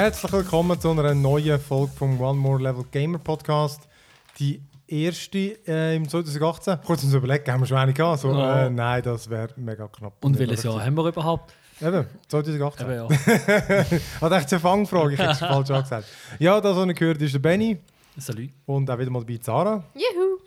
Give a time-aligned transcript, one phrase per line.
[0.00, 3.86] Herzlich willkommen zu einer neuen Folge vom One More Level Gamer Podcast.
[4.38, 6.78] Die erste äh, im 2018.
[6.86, 8.20] Kurz uns überlegen, haben wir schon eine gehabt?
[8.20, 8.64] So, Ja.
[8.64, 10.24] äh, nein, das wäre mega knapp.
[10.24, 11.52] Und welches Jahr haben wir überhaupt?
[11.82, 12.86] Eben, 2018.
[12.86, 13.08] Eben, ja.
[14.22, 16.08] Hat echt eine Fangfrage, ich hätte es falsch angesagt.
[16.38, 17.78] Ja, das, was ihr gehört, ist der Benny
[18.16, 18.48] Salut.
[18.64, 19.84] und auch wieder mal dabei Zara.
[19.92, 20.38] Juhu!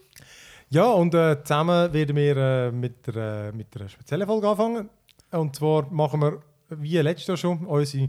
[0.71, 4.89] Ja, und äh, zusammen werden wir äh, mit, der, äh, mit einer speziellen Folge anfangen.
[5.29, 8.07] Und zwar machen wir, wie letztes Jahr schon, unsere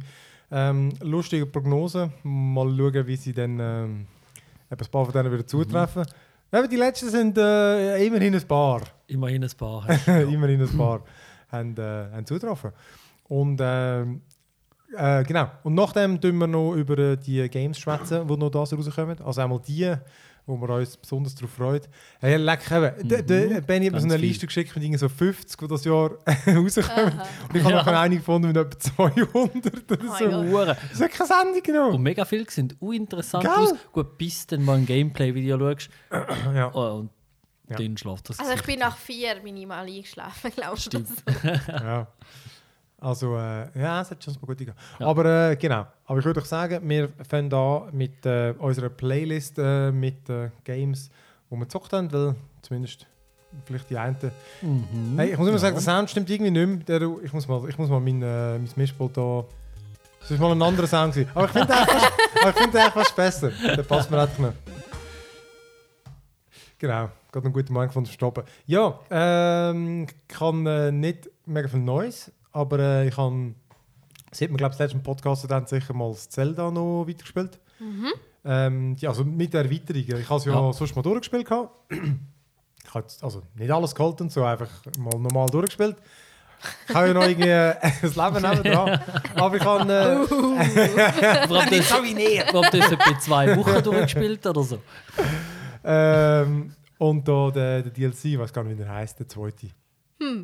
[0.51, 2.13] ähm, lustige Prognosen.
[2.23, 4.07] Mal schauen, wie sie dann ähm,
[4.71, 6.05] ein paar von denen wieder zutreffen.
[6.53, 8.83] Eben, die letzten sind äh, immerhin ein paar.
[9.07, 9.87] Immerhin ein paar.
[10.07, 10.21] ja.
[10.21, 11.03] immerhin ein paar
[11.51, 12.73] haben, äh, haben zugetroffen.
[13.29, 14.21] Und ähm,
[14.97, 15.51] äh, genau.
[15.63, 19.21] Und nachdem tun wir noch über äh, die Games schwätzen, die noch da rauskommen.
[19.23, 19.95] Also einmal die,
[20.47, 21.81] wo wir uns besonders darauf freuen.
[22.21, 23.09] Hey, leck, eben.
[23.09, 24.29] Der, der Benny hat mir so eine viel.
[24.29, 26.11] Liste geschickt mit irgendwie so 50, die das Jahr
[26.47, 26.65] rauskommen.
[27.49, 27.77] Und ich habe Ja.
[27.77, 30.31] nachher eine gefunden mit etwa 200 oder Oh so.
[30.51, 30.77] Hure.
[30.91, 31.95] Das hat keine Sendung genommen.
[31.95, 33.53] Und mega viel sind uninteressant Gell?
[33.53, 33.75] aus.
[33.93, 35.89] Gut, bis dann mal ein Gameplay-Video schaust.
[36.55, 36.71] Ja.
[36.75, 37.11] Oh, und
[37.71, 37.77] Ja.
[37.77, 38.39] dann schläft das.
[38.39, 40.85] Also ich bin nach vier minimal eingeschlafen, glaube ich.
[40.85, 41.09] Stimmt.
[41.69, 42.07] Ja.
[43.05, 44.79] Also, äh, ja, es hat schon mal gut gegangen.
[44.99, 45.07] Ja.
[45.07, 45.87] Aber äh, genau.
[46.07, 50.49] Aber ich würde euch sagen, wir fangen an mit äh, unserer Playlist äh, mit äh,
[50.65, 51.11] Games,
[51.51, 53.07] die wir gezockt haben, weil zumindest
[53.67, 54.17] vielleicht die einen.
[54.63, 55.15] Mhm.
[55.17, 55.61] Hey, ich muss immer Ja.
[55.61, 56.99] sagen, der Sound stimmt irgendwie nicht mehr.
[56.99, 59.45] Der, ich, muss mal, ich muss mal mein, äh, mein Mischpult da.
[60.21, 61.13] Das ist mal ein anderer Sound.
[61.15, 61.31] Gewesen.
[61.35, 62.03] Aber ich finde den eigentlich
[62.43, 63.51] fast- den eigentlich besser.
[63.77, 64.55] Der passt mir einfach nicht.
[66.79, 68.45] Genau, gerade einen guten Moment gefunden zu stoppen.
[68.67, 73.55] Ja, ähm, ich kann äh, nicht mega viel Neues, aber äh, ich habe,
[74.31, 77.59] sieht man glaube ich, letzten Podcast dann sicher mal das Zelda noch weitergespielt.
[78.47, 80.03] Ähm, ja, also mit der Erweiterung.
[80.21, 80.73] Ich habe es ja, Ja.
[80.73, 81.47] sonst mal durchgespielt.
[81.47, 81.71] gehabt.
[81.91, 84.69] Ich habe jetzt also nicht alles geholt und so, einfach
[84.99, 85.97] mal normal durchgespielt.
[86.89, 89.01] Ich habe ja noch irgendwie äh, das Leben nebenan.
[89.35, 89.93] Aber ich habe...
[89.93, 91.93] Äh, Aber ob das,
[92.55, 94.79] ob das etwa zwei Wochen durchgespielt oder so?
[95.85, 99.69] ähm, und da der, der DLC, ich weiß gar nicht, wie der heißt, der zweite.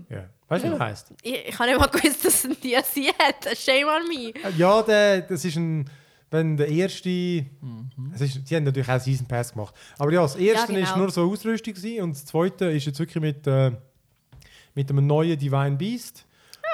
[0.09, 0.29] Ja.
[0.49, 1.13] Weißt du, wie der heißt?
[1.23, 3.57] Ich, ich habe nicht mal gewusst, dass es ein DLC hat.
[3.57, 4.31] Shame on me.
[4.35, 5.89] Äh, Ja, der, das ist ein.
[6.33, 7.45] Wenn der erste.
[8.15, 9.75] Es ist, sie haben natürlich auch Season Pass gemacht.
[9.99, 10.85] Aber ja, das erste genau.
[10.87, 13.73] ist nur so Ausrüstung gewesen, und das zweite ist jetzt wirklich mit, äh,
[14.75, 16.25] mit einem neuen Divine Beast.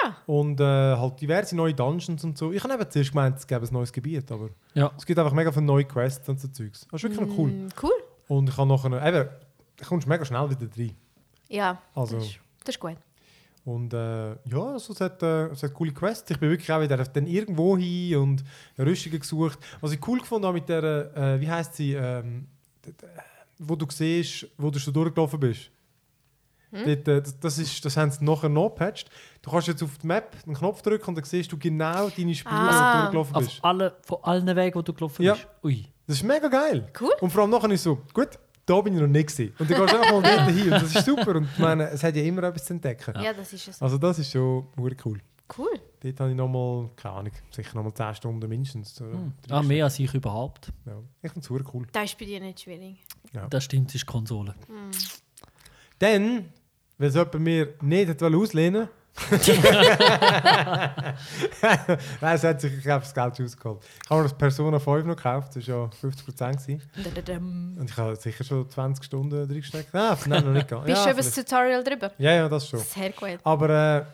[0.05, 0.13] Ah.
[0.27, 2.53] Und äh, halt diverse neue Dungeons und so.
[2.53, 4.93] Ich habe eben zuerst gemeint, es gäbe ein neues Gebiet, aber Ja.
[4.99, 6.87] es gibt einfach mega viele neue Quests und so Zeugs.
[6.91, 7.49] Das ist wirklich noch cool.
[7.51, 7.93] Mm, Cool.
[8.29, 9.07] Und ich habe nachher.
[9.07, 9.29] Eben,
[9.79, 10.95] du kommst mega schnell wieder rein.
[11.49, 12.17] Ja, Also.
[12.17, 12.97] das, ist, das ist gut.
[13.65, 16.31] Und äh, ja, also, es, hat, äh, es hat coole Quests.
[16.31, 18.45] Ich bin wirklich auch wieder dann irgendwo hin und
[18.79, 19.59] Rüstungen gesucht.
[19.81, 20.85] Was ich cool gefunden habe mit der,
[21.17, 22.47] äh, wie heißt sie, ähm,
[23.59, 25.71] wo du siehst, wo du schon durchgelaufen bist.
[26.71, 29.11] Dort, äh, das, ist, das haben sie nachher noch gepatcht.
[29.43, 32.35] Du kannst jetzt auf die Map einen Knopf drücken und dann siehst du genau deine
[32.35, 32.93] Spuren, wo Ah.
[32.93, 33.65] du durchgelaufen Auf bist.
[33.65, 35.33] alle, von allen Wegen, die du gelaufen Ja.
[35.35, 35.47] bist.
[35.65, 35.87] Ui.
[36.07, 36.89] Das ist mega geil.
[37.01, 37.13] Cool.
[37.21, 38.29] Und vor allem nachher ist so, gut,
[38.67, 39.55] da bin ich noch nicht gewesen.
[39.59, 41.37] Und dann gehst du einfach mal dort hin und das ist super.
[41.37, 43.15] Und ich meine, es hat ja immer etwas zu entdecken.
[43.23, 43.81] Ja, das ist es.
[43.81, 45.21] Also das ist schon cool.
[45.57, 45.81] Cool.
[46.01, 49.01] Dort habe ich nochmal, keine Ahnung, sicher nochmal 10 Stunden mindestens.
[49.01, 49.19] Oder
[49.49, 50.73] Ah, mehr als ich überhaupt.
[50.85, 50.99] Ja.
[51.23, 51.87] Ich finde es super cool.
[51.93, 52.97] Das ist bei dir nicht schwierig.
[53.51, 54.55] Das stimmt, es ist Konsole.
[55.99, 56.47] Dann,
[56.99, 58.89] weil es jemand mir nicht auslehnen
[62.21, 63.83] Nein, es hat sich, ich glaube, das Geld schon ausgeholt.
[64.03, 67.77] Ich habe mir das Persona 5 noch gekauft, das war ja 50% gewesen.
[67.79, 69.95] Und ich habe sicher schon 20 Stunden drin gesteckt.
[69.95, 70.69] Ah, nein, noch nicht.
[70.69, 71.35] Bist ja, du über das.
[71.35, 72.13] Tutorial drüber?
[72.19, 72.81] ja, ja, das schon.
[72.81, 73.39] Sehr gut.
[73.43, 74.05] Aber äh,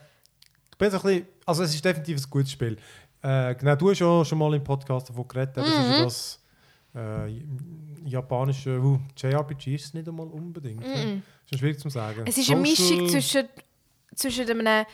[0.70, 2.76] ich bin so ein bisschen, also es ist definitiv ein gutes Spiel.
[3.22, 6.40] Äh, genau, du hast ja schon mal im Podcast davon geredet, das ist ja das
[6.94, 7.42] äh,
[8.04, 10.80] japanische, uh, JRPG ist nicht einmal unbedingt.
[10.80, 11.22] Ne?
[11.44, 12.22] Ist schon schwierig zu sagen.
[12.26, 13.48] Es ist eine Mischung zwischen,
[14.14, 14.86] zwischen einem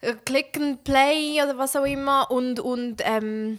[0.00, 3.58] äh, Click and Play oder was auch immer und, und ähm,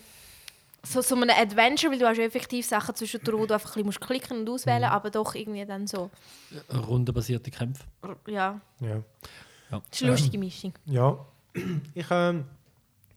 [0.85, 3.73] so, so einem Adventure, weil du hast ja effektiv Sachen zwischendurch, wo du einfach ein
[3.73, 6.09] bisschen musst klicken und auswählen, aber doch irgendwie dann so,
[6.71, 7.83] Rundenbasierte Kämpfe.
[8.27, 9.01] ja, Ja.
[9.71, 9.81] Ja.
[9.89, 10.73] das ist eine lustige Mischung.
[10.85, 11.17] ja.
[11.93, 12.45] Ich, ähm,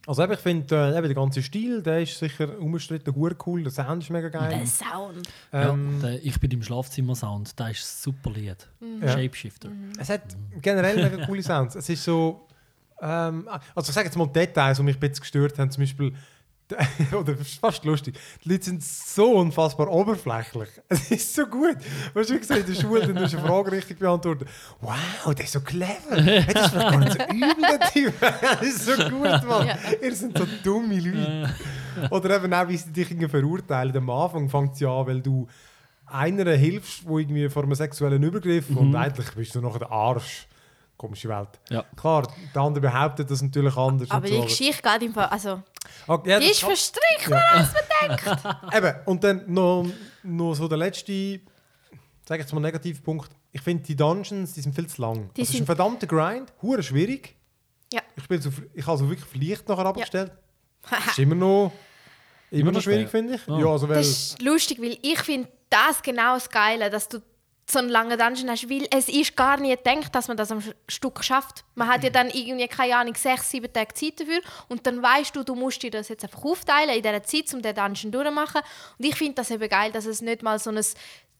[0.06, 3.62] also eben, ich finde, äh, eben der ganze Stil, der ist sicher umstritten, gut cool,
[3.62, 4.50] der Sound ist mega geil.
[4.50, 5.28] Der Sound.
[5.52, 7.58] Ähm, ja, der, ich bin im Schlafzimmer-Sound.
[7.58, 8.68] Der ist super Lied.
[9.00, 9.08] Ja.
[9.08, 9.70] Shapeshifter.
[9.98, 10.22] Es hat
[10.62, 11.74] generell mega coole Sounds.
[11.74, 12.46] Es ist so.
[13.00, 15.70] Ähm, also ich sage jetzt mal Details, die mich ein bisschen gestört haben.
[15.70, 16.12] Zum Beispiel.
[17.12, 18.18] Oder das ist fast lustig.
[18.44, 20.68] Die Leute sind so unfassbar oberflächlich.
[20.88, 21.76] Es ist so gut.
[22.14, 24.48] Weißt du, wie gesagt, in der Schule, dann du eine Frage richtig beantwortet.
[24.80, 25.94] Wow, der ist so clever.
[26.16, 28.14] Hey, Das ist gar nicht so übel, der Typ.
[28.20, 29.66] Das ist so gut, Mann.
[29.66, 29.78] Ja.
[30.02, 31.54] Ihr seid so dumme Leute.
[32.10, 33.96] Oder eben auch, wie sie dich irgendwie verurteilen.
[33.96, 35.46] Am Anfang fängt es ja an, weil du
[36.06, 40.46] einer hilfst, wo irgendwie vor einem sexuellen Übergriff und eigentlich bist du noch der Arsch.
[40.96, 41.48] Komische Welt.
[41.68, 41.84] Ja.
[41.94, 44.10] Klar, der andere behauptet das natürlich anders.
[44.10, 45.62] Aber die so, Geschichte geht im Fall, also
[46.06, 47.30] Okay, ja, Die das ist kann- verstrickt.
[48.74, 49.86] Eben, und dann noch,
[50.22, 51.40] noch so der letzte,
[52.26, 53.30] sag ich jetzt mal, Negativpunkt.
[53.52, 55.30] Ich finde, die Dungeons, die sind viel zu lang.
[55.36, 57.36] Die das ist ein verdammter Grind, hure schwierig.
[57.92, 58.00] Ja.
[58.16, 60.32] Ich, spiele so, ich habe so wirklich vielleicht nachher abgestellt.
[60.90, 61.72] Das ist immer noch,
[62.50, 63.48] immer noch schwierig, finde ich.
[63.48, 63.58] Oh.
[63.58, 67.20] Ja, also weil, Das ist lustig, weil ich finde das genau das Geile, dass du
[67.68, 70.62] so einen langen Dungeon hast, weil es ist gar nicht gedacht, dass man das am
[70.88, 71.64] Stück schafft.
[71.74, 75.34] Man hat ja dann irgendwie, keine Ahnung, sechs, sieben Tage Zeit dafür und dann weißt
[75.34, 78.62] du, du musst dir das jetzt einfach aufteilen in dieser Zeit, um den Dungeon durchzumachen.
[78.98, 80.80] Und ich finde das eben geil, dass es nicht mal so ein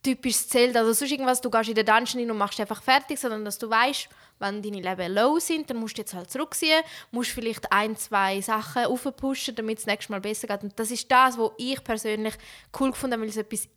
[0.02, 3.18] typisches Zelt oder sonst irgendwas, du gehst in den Dungeon rein und machst einfach fertig,
[3.18, 4.08] sondern dass du weißt,
[4.38, 8.40] wenn deine Level low sind, dann musst du jetzt halt zurückziehen, musst vielleicht ein, zwei
[8.40, 10.62] Sachen aufpushen, damit es das nächste Mal besser geht.
[10.62, 12.34] Und das ist das, was ich persönlich
[12.78, 13.68] cool gefunden habe, weil es etwas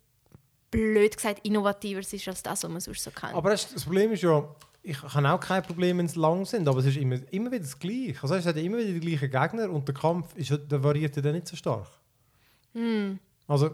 [0.70, 3.34] blöd gesagt innovativer ist als das, was man sonst so kennt.
[3.34, 4.44] aber das, Problem ist ja,
[4.82, 7.60] ich habe auch kein Problem, wenn sie lang sind, aber es ist immer, immer wieder
[7.64, 8.16] das Gleiche.
[8.22, 10.82] Also es hat ja immer wieder die gleichen Gegner und der Kampf ist, ja- der
[10.82, 11.88] variiert ja dann nicht so stark.
[13.46, 13.70] Also,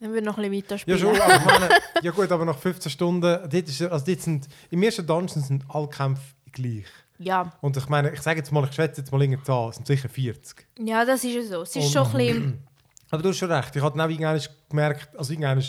[0.00, 0.98] Dann würde ich noch ein bisschen Ja, weiterspielen.
[1.00, 1.68] schon, aber ich meine,
[2.02, 5.64] ja gut, aber nach 15 Stunden, dort ist, also dort sind, im ersten Dungeon sind
[5.68, 6.22] alle Kämpfe
[6.52, 6.86] gleich.
[7.18, 7.52] Ja.
[7.62, 9.86] Und ich meine, ich sage jetzt mal, ich schätze jetzt mal irgendeine Zahl, es sind
[9.86, 10.66] sicher 40.
[10.80, 11.62] ja, das ist ja so.
[11.62, 12.58] Es ist Und- schon ein bisschen...
[13.10, 15.64] Aber du hast schon recht, ich habe dann auch irgendwann gemerkt, also irgendwann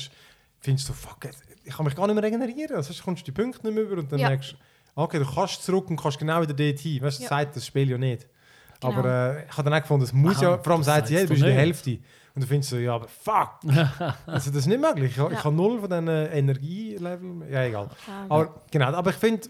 [0.60, 1.18] findest du fuck,
[1.64, 3.84] ich kann mich gar nicht mehr regenerieren, also sonst kommst du die Punkte nicht mehr
[3.84, 4.30] über und dann Ja.
[4.30, 4.56] merkst du,
[4.96, 7.02] okay, du kannst zurück und kannst genau wieder dort hin.
[7.02, 7.38] Weißt du, das Ja.
[7.38, 8.28] sagt das Spiel ja nicht.
[8.82, 8.94] Genau.
[8.94, 11.08] Aber äh, ich habe dann auch gefunden, es muss Aha, ja, vor allem das sagt
[11.08, 11.86] sie, ja, du bist doch in der nicht.
[11.86, 12.00] Hälfte.
[12.36, 13.60] Und du findest so, ja, aber fuck!
[14.26, 15.12] also das ist nicht möglich.
[15.12, 15.44] Ich, ich Ja.
[15.44, 17.50] habe null von diesen Energielevel.
[17.52, 17.90] Ja, egal.
[18.08, 18.26] Ja.
[18.30, 19.50] Aber genau, aber ich finde,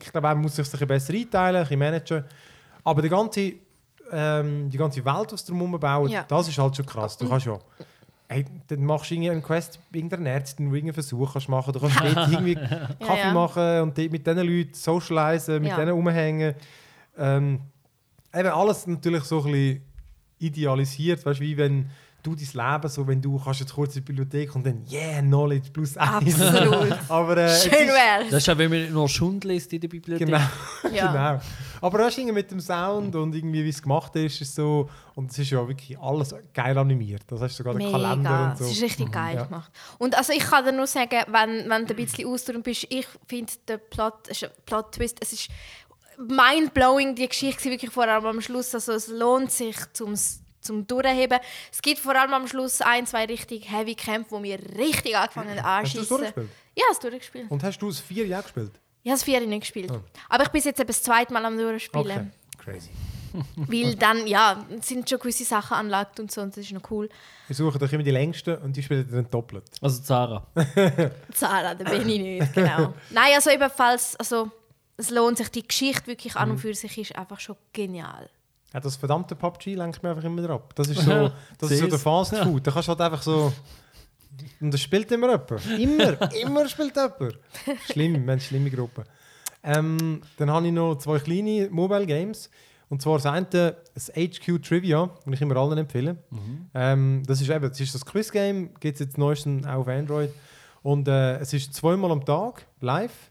[0.00, 2.24] ich glaube, man muss sich ein besser einteilen, ein bisschen managen.
[2.84, 3.52] Aber die ganze,
[4.12, 6.24] ähm, die ganze Welt, die sie drumherum bauen, Ja.
[6.28, 7.16] das ist halt schon krass.
[7.16, 7.58] Du kannst ja,
[8.28, 11.48] hey, dann machst du irgendwie einen Quest bei irgendeiner Ärztin, wo du irgendeinen Versuch kannst
[11.48, 11.72] machen.
[11.72, 13.32] Du kannst dort irgendwie Kaffee ja.
[13.32, 15.76] machen und dort mit diesen Leuten socialisen, mit Ja.
[15.76, 16.54] denen rumhängen.
[17.16, 17.60] Ähm,
[18.34, 19.82] eben alles natürlich so ein bisschen
[20.38, 21.90] idealisiert, weißt du, wie wenn
[22.28, 25.20] du dein Leben so, wenn du kannst jetzt kurz in die Bibliothek und dann yeah,
[25.20, 26.40] Knowledge plus eins.
[26.40, 26.96] Absolut.
[27.08, 28.24] Aber äh, es Schön ist- wär's.
[28.30, 30.26] Das ist ja, wenn man nur Schund liest in der Bibliothek.
[30.26, 30.40] Genau,
[30.92, 31.12] Ja.
[31.12, 31.40] genau.
[31.80, 35.30] Aber du, irgendwie mit dem Sound und irgendwie wie es gemacht ist, ist so und
[35.30, 37.22] es ist ja wirklich alles geil animiert.
[37.28, 38.64] Das hast du sogar den Kalender Mega, und so.
[38.64, 39.44] es ist richtig geil Ja.
[39.44, 39.70] gemacht.
[39.98, 43.06] Und also ich kann dir nur sagen, wenn, wenn du ein bisschen ausdauernd bist, ich
[43.26, 45.48] finde der Plot, es ist ein Plot-Twist, es ist
[46.18, 50.14] mind-blowing, die Geschichte wirklich vor allem am Schluss, also es lohnt sich zum
[50.60, 51.38] zum Durchheben.
[51.72, 55.62] Es gibt vor allem am Schluss ein, zwei richtig heavy Kämpfe, die mir richtig angefangen
[55.62, 56.48] haben Hast du es durchgespielt?
[56.76, 57.50] Ja, es durchgespielt.
[57.50, 58.72] Und hast du es vier Jahre gespielt?
[59.02, 59.90] Ich habe es vier nicht gespielt.
[59.90, 60.00] Oh.
[60.28, 62.32] Aber ich bin jetzt eben das zweite Mal am Durchspielen.
[62.58, 62.90] Okay, crazy.
[63.56, 67.08] Weil dann, ja, sind schon gewisse Sachen anlagt und so und das ist noch cool.
[67.46, 69.64] Wir suchen doch immer die längsten und die spielen dann doppelt.
[69.82, 70.46] Also Zara.
[71.34, 72.94] Zara, da bin ich nicht, genau.
[73.10, 74.50] Nein, also ebenfalls, also
[74.96, 76.54] es lohnt sich, die Geschichte wirklich an Mhm.
[76.54, 78.30] und für sich ist einfach schon genial.
[78.72, 80.74] Ja, das verdammte PUBG lenkt mir einfach immer ab.
[80.74, 81.98] Das ist so, das ist so der.
[81.98, 82.66] Fast Food.
[82.66, 83.52] Da kannst du halt einfach so.
[84.60, 85.78] Und das spielt immer jemand.
[85.78, 87.38] Immer, immer spielt jemand.
[87.90, 89.04] Schlimm, wir haben schlimme Gruppen.
[89.62, 92.50] Ähm, dann habe ich noch zwei kleine Mobile Games.
[92.90, 96.16] Und zwar das eine, das HQ Trivia, das ich immer allen empfehle.
[96.74, 100.30] Ähm, das ist eben, das ist das Quiz-Game, gibt es jetzt neuestens auch auf Android.
[100.82, 103.30] Und äh, es ist zweimal am Tag, live.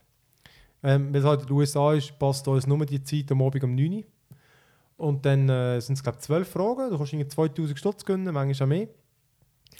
[0.82, 3.64] Ähm, weil es halt in den USA ist, passt uns nur die Zeit am Abend
[3.64, 4.04] um 9 Uhr.
[4.98, 6.90] Und dann äh, sind es, glaube ich, 12 Fragen.
[6.90, 8.88] Du kannst irgendwie 2000 Stutz gewinnen, manchmal auch mehr.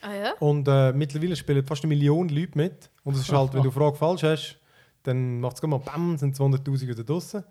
[0.00, 0.32] Ah ja?
[0.38, 2.88] Und äh, mittlerweile spielen fast eine Million Leute mit.
[3.04, 4.58] Und es ist halt, wenn du eine Frage falsch hast,
[5.02, 7.42] dann macht es mal BAM, sind 200'000 wieder draussen.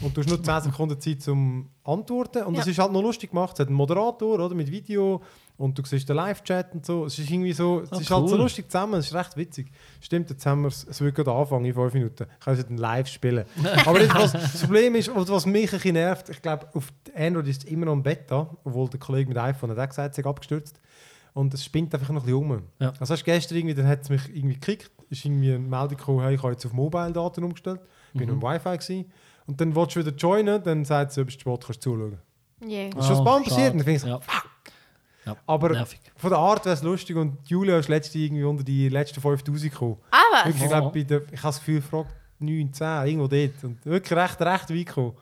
[0.00, 2.44] Und du hast nur 10 Sekunden Zeit zum Antworten.
[2.44, 2.70] Und es Ja.
[2.70, 3.54] ist halt noch lustig gemacht.
[3.54, 5.22] Es hat einen Moderator oder, mit Video
[5.62, 7.04] und du siehst den Live-Chat und so.
[7.06, 8.40] Es ist irgendwie so, es Ah, ist halt so cool.
[8.42, 8.94] lustig zusammen.
[8.94, 9.70] Es ist recht witzig.
[10.00, 12.26] Stimmt, jetzt haben wir es, es wird gerade anfangen in 5 Minuten.
[12.38, 13.44] Ich kann es dann live spielen.
[13.86, 16.92] Aber jetzt, was, das Problem ist, und was mich ein bisschen nervt, ich glaube, auf
[17.16, 20.10] Android ist es immer noch ein Beta, obwohl der Kollege mit iPhone hat auch gesagt,
[20.18, 20.80] es sei abgestürzt.
[21.34, 22.62] Und es spinnt einfach noch ein bisschen um.
[22.78, 22.92] Ja.
[23.00, 25.96] Also hast du gestern irgendwie, dann hat es mich irgendwie gekickt, ist irgendwie eine Meldung
[25.96, 27.80] gekommen, hey, ich habe jetzt auf Mobile-Daten umgestellt,
[28.12, 28.34] bin Mhm.
[28.34, 29.12] am Wi-Fi gewesen.
[29.46, 32.18] Und dann willst du wieder joinen, dann sagt sie, ob es spät kannst du zuschauen.
[32.64, 32.90] Yeah.
[32.90, 33.72] Das ist schon Mal passiert.
[33.72, 34.20] Und dann finde ich so, Ja.
[35.24, 36.00] Ja, aber nervig.
[36.16, 39.72] von der Art wäre es lustig und Julia ist letzte irgendwie unter die letzten 5000
[39.72, 39.96] gekommen.
[40.10, 40.46] Ah, was?
[40.46, 40.90] Wirklich, ich, Oh.
[40.90, 42.10] der, ich habe das Gefühl, fragt
[42.40, 43.62] 9, 10, irgendwo dort.
[43.64, 45.12] Und wirklich recht, recht weit gekommen.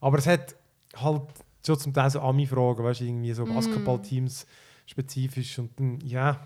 [0.00, 0.54] Aber es hat
[0.96, 1.22] halt
[1.66, 3.34] schon zum Teil so Ami-Fragen, weißt du, irgendwie Mm.
[3.34, 4.46] so Basketballteams
[4.86, 5.58] spezifisch.
[5.58, 6.40] Und dann, ja,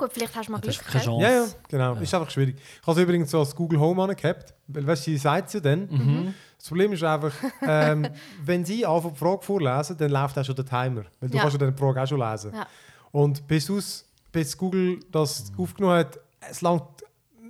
[0.00, 1.04] Gut, vielleicht hast du mal Das Glück ist keine.
[1.04, 1.22] Chance.
[1.22, 1.94] ja, ja, genau.
[2.00, 2.56] Ist einfach schwierig.
[2.58, 5.52] Ich habe es übrigens so als Google Home angehabt, weil weißt du, sie sagt es
[5.54, 5.86] ja dann.
[5.90, 6.34] Mhm.
[6.56, 8.08] Das Problem ist einfach, ähm,
[8.44, 11.04] wenn sie anfangen, die Frage vorlesen, dann läuft auch schon der Timer.
[11.20, 11.42] Weil du Ja.
[11.42, 12.52] kannst ja dann die Frage auch schon lesen.
[12.54, 12.66] Ja.
[13.12, 16.82] Und bis, aus, bis Google das aufgenommen hat, es, langt,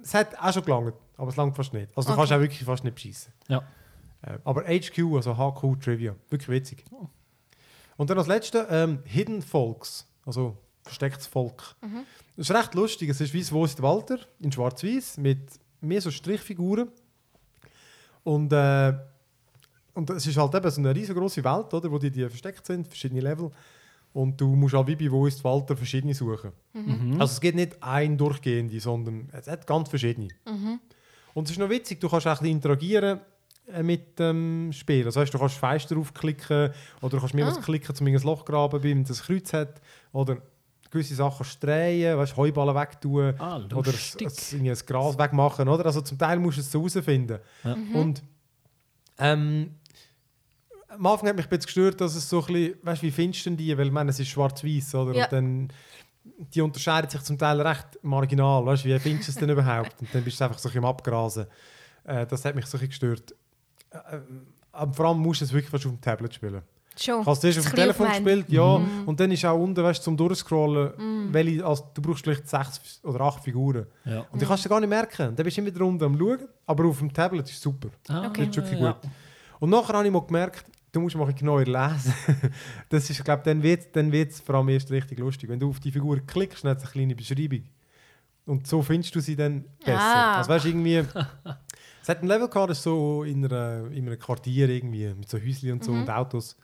[0.03, 1.89] es hat auch schon gelangt, aber es langt fast nicht.
[1.97, 2.21] Also du Okay.
[2.21, 3.33] kannst auch wirklich fast nicht beschissen.
[3.49, 3.63] Ja.
[4.23, 6.85] Äh, aber HQ, also HQ Trivia, wirklich witzig.
[7.97, 10.57] Und dann als letzte ähm, Hidden Folks, also
[10.91, 11.75] verstecktes Volk.
[12.37, 13.09] Das ist recht lustig.
[13.11, 15.41] Es ist wie das Wo ist Walter in Schwarz-Weiß mit
[15.81, 16.89] mehr so Strichfiguren.
[18.25, 18.93] Und, äh,
[19.95, 22.87] und es ist halt eben so eine riesengroße Welt, oder, wo die, die versteckt sind,
[22.87, 23.51] verschiedene Level.
[24.13, 26.53] Und du musst auch wie bei Wo ist Walter verschiedene suchen.
[26.73, 27.13] Mhm.
[27.21, 30.29] Also es geht nicht ein durchgehende, sondern es hat ganz verschiedene.
[31.33, 33.21] Und es ist noch witzig, du kannst auch ein bisschen interagieren
[33.73, 35.07] äh, mit dem Spiel.
[35.07, 36.71] Also heißt, du kannst Fenster aufklicken
[37.01, 37.63] oder du kannst mehrmals Ah.
[37.63, 39.81] klicken, um ein Loch graben, wenn es ein Kreuz hat.
[40.13, 40.39] Oder
[40.91, 43.35] gewisse Sachen streuen, weißt, Heuballen wegtun.
[43.39, 45.69] Ah, Oder irgendwie das Gras wegmachen.
[45.69, 45.87] Oder?
[45.87, 47.39] Also zum Teil musst du es so herausfinden.
[47.65, 47.77] Ja.
[47.95, 48.23] Und
[49.19, 49.75] ähm,
[50.89, 53.47] am Anfang hat mich ein bisschen gestört, dass es so ein bisschen, weißt, wie findest
[53.47, 53.79] du denn die?
[53.79, 55.15] Weil ich meine, es ist schwarz-weiß, oder?
[55.15, 55.25] Ja.
[55.25, 55.69] Und dann,
[56.55, 58.67] die unterscheiden sich zum Teil recht marginal.
[58.67, 60.01] Weißt, wie findest du es denn überhaupt?
[60.01, 61.47] Und dann bist du einfach so ein bisschen am Abgrasen.
[62.05, 63.35] Äh, das hat mich so ein bisschen gestört.
[63.91, 64.21] Äh, äh,
[64.73, 66.63] aber vor allem musst du es wirklich fast auf dem Tablet spielen.
[67.01, 67.21] Schon.
[67.21, 68.81] Habe es zuerst auf dem Telefon Kleine gespielt, ja.
[69.07, 73.01] Und dann ist auch unten, weißt, du, zum Durchscrollen, welche, also, du brauchst vielleicht sechs
[73.03, 73.87] oder acht Figuren.
[74.05, 74.27] Ja.
[74.31, 75.35] Und die kannst du gar nicht merken.
[75.35, 76.49] Dann bist du immer wieder unten am Schauen.
[76.67, 77.89] Aber auf dem Tablet ist es super.
[78.09, 78.47] Ah, Okay.
[78.47, 78.93] Das ist wirklich ja.
[78.93, 79.11] gut.
[79.61, 82.15] Und nachher habe ich mal gemerkt, du musst mal genauer lesen.
[82.89, 85.49] das ist, ich glaube, dann wird dann wird's vor allem erst richtig lustig.
[85.49, 87.65] Wenn du auf die Figur klickst, dann hat es eine kleine Beschreibung.
[88.47, 90.01] Und so findest du sie dann besser.
[90.01, 90.37] Ah.
[90.39, 90.97] Also weißt du, irgendwie...
[92.03, 95.29] es hat ein Level gehabt, das ist so in, einer, in einem Quartier irgendwie, mit
[95.29, 96.57] so Häuschen und so und Autos.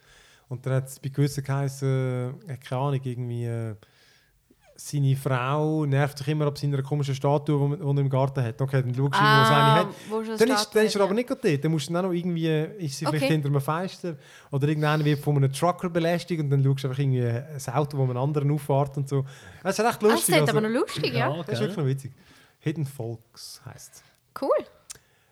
[0.49, 3.45] Und dann hat es bei gewissen geheißen, äh, keine Ahnung, irgendwie...
[3.47, 3.75] Äh,
[4.79, 8.61] seine Frau nervt sich immer ab seiner komischen Statue, die er im Garten hat.
[8.61, 9.88] Okay, dann schaust du, ah, was eine hat.
[10.11, 11.05] wo Dann ist, dann ist er ja.
[11.07, 11.65] aber nicht gerade dort.
[11.65, 12.47] Dann musst du dann auch noch irgendwie,
[12.85, 13.33] ist sie vielleicht Okay.
[13.33, 14.17] hinter einem Fenster
[14.50, 17.97] oder irgendeiner wird von einem Trucker belästigt und dann schaust du einfach irgendwie ein Auto,
[17.97, 19.25] wo man einen anderen auffahrt und so.
[19.62, 20.35] Das ist recht Ah, das lustig.
[20.35, 21.35] ist also, aber noch lustig, ja.
[21.35, 22.12] Ja, das ist wirklich noch witzig.
[22.59, 24.03] Hidden Folks heisst
[24.38, 24.50] Cool.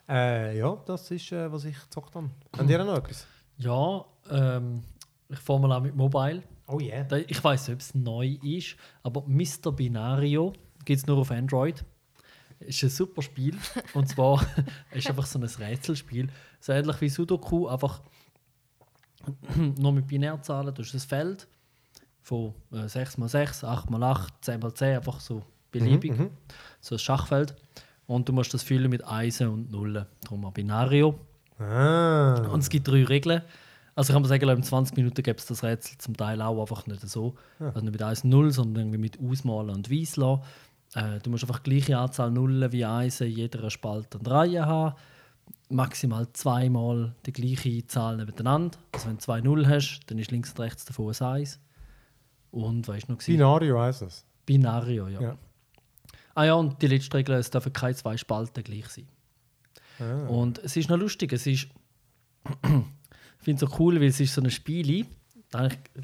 [0.08, 2.30] Äh, ja, das ist, äh, was ich gezockt habe.
[2.56, 3.26] Habt ihr auch noch etwas?
[3.58, 4.82] Ja, ähm,
[5.28, 6.42] ich fahre mal an mit Mobile.
[6.66, 7.06] Oh yeah.
[7.26, 9.72] Ich weiß nicht, ob es neu ist, aber Mr.
[9.72, 10.52] Binario
[10.84, 11.84] gibt es nur auf Android.
[12.60, 13.56] Ist ein super Spiel.
[13.94, 14.44] Und zwar
[14.92, 16.28] ist einfach so ein Rätselspiel.
[16.60, 18.02] So ähnlich wie Sudoku, einfach
[19.78, 20.74] nur mit Binärzahlen.
[20.74, 21.46] Du hast ein Feld
[22.22, 26.12] von äh, 6x6, 8x8, 10x10, einfach so beliebig.
[26.12, 26.30] Mhm, mhm.
[26.80, 27.54] So ein Schachfeld.
[28.06, 30.06] Und du musst das füllen mit Eisen und Nullen.
[30.22, 31.18] Darum ein Binario.
[31.58, 32.48] Ah.
[32.50, 33.42] Und es gibt drei Regeln.
[33.96, 36.86] Also kann man sagen, in 20 Minuten gibt es das Rätsel zum Teil auch einfach
[36.86, 37.34] nicht so.
[37.60, 40.18] Also nicht mit 1 0, sondern irgendwie mit Ausmalen und Weiss
[40.94, 44.66] äh, Du musst einfach die gleiche Anzahl Nullen wie Eisen in jeder Spalte und Reihe
[44.66, 44.96] haben.
[45.68, 48.78] Maximal zweimal die gleiche Zahl nebeneinander.
[48.92, 51.60] Also wenn du zwei Null hast, dann ist links und rechts davon ein 1.
[52.50, 53.18] Und weißt du noch?
[53.22, 54.24] Binario heisst das.
[54.46, 55.20] Binario, ja.
[55.20, 55.38] Ja.
[56.34, 59.06] Ah ja, und die letzte Regel, es dürfen keine zwei Spalten gleich sein.
[60.00, 60.26] Ah.
[60.26, 61.68] Und es ist noch lustig, es ist,
[62.62, 62.84] ich
[63.44, 65.06] finde es so cool, weil es ist so ein Spiel,
[65.50, 66.02] da habe ich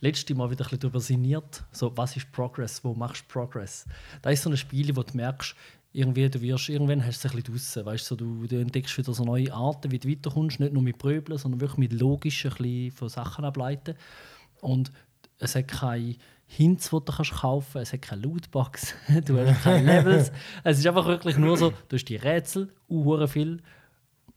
[0.00, 3.86] letztes Mal wieder ein darüber sinniert, so was ist Progress, wo machst du Progress?
[4.22, 5.54] Da ist so ein Spiel, wo du merkst,
[5.92, 8.96] irgendwie, du wirst, irgendwann hast du es ein bisschen draussen, weißt so, du, du entdeckst
[8.98, 12.90] wieder so neue Arten, wie du weiterkommst, nicht nur mit Pröbeln, sondern wirklich mit logischen
[12.92, 13.94] von Sachen ableiten.
[14.60, 14.92] Und
[15.38, 16.16] es hat keine
[16.46, 20.30] Hints, die du kannst kaufen kannst, es hat keine Lootbox, du hast keine Levels.
[20.62, 23.62] Es ist einfach wirklich nur so, du hast die Rätsel, uh, viel,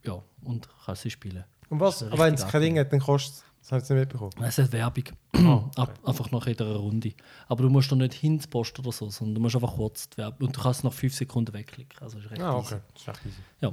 [0.03, 1.43] ja, und kannst sie spielen.
[1.71, 2.01] Und was?
[2.03, 3.43] Ist Aber wenn es kein Ding hat, dann kostet es.
[3.61, 4.31] Das habe ich nicht mitbekommen.
[4.43, 5.03] Es hat Werbung,
[5.75, 7.13] Ab, einfach nach jeder Runde.
[7.47, 10.17] Aber du musst da nicht Hints posten oder so, sondern du musst einfach kurz die
[10.17, 12.73] Werbung, und du kannst nach 5 Sekunden wegklicken, also ist recht Ah, easy.
[12.75, 12.81] okay.
[12.93, 13.35] Das ist echt easy.
[13.61, 13.71] Ja.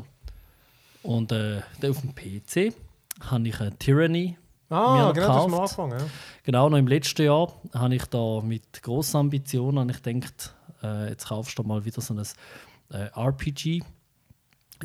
[1.02, 2.74] Und äh, dann auf dem PC
[3.22, 4.36] habe ich eine Tyranny
[4.70, 5.78] Ah, Mir genau, das ist am gekauft.
[5.78, 5.90] Anfang.
[5.98, 6.06] Ja.
[6.42, 11.08] Genau, noch im letzten Jahr habe ich da mit grossen Ambitionen habe ich gedacht, äh,
[11.08, 12.22] jetzt kaufst du mal wieder so ein
[12.90, 13.82] äh, RPG.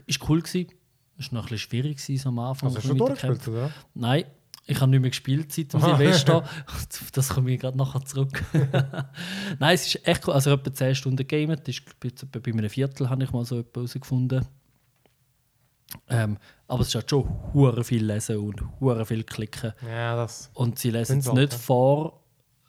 [0.05, 0.71] Ist cool gewesen.
[1.17, 2.69] Ist noch ein bisschen schwierig gewesen, am Anfang.
[2.69, 3.71] Also hast du durchgespielt, oder?
[3.93, 4.25] Nein,
[4.65, 5.97] ich habe nicht mehr gespielt seit dem Aha.
[5.97, 6.43] Silvester.
[7.13, 8.43] Das komme ich gerade nachher zurück.
[9.59, 10.33] Nein, es ist echt cool.
[10.33, 11.67] Also etwa 10 Stunden gamet.
[11.67, 14.45] Ist jetzt etwa bei einem Viertel habe ich mal so etwas herausgefunden.
[16.09, 19.73] Ähm, aber es ist halt schon hure viel lesen und hure viel klicken.
[19.87, 20.49] Ja, das.
[20.53, 22.23] Und sie lesen es nicht vor.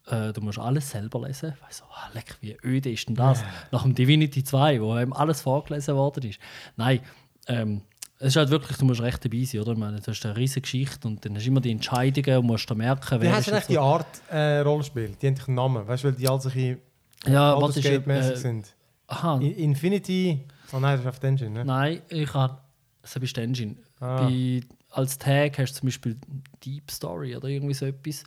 [0.06, 1.54] Äh, du musst alles selber lesen.
[1.70, 3.42] Ich so, ah, leck, wie öde ist denn das?
[3.70, 6.38] Nach dem Divinity 2, wo einem alles vorgelesen worden ist.
[6.76, 7.00] Nein,
[7.46, 7.82] ähm,
[8.24, 9.72] es ist halt wirklich, du musst recht dabei sein, oder?
[9.72, 12.46] Ich meine, du hast eine riesige Geschichte und dann hast du immer die Entscheidungen und
[12.46, 15.14] musst da merken, wer denn jetzt eigentlich die Art äh, Rollenspiel?
[15.20, 16.78] Die haben einen Namen, weißt du, weil die alle so bisschen
[17.26, 18.74] Ja, was ist äh, sind.
[19.08, 20.40] Aha, I- Infinity.
[20.72, 21.64] Oh nein, das ist auf der Engine, ne?
[21.64, 22.58] nein, ich habe.
[23.02, 23.76] Das ist die Engine.
[24.00, 24.26] Ah.
[24.26, 26.16] Bei, als Tag hast du zum Beispiel
[26.64, 28.24] Deep Story oder irgendwie so etwas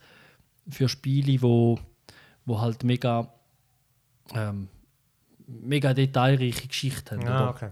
[0.69, 1.79] für Spiele, wo,
[2.45, 3.33] wo halt mega,
[4.35, 4.67] ähm,
[5.47, 7.27] mega detailreiche Geschichten haben.
[7.27, 7.69] Ah, okay.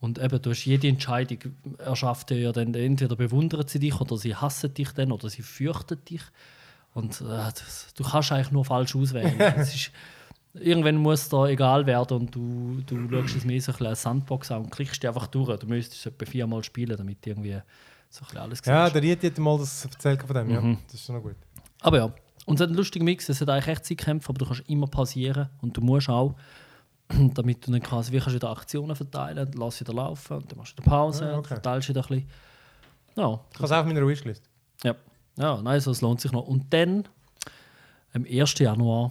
[0.00, 1.38] Und eben, du hast jede Entscheidung
[1.78, 6.02] erschafft ja dann entweder bewundern sie dich oder sie hassen dich dann oder sie fürchten
[6.06, 6.22] dich.
[6.94, 9.38] Und äh, das, du kannst eigentlich nur falsch auswählen.
[9.58, 9.90] ist,
[10.54, 14.02] irgendwann muss da egal werden und du, du schaust es mehr so ein bisschen als
[14.02, 15.58] Sandbox an und klickst einfach durch.
[15.58, 17.60] Du müsstest es etwa viermal spielen, damit du irgendwie
[18.08, 18.94] so ein bisschen alles Ja, siehst.
[18.94, 20.60] der Rieti hat mal das erzählt von dem, ja.
[20.60, 20.78] Mhm.
[20.86, 21.36] Das ist schon noch gut.
[21.82, 22.12] Aber ja,
[22.46, 23.28] und es hat einen lustigen Mix.
[23.28, 26.34] Es hat eigentlich echt Zeitkämpfe, aber du kannst immer pausieren und du musst auch,
[27.34, 30.58] damit du dann quasi, wie kannst du wieder Aktionen verteilen, lass wieder laufen und dann
[30.58, 31.48] machst du wieder Pause, Ah, okay.
[31.48, 32.28] verteilst wieder ein bisschen.
[33.16, 34.42] Ja, Ich habe es auch auf meiner Wishlist.
[34.84, 34.94] ja.
[35.36, 36.46] ja nein, also es lohnt sich noch.
[36.46, 37.04] Und dann,
[38.14, 38.58] am 1.
[38.58, 39.10] Januar,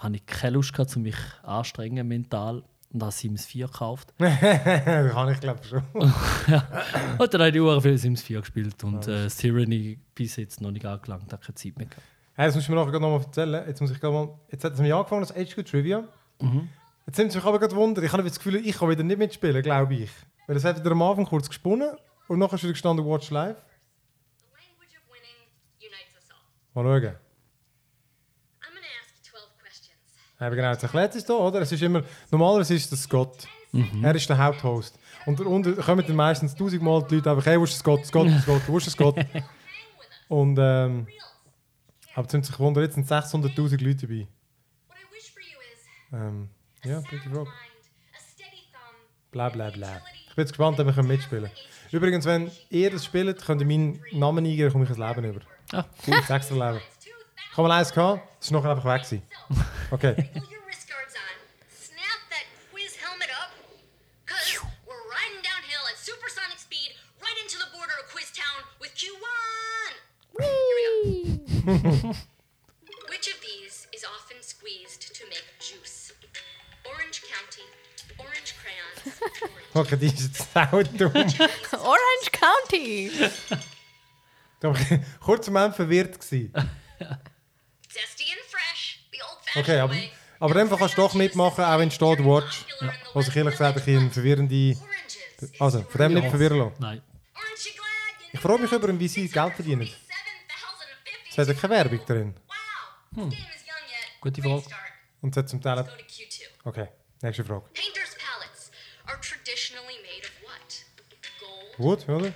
[0.00, 4.12] habe ich keine Lust gehabt, um mich anstrengen mental und habe Sims 4 gekauft.
[4.18, 5.82] das kann ich glaube schon.
[5.94, 10.60] Und dann habe ich auch viel Sims 4 gespielt und äh, das Tyranny bis jetzt
[10.60, 12.02] noch nicht angelangt, habe keine Zeit mehr gehabt.
[12.34, 13.64] Hey, das musst du mir nachher noch mal erzählen.
[13.66, 14.28] Jetzt muss ich mal.
[14.50, 16.04] Jetzt hat es mir angefangen, das HQ Trivia.
[16.40, 16.68] Mhm.
[17.06, 18.04] Jetzt sind sie mich aber gerade wundern.
[18.04, 20.10] Ich habe das Gefühl, ich kann wieder nicht mitspielen, glaube ich.
[20.46, 21.96] Weil es hat wieder am Anfang kurz gesponnen
[22.28, 23.56] und nachher ist wieder gestanden Watch Live.
[26.74, 26.94] Mal schauen.
[26.94, 30.40] I'm going to ask 12 questions.
[30.40, 31.60] Eben genau, jetzt erklärt es hier, oder?
[31.60, 33.46] Es ist immer, normalerweise ist das Scott.
[34.02, 34.98] Er ist der Haupthost.
[35.26, 38.62] Und darunter kommen dann meistens tausendmal die Leute einfach, hey, wo ist Scott, Scott, Scott,
[38.66, 39.14] wo ist us.
[40.28, 41.06] Und ähm,
[42.14, 44.28] aber sind sich wundern, jetzt sind 600'000 Leute dabei.
[46.12, 46.50] Ähm,
[46.84, 47.48] ja, pretty thumb,
[49.30, 50.00] Bla bla bla.
[50.28, 51.50] Ich bin jetzt gespannt, ob wir können mitspielen
[51.90, 55.40] Übrigens, wenn ihr das spielt, könnt ihr meinen Namen eingeben, komme ich ein Leben über.
[55.72, 56.82] Ah, Das extra Leben.
[57.50, 59.02] Ich habe mal eins gehabt, das ist nachher einfach weg.
[59.02, 59.22] Gewesen.
[59.90, 60.14] Okay.
[60.14, 61.36] Pull your wrist guards on.
[61.70, 62.20] Snap
[79.74, 81.12] Okay, die ist jetzt auch dumm.
[81.12, 83.10] Orange County!
[84.60, 86.18] Da war ich kurz am Ende verwirrt.
[86.20, 86.52] Gewesen.
[87.88, 89.94] Zesty and fresh, the old-fashioned Okay, aber,
[90.38, 92.64] aber einfach kannst du doch mitmachen, auch wenn es steht Watch.
[93.14, 94.76] Was ich ehrlich gesagt ein bisschen verwirrende...
[95.58, 96.76] Also, von dem nicht verwirren lassen.
[96.78, 97.02] nein.
[98.32, 99.88] Ich frage mich über, wie sie Geld verdienen.
[101.30, 102.34] Es hat ja keine Werbung drin.
[102.46, 103.28] Wow.
[103.28, 104.20] This game is young yet.
[104.20, 104.64] Gute Frage.
[105.20, 105.76] Und es hat zum Teil...
[105.76, 106.42] Go to Q2.
[106.64, 106.88] Okay,
[107.22, 107.64] nächste Frage.
[111.76, 112.32] Wood wilde?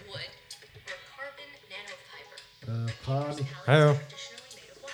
[2.66, 3.11] Äh,
[3.66, 3.96] ah, ja.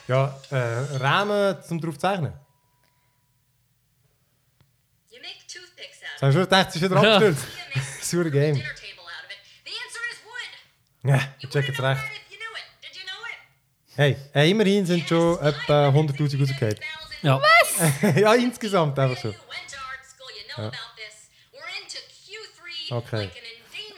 [0.06, 2.34] Ja, äh, Rahmen zum drauf zeichnen.
[6.18, 7.46] Zijn schon gedacht, ze is erop gestürzt.
[8.02, 8.62] Sure Game.
[11.02, 12.22] Ja, ik check het recht.
[13.94, 16.78] Hey, hey, immerhin sind schon etwa 100.000 rausgefallen.
[17.22, 17.40] Ja.
[17.40, 17.92] Was?
[18.16, 19.34] ja, insgesamt einfach schon.
[20.56, 20.70] Ja.
[22.90, 23.30] Okay.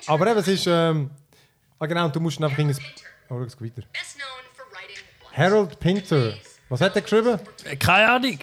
[0.07, 0.67] Aber eben, es ist...
[0.67, 1.11] Ähm,
[1.79, 2.77] ah genau, du musst einfach in ein...
[2.77, 3.03] Pinter.
[3.31, 3.89] Oh, es geht weiter.
[5.33, 6.35] Harold Pinter.
[6.69, 7.39] Was hat er geschrieben?
[7.65, 8.39] Äh, Keine Ahnung.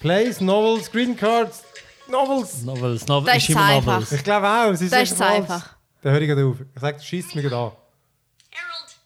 [0.00, 1.62] Plays, Novels, Green Cards,
[2.08, 2.62] Novels.
[2.62, 3.92] Novels, Novels Das ist immer einfach.
[4.00, 4.12] Novels.
[4.12, 5.76] Ich glaube auch, es ist Das ist einfach.
[6.02, 6.56] Dann höre ich gerade auf.
[6.74, 7.72] Ich sage, schießt mich gerade an.
[8.52, 8.96] Harold,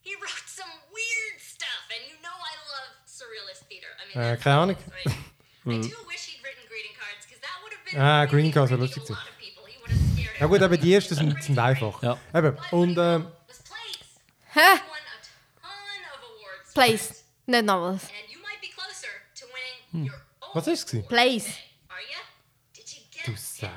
[0.00, 3.88] he wrote some weird stuff, and you know I love surrealist theater.
[4.14, 4.76] I mean, Äh, keine Ahnung.
[4.76, 5.06] right.
[5.06, 8.70] I do wish he'd written greeting cards, because that would have been Ah, greeting cards
[8.70, 9.14] wäre creepy lustig to
[10.42, 12.02] Ja gut, aber die ersten sind, sind einfach.
[12.02, 12.18] Ja.
[12.34, 12.56] Eben.
[12.72, 13.62] Und ähm, was.
[14.54, 14.60] Hä?
[16.74, 17.24] Place.
[17.46, 18.00] Nicht winning your own.
[20.52, 20.86] was ist es?
[20.86, 21.06] gewesen?
[21.06, 21.46] Place.
[23.24, 23.68] Du Sau.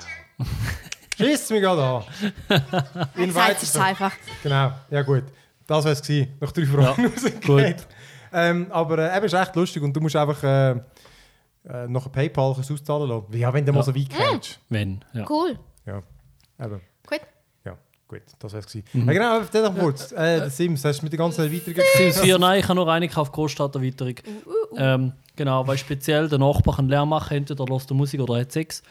[1.24, 3.08] Schießt mich gerade an.
[3.14, 3.80] In Sagt, es ist so.
[3.80, 4.12] einfach.
[4.42, 5.22] Genau, ja gut.
[5.68, 6.36] Das war es gewesen.
[6.40, 7.86] Nach drei Fragen Ja, rausgekriegt.
[8.32, 10.80] Ähm, aber äh, eben, ist echt lustig und du musst einfach äh, äh,
[11.86, 13.38] nach PayPal kannst du auszahlen lassen.
[13.38, 14.58] Ja, wenn du mal so weit kennst.
[14.68, 15.04] Wenn.
[15.12, 15.24] Ja.
[15.30, 15.56] Cool.
[15.86, 16.02] Ja,
[16.60, 16.80] eben.
[17.06, 17.20] Gut.
[17.64, 17.76] Ja,
[18.08, 18.66] gut, das war es.
[18.66, 19.06] gewesen.
[19.06, 20.12] Ja, genau, dann noch kurz.
[20.12, 22.90] Äh, der Sims, hast du mit der ganzen Erweiterung Sims 4, nein, ich habe nur
[22.92, 24.14] eine gekauft, Großstadterweiterung.
[24.76, 28.52] Ähm, genau, weil speziell der Nachbar kann Lärm machen, entweder hört er Musik oder hat
[28.52, 28.82] Sex.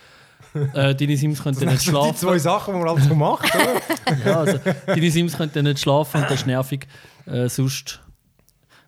[0.73, 2.15] äh, deine Sims Das nicht sind die schlafen.
[2.15, 3.82] zwei Sachen, die man alles so macht, oder?
[4.25, 6.88] Ja, also, deine Sims können dann nicht schlafen und das ist nervig.
[7.25, 8.01] Äh, sonst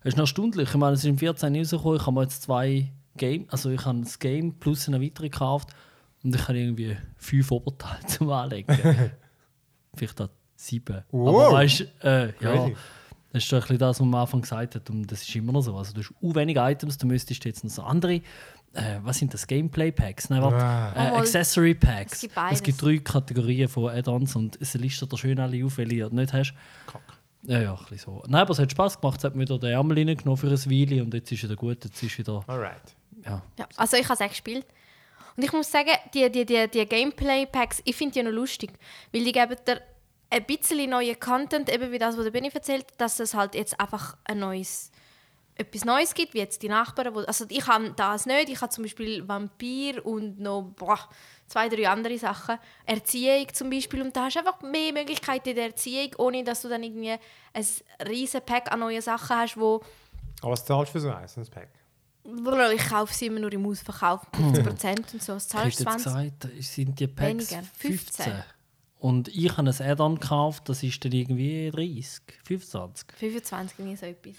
[0.03, 0.69] es ist noch stundlich.
[0.69, 1.97] Ich meine, es ist im 14 rausgekommen.
[1.99, 5.69] Ich habe mir jetzt zwei Game, also ich habe das Game plus eine weitere gekauft
[6.27, 9.11] und ich habe irgendwie fünf Oberteile zum Anlegen.
[9.95, 11.03] Vielleicht auch sieben.
[11.11, 11.45] Wow.
[11.45, 12.69] Aber weißt äh, ja,
[13.31, 14.89] das ist doch ein bisschen das, was man am Anfang gesagt hat.
[14.89, 15.75] Und das ist immer noch so.
[15.77, 18.15] Also, du hast u wenige Items, du müsstest jetzt noch so andere.
[18.73, 19.47] Äh, was sind das?
[19.47, 20.29] Gameplay-Packs?
[20.29, 20.57] Nein, warte.
[20.57, 20.91] Ah.
[20.91, 21.19] Äh, Mal.
[21.19, 22.13] Accessory-Packs.
[22.13, 22.37] Es gibt.
[22.51, 26.15] Es gibt drei Kategorien von Add-ons und es listet dir schön alle auf, welche du
[26.15, 26.53] nicht hast.
[27.43, 28.23] Ja, ja, ein bisschen so.
[28.27, 29.19] Nein, aber es hat Spaß gemacht.
[29.19, 31.85] Es hat mir wieder den Ärmel reingenommen für ein Weile und jetzt ist wieder gut.
[31.85, 32.43] Jetzt ist wieder.
[32.47, 32.95] Alright.
[33.23, 33.41] Ja.
[33.57, 34.65] Ja, also ich habe es auch gespielt.
[35.37, 38.71] Und ich muss sagen, die, die, die, die Gameplay-Packs, ich finde die noch lustig.
[39.13, 39.81] Weil die geben dir
[40.29, 43.79] ein bisschen neuen Content, eben wie das, was der Benny erzählt, dass es halt jetzt
[43.79, 44.91] einfach ein neues
[45.59, 47.13] etwas Neues gibt, wie jetzt die Nachbarn.
[47.15, 48.49] Wo, also ich habe das nicht.
[48.49, 50.99] Ich habe zum Beispiel Vampir und noch boah,
[51.47, 52.59] zwei, drei andere Sachen.
[52.85, 54.01] Erziehung zum Beispiel.
[54.01, 57.15] Und da hast du einfach mehr Möglichkeiten in der Erziehung, ohne dass du dann irgendwie
[57.53, 57.65] ein
[58.07, 59.81] riesen Pack an neuen Sachen hast, wo
[60.41, 61.69] Aber was zahlst du für so ein Pack?
[62.73, 65.33] Ich kaufe sie immer nur im Ausverkauf, 50% und so.
[65.33, 66.03] Das Ich zahlst du jetzt 20.
[66.39, 68.25] gesagt, sind die Packs Weniger, 15.
[68.25, 68.33] 15.
[68.99, 73.07] Und ich habe ein Add-on gekauft, das ist dann irgendwie 30, 25.
[73.15, 74.35] 25, nie so etwas.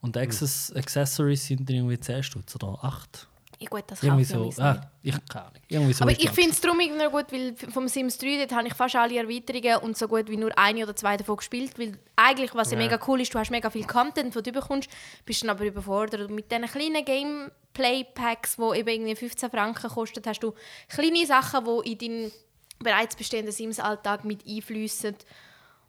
[0.00, 3.28] Und Access Accessories sind dann irgendwie 10 Stutz oder 8.
[3.62, 4.44] Ja, gut, das Irgendwie ich so.
[4.44, 4.60] nicht.
[4.60, 5.62] Ah, ich keine Ahnung.
[5.68, 8.68] Irgendwie so Aber ich finde es darum irgendwie gut, weil vom Sims 3 dort habe
[8.68, 11.78] ich fast alle Erweiterungen und so gut wie nur eine oder zwei davon gespielt.
[11.78, 12.84] Weil eigentlich, was ja, Ja.
[12.84, 14.88] mega cool ist, du hast mega viel Content, den du bekommst,
[15.24, 16.20] bist dann aber überfordert.
[16.28, 20.54] Und mit diesen kleinen Gameplay-Packs, die eben irgendwie 15 Franken kosten, hast du
[20.88, 22.32] kleine Sachen, die in deinen
[22.80, 25.16] bereits bestehenden Sims-Alltag mit einfließen.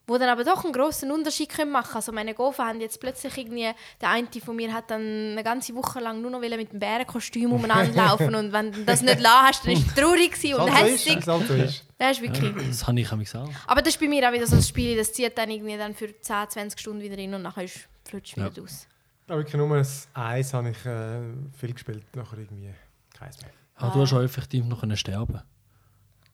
[0.06, 1.96] Wo dann aber doch einen grossen Unterschied können machen können.
[1.96, 5.74] Also meine Gofen haben jetzt plötzlich irgendwie, der eine von mir hat dann eine ganze
[5.76, 9.48] Woche lang nur noch mit dem Bärenkostüm umeinander laufen und wenn du das nicht lassen
[9.48, 11.26] hast, dann ist es traurig und hässlich.
[11.26, 11.86] halt so ist.
[11.98, 12.68] Das ist wirklich...
[12.68, 13.50] Das habe ich auch.
[13.66, 15.96] Aber das ist bei mir auch wieder so ein Spiel, das zieht dann irgendwie dann
[15.96, 18.62] für 10, 20 Stunden wieder rein und nachher ist flutsch wieder Ja.
[18.64, 18.88] aus.
[19.28, 21.20] Aber wirklich nur ein Eis habe ich äh,
[21.58, 22.74] viel gespielt, nachher irgendwie
[23.18, 23.52] keins mehr.
[23.76, 25.42] Aber du hast auch effektiv noch können sterben.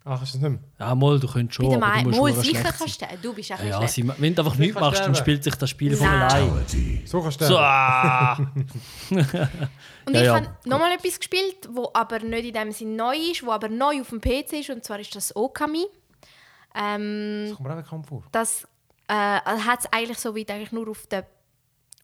[0.05, 0.59] Ach, ist das nicht mehr?
[0.79, 3.05] Ja, mal, du könntest schon, Bei der aber Mai, du musst Mal sicher kannst du
[3.21, 5.55] Du bist auch Ja, ja, sie, wenn du einfach nichts kannst machst, dann spielt sich
[5.55, 6.21] das Spiel von Nein.
[6.31, 7.01] allein.
[7.05, 8.35] So kannst du So, ah.
[9.09, 13.15] Und Ja, ich ja, habe nochmal etwas gespielt, wo aber nicht in dem Sinn neu
[13.31, 15.85] ist, wo aber neu auf dem PC ist, und zwar ist das Okami.
[16.75, 18.23] Ähm, Das kommt mir auch bekannt vor.
[18.31, 18.67] das
[19.07, 21.25] äh, hat es eigentlich so weit eigentlich nur auf der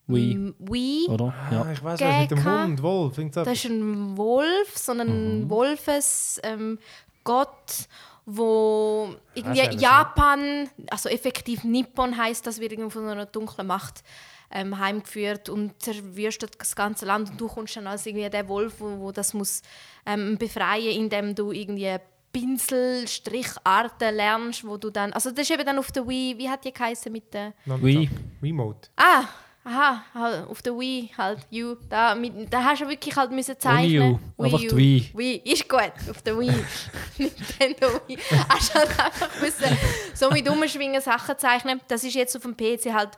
[0.07, 1.07] Wii, Wii.
[1.09, 1.33] oder?
[1.49, 1.71] Ah, Ja.
[1.71, 2.45] ich weiß nicht, mit dem.
[2.45, 3.15] Hund, Wolf.
[3.31, 6.77] Das ist ein Wolf, so ein Wolfes ähm,
[7.25, 7.89] Gott,
[8.25, 13.67] wo irgendwie Ah, schön, Japan, also effektiv Nippon heißt, das wird irgendwie von einer dunklen
[13.67, 14.03] Macht
[14.51, 18.75] ähm, heimgeführt und zerwürstet das ganze Land und du kommst dann als irgendwie der Wolf,
[18.79, 19.61] wo, wo das muss
[20.05, 21.97] ähm, befreien, indem du irgendwie
[22.31, 26.65] Pinselstricharten lernst, wo du dann, also das ist eben dann auf der Wii, wie hat
[26.65, 28.09] die geheißen mit der Wii.
[28.41, 28.89] Remote.
[28.97, 29.25] Ah,
[29.65, 31.75] aha, halt, auf der Wii halt, U.
[31.89, 34.19] Da, mit, da hast du wirklich halt müssen zeichnen.
[34.37, 35.11] U, einfach die Wii.
[35.13, 36.51] Wii, ist gut, auf der Wii.
[37.17, 38.17] Nintendo Wii.
[38.47, 39.77] Hast halt einfach müssen
[40.13, 41.81] so mit umschwingen Sachen zeichnen.
[41.87, 43.17] Das ist jetzt auf dem PC halt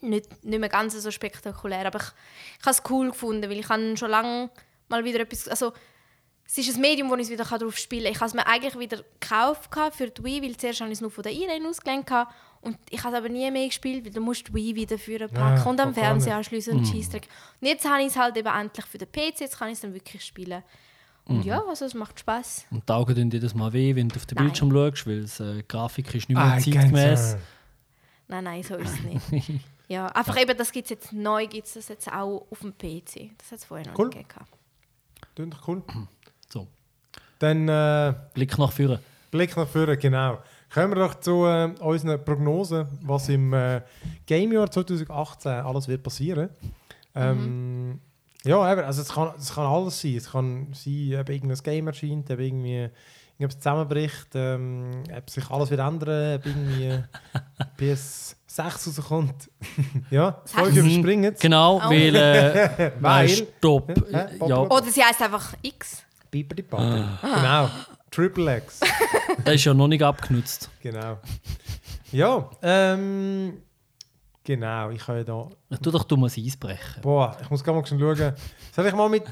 [0.00, 2.12] nicht, nicht mehr ganz so spektakulär, aber ich,
[2.60, 4.50] ich habe es cool gefunden, weil ich habe schon lange
[4.88, 5.72] mal wieder etwas, also
[6.46, 8.12] es ist ein Medium, wo ich es wieder drauf spielen kann.
[8.12, 11.00] Ich habe es mir eigentlich wieder gekauft für die Wii, weil zuerst habe ich es
[11.00, 12.34] nur von der Irene ausgelehnt gehabt.
[12.62, 15.28] Und ich habe es aber nie mehr gespielt, weil du musst die Wii wieder führen
[15.30, 16.36] packen Ja, und am Fernseher nicht.
[16.38, 17.28] anschließen und Scheissdreck.
[17.60, 19.80] Und jetzt habe ich es halt eben endlich für den PC, jetzt kann ich es
[19.80, 20.62] dann wirklich spielen.
[21.24, 22.66] Und ja, also es macht Spaß.
[22.72, 24.46] Und die Augen tun jedes Mal weh, wenn du auf den Nein.
[24.46, 27.36] Bildschirm schaust, weil es, äh, die Grafik ist nicht mehr Ah, zeitgemäß.
[28.28, 29.50] Nein, nein, so ist es nicht.
[29.88, 32.72] ja, einfach eben, das gibt es jetzt neu, gibt es das jetzt auch auf dem
[32.72, 33.30] PC.
[33.38, 34.08] Das hat es vorher noch Cool.
[34.08, 34.46] nicht gegeben.
[35.34, 35.82] Klingt doch cool.
[36.48, 36.66] So,
[37.38, 39.00] Dann äh, Blick nach vorne.
[39.30, 40.38] Blick nach vorne, genau.
[40.72, 43.82] Kommen wir doch zu äh, unseren Prognosen, was im äh,
[44.26, 46.48] Gamejahr 2018 alles wird passieren.
[47.14, 48.00] Ähm,
[48.44, 50.16] Ja, eben, also es kann, es kann alles sein.
[50.16, 52.88] Es kann sein, ob irgendein Game erscheint, ob irgendwie
[53.38, 56.98] irgendwas zusammenbricht, ähm, ob sich alles wird ändern, ob irgendwie
[57.78, 59.50] PS6 rauskommt.
[60.10, 60.86] ja, das Folge Sechs?
[60.94, 61.34] überspringen.
[61.40, 61.90] Genau, Oh.
[61.90, 62.16] weil.
[62.16, 63.92] Äh, Weil- stopp.
[64.10, 64.26] Hä?
[64.48, 66.02] ja, Oder sie heißt einfach X.
[66.30, 67.68] Bibidi Genau.
[68.12, 68.80] Triple X.
[69.44, 70.70] das ist ja noch nicht abgenutzt.
[70.82, 71.18] Genau.
[72.12, 73.62] Ja, ähm,
[74.44, 75.48] genau, ich kann ja da.
[75.82, 77.00] Tu doch du mal Eis brechen.
[77.00, 78.34] Boah, ich muss gerade mal schauen.
[78.76, 79.24] Soll ich mal mit.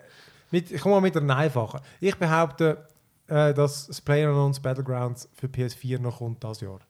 [0.50, 1.80] mit ich komme mal mit einer einfachen.
[2.00, 2.88] Ich behaupte,
[3.28, 6.80] äh, dass das PlayerUnknown's Battlegrounds für PS4 noch kommt das Jahr.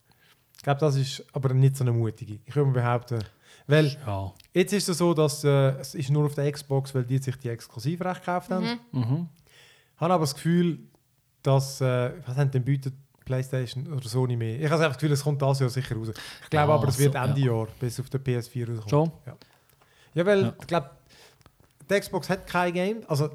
[0.57, 2.39] Ich glaube, das ist aber nicht so eine mutige.
[2.47, 3.23] Ich würde mal behaupten,
[3.67, 4.33] weil Ja.
[4.55, 7.37] jetzt ist es so, dass äh, es ist nur auf der Xbox, weil die sich
[7.37, 8.81] die Exklusivrechte gekauft haben.
[8.93, 9.29] Mhm.
[9.99, 10.79] habe aber das Gefühl,
[11.45, 14.59] dass, äh, was haben denn bietet PlayStation oder Sony mehr?
[14.59, 16.09] Ich habe einfach das Gefühl, es kommt das Jahr sicher raus.
[16.43, 17.47] Ich glaube Ja, aber, es wird so, Ende ja.
[17.47, 18.89] Jahr bis auf der PS4 rauskommen.
[18.89, 19.13] Schon?
[19.27, 19.37] Ja,
[20.15, 20.55] ja weil Ja.
[20.61, 20.91] ich glaube,
[21.89, 23.27] die Xbox hat kein Game, also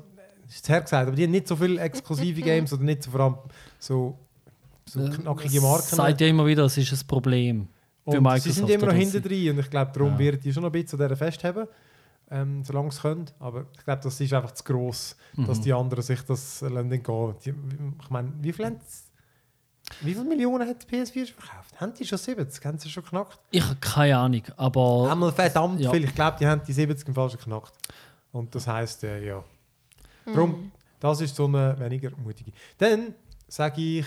[0.47, 3.19] ist es hergesagt, aber die haben nicht so viele exklusive Games oder nicht so vor
[3.21, 3.35] allem
[3.77, 4.17] so,
[4.85, 5.83] so knackige Marken.
[5.95, 7.67] Sagt ja immer wieder, es ist ein Problem.
[8.03, 10.19] Für und Microsoft sie sind immer noch sie- drin und ich glaube, darum Ja.
[10.19, 11.67] wird die schon noch ein bisschen an dieser festhaben,
[12.31, 13.25] ähm, solange sie können.
[13.39, 15.63] Aber ich glaube, das ist einfach zu gross, dass Mhm.
[15.63, 17.35] die anderen sich das lassen gehen.
[17.45, 17.49] Die,
[18.01, 18.77] ich meine, wie viel,
[20.01, 21.79] wie viele Millionen hat die PS4 schon verkauft?
[21.81, 22.65] Haben die schon 70?
[22.65, 23.39] Haben sie schon geknackt?
[23.51, 25.91] Ich habe keine Ahnung, aber Einmal verdammt ja.
[25.91, 26.03] viel.
[26.03, 27.73] Ich glaube, die haben die 70 im Fall schon geknackt.
[28.31, 29.43] Und das heisst, äh, ja.
[30.25, 32.51] Darum, das ist so eine weniger mutige.
[32.77, 33.15] Dann
[33.47, 34.05] sage ich,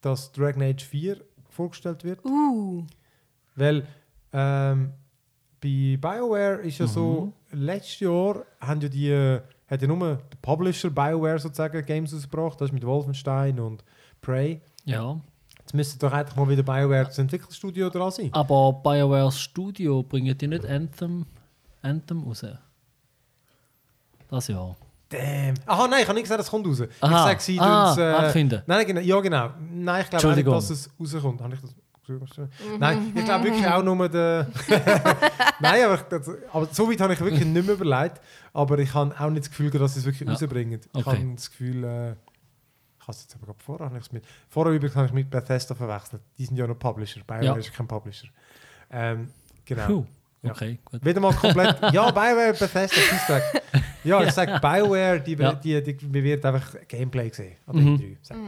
[0.00, 2.24] dass Dragon Age 4 vorgestellt wird.
[2.24, 2.84] Uh.
[3.56, 3.86] Weil
[4.32, 4.92] ähm,
[5.60, 10.90] bei BioWare ist ja so, letztes Jahr haben ja die, hat ja nur der Publisher
[10.90, 13.84] BioWare sozusagen Games ausgebracht, das ist mit Wolfenstein und
[14.20, 14.60] Prey.
[14.84, 15.20] Ja.
[15.58, 18.30] Jetzt müsste doch eigentlich mal wieder BioWare das Entwicklerstudio dran sein.
[18.32, 21.26] Aber BioWare Studio bringt die nicht Anthem,
[21.82, 22.44] Anthem raus?
[24.30, 24.76] Das Jahr.
[25.10, 25.54] Damn.
[25.66, 26.82] Aha, nein, ich habe nicht gesagt, es kommt raus.
[27.00, 27.14] Aha.
[27.16, 28.62] Ich sage, sie Ah, tun's, äh, abfinden.
[28.66, 29.50] Nein, genau, ja genau.
[29.72, 31.40] Nein, ich glaube nicht, dass es rauskommt.
[31.40, 31.74] Habe ich das
[32.78, 34.46] Nein, ich glaube wirklich auch nur den...
[35.60, 38.20] nein, aber, ich- das, aber so weit habe ich wirklich nicht mehr überlegt.
[38.52, 40.32] Aber ich habe auch nicht das Gefühl, dass sie es wirklich Ja.
[40.34, 40.80] rausbringen.
[40.80, 41.16] Ich Okay.
[41.18, 41.84] habe das Gefühl...
[41.84, 44.24] Äh, ich habe es jetzt aber gerade vorher habe ich's mit...
[44.48, 46.22] Vorher übrigens habe ich mit Bethesda verwechselt.
[46.38, 47.20] Die sind ja noch Publisher.
[47.26, 47.54] BioWare Ja.
[47.56, 48.28] ist kein Publisher.
[48.90, 49.28] Ähm,
[49.64, 49.86] genau.
[49.86, 50.06] Puh.
[50.42, 50.52] Ja.
[50.52, 51.04] Okay, gut.
[51.04, 51.76] Wieder mal komplett.
[51.92, 53.62] ja, BioWare, Bethesda, Feedback.
[54.04, 55.52] Ja, ich sage BioWare, die, Ja.
[55.52, 57.56] die, die, die wird einfach Gameplay sehen.
[57.66, 57.94] Oder Mhm.
[57.96, 58.42] E3, sag ich.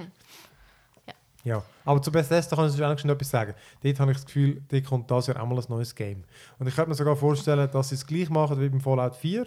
[1.45, 3.55] Ja, aber zu Bethesda kann ich eigentlich schon etwas sagen.
[3.83, 6.23] Dort habe ich das Gefühl, dort kommt das Jahr auch mal ein neues Game.
[6.59, 9.47] Und ich könnte mir sogar vorstellen, dass sie es gleich machen wie beim Fallout 4.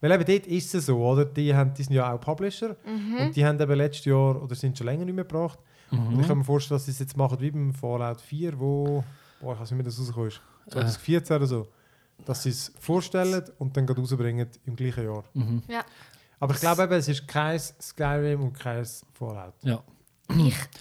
[0.00, 1.24] Weil eben dort ist es so, oder?
[1.24, 2.76] Die, haben, die sind ja auch Publisher.
[2.84, 5.60] Und die haben eben letztes Jahr, oder sind schon länger nicht mehr gebracht.
[5.92, 9.04] Und ich kann mir vorstellen, dass sie es jetzt machen wie beim Fallout 4, wo,
[9.40, 10.40] boah, ich weiß nicht, wie das rausgekommen ist.
[10.70, 11.68] 2014 oder so.
[12.24, 15.24] Dass sie es vorstellen und dann gerade rausbringen im gleichen Jahr.
[15.34, 15.62] Mhm.
[15.68, 15.84] Ja.
[16.40, 19.54] Aber ich glaube eben, es ist kein Skyrim und kein Fallout.
[19.62, 19.82] Ja.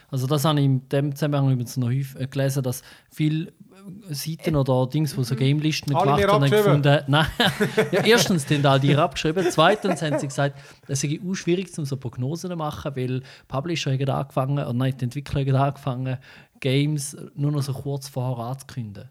[0.10, 4.14] Also das habe ich in dem Zusammenhang übrigens noch häufig äh, gelesen, dass viele äh,
[4.14, 6.82] Seiten oder Dings, die so Game-Listen Alle gemacht haben, abgeschrieben.
[6.82, 7.26] gefunden, nein,
[7.92, 11.86] ja, erstens den all die abgeschrieben, zweitens haben sie gesagt, es sei auch schwierig, um
[11.86, 16.18] so Prognosen zu machen, weil Publisher haben angefangen, oder nein, die Entwickler haben angefangen,
[16.60, 19.10] Games nur noch so kurz vorher anzukündigen.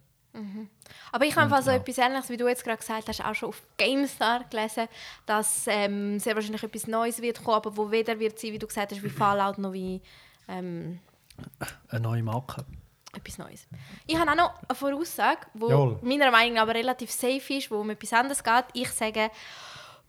[1.13, 3.63] Aber ich habe so etwas Ähnliches, wie du jetzt gerade gesagt hast, auch schon auf
[3.77, 4.89] GameStar gelesen,
[5.27, 8.67] dass ähm, sehr wahrscheinlich etwas Neues wird kommen, aber wo weder wird sein, wie du
[8.67, 10.01] gesagt hast, wie Fallout noch wie
[10.49, 11.01] ähm,
[11.89, 12.65] Eine neue Marke.
[13.15, 13.67] etwas Neues.
[14.07, 17.81] Ich habe auch noch eine Voraussage, die meiner Meinung nach aber relativ safe ist, wo
[17.81, 18.65] um etwas anderes geht.
[18.75, 19.31] Ich sage,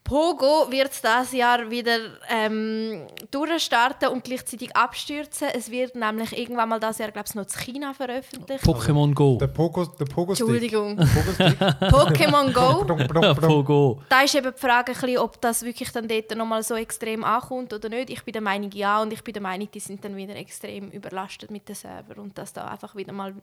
[0.04, 1.98] Pogo wird dieses Jahr wieder
[2.30, 5.48] ähm, durchstarten und gleichzeitig abstürzen.
[5.54, 8.64] Es wird nämlich irgendwann mal dieses Jahr, glaube ich, noch in China veröffentlicht.
[8.64, 9.38] Pokémon Go.
[9.40, 10.32] Der Pogo, der Pogo.
[10.34, 11.00] Entschuldigung.
[11.80, 13.34] Pokémon Go.
[13.36, 14.02] Pogo.
[14.10, 17.24] Da ist eben die Frage, ein bisschen, ob das wirklich dann dort nochmal so extrem
[17.24, 18.10] ankommt oder nicht.
[18.10, 19.02] Ich bin der Meinung, ja.
[19.02, 22.18] Und ich bin der Meinung, die sind dann wieder extrem überlastet mit den Servern.
[22.20, 23.34] Und dass da einfach wieder mal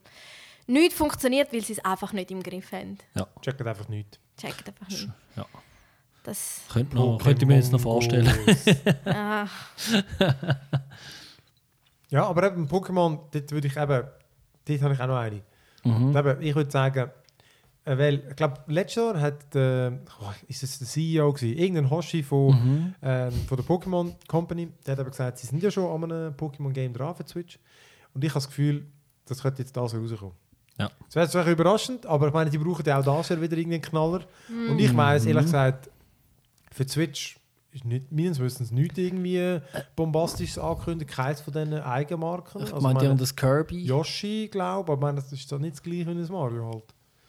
[0.67, 2.99] nichts funktioniert, weil sie es einfach nicht im Griff haben.
[3.15, 4.19] Ja, Checkt einfach nicht.
[4.39, 5.09] Checkt einfach nicht.
[5.37, 5.47] ja.
[6.29, 8.29] Das, Könnte, noch, könnte ich mir jetzt noch vorstellen.
[9.07, 9.47] ah,
[12.11, 14.05] ja, aber eben Pokémon, dort würde ich eben,
[14.67, 15.41] dort habe ich auch noch eine.
[15.85, 17.11] Und eben, ich würde sagen,
[17.87, 21.89] äh, weil, ich glaube, letztes Jahr hat, äh, oh, ist es der CEO gewesen, irgendein
[21.89, 25.91] Hoshi von, ähm, von der Pokémon Company, der hat eben gesagt, sie sind ja schon
[25.91, 27.59] an einem Pokémon-Game dran für Switch.
[28.13, 28.85] Und ich habe das Gefühl,
[29.25, 30.35] das könnte jetzt da so rauskommen.
[30.79, 30.91] Ja.
[31.07, 33.83] Das wäre zwar überraschend, aber ich meine, die brauchen ja auch das Jahr wieder irgendeinen
[33.83, 34.21] Knaller.
[34.51, 35.89] Und ich weiß ehrlich gesagt,
[36.79, 37.37] für die Switch
[37.73, 39.61] ist nicht, meines Wissens nicht irgendwie
[39.97, 42.63] bombastisches angekündigt, keins von diesen Eigenmarken.
[42.63, 43.85] Ich Also, meine, meine, das Kirby.
[43.85, 46.67] Yoshi, glaube ich, aber ich meine, das ist doch nicht das gleiche wie ein Mario
[46.73, 46.85] halt.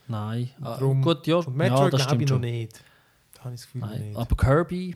[0.07, 0.49] Nein.
[0.61, 1.35] Ah, Darum- gut, ja.
[1.37, 2.41] Und ja, Metroid das glaube stimmt ich noch schon.
[2.41, 2.83] nicht.
[3.33, 4.01] Da habe ich das Gefühl noch Nein.
[4.09, 4.17] nicht.
[4.17, 4.95] Aber Kirby.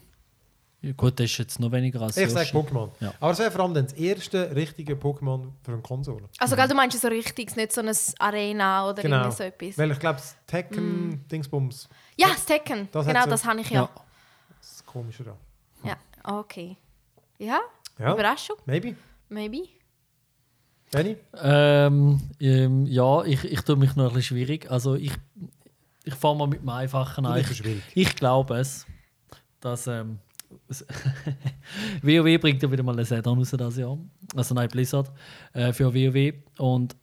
[0.82, 2.50] Ja, gut, das ist jetzt noch weniger als Ich sage.
[2.50, 2.90] Pokémon.
[3.00, 3.14] Ja.
[3.22, 6.28] Aber es wäre vor allem dann das erste richtige Pokémon für eine Konsole.
[6.40, 7.90] also, gell, du meinst so richtig, nicht so ein
[8.20, 9.18] Arena oder Genau.
[9.22, 9.78] irgendwie so etwas.
[9.78, 11.88] Weil ich glaube, das Tekken Dingsbums,
[12.18, 12.90] ja, das Tekken.
[12.92, 13.84] Das genau, so- das habe ich ja.
[13.84, 13.90] Ja.
[14.94, 15.38] Komischer da.
[15.84, 15.98] Ja,
[16.40, 16.78] okay.
[17.40, 17.60] Ja,
[18.00, 18.96] Ja, Überraschung, maybe.
[19.28, 19.64] maybe.
[20.92, 21.18] Benny?
[21.42, 24.70] Ähm, ähm, ja, ich, ich tue mich noch ein bisschen schwierig.
[24.70, 25.12] Also ich,
[26.04, 27.40] ich fange mal mit dem Einfachen an.
[27.40, 27.64] Ich
[27.96, 28.86] Ich, glaube es,
[29.60, 30.20] dass ähm,
[32.04, 33.98] WoW bringt ja wieder mal ein Add-on raus das Jahr.
[34.36, 35.12] Also nein, Blizzard
[35.54, 36.34] äh, für WoW.
[36.60, 36.96] Und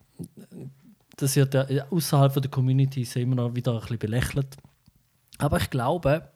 [1.16, 4.57] das wird ja außerhalb der Community immer noch wieder ein bisschen belächelt.
[5.38, 6.31] Aber ich glaube,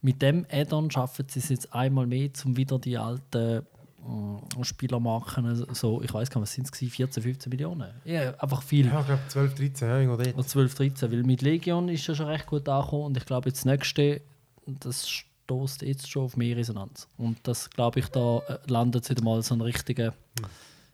[0.00, 3.66] mit dem Add-on schaffen sie es jetzt einmal mehr, um wieder die alten
[4.08, 7.90] äh, Spielermarken, so, ich weiß gar nicht, was sind es, 14, 15 Millionen?
[8.04, 8.86] Ja, einfach viel.
[8.86, 10.34] Ja, ich glaube 12, 13, ja, irgendwo dort.
[10.34, 13.48] Oder 12, 13, weil mit Legion ist ja schon recht gut angekommen und ich glaube,
[13.48, 14.20] jetzt das nächste,
[14.66, 17.08] das stoßt jetzt schon auf mehr Resonanz.
[17.16, 20.14] Und das, glaube ich, da äh, landet es wieder mal so ein richtiger.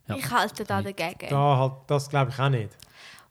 [0.08, 0.16] Ja.
[0.16, 1.28] Ich halte da dagegen.
[1.30, 2.70] Da halt, das glaube ich auch nicht.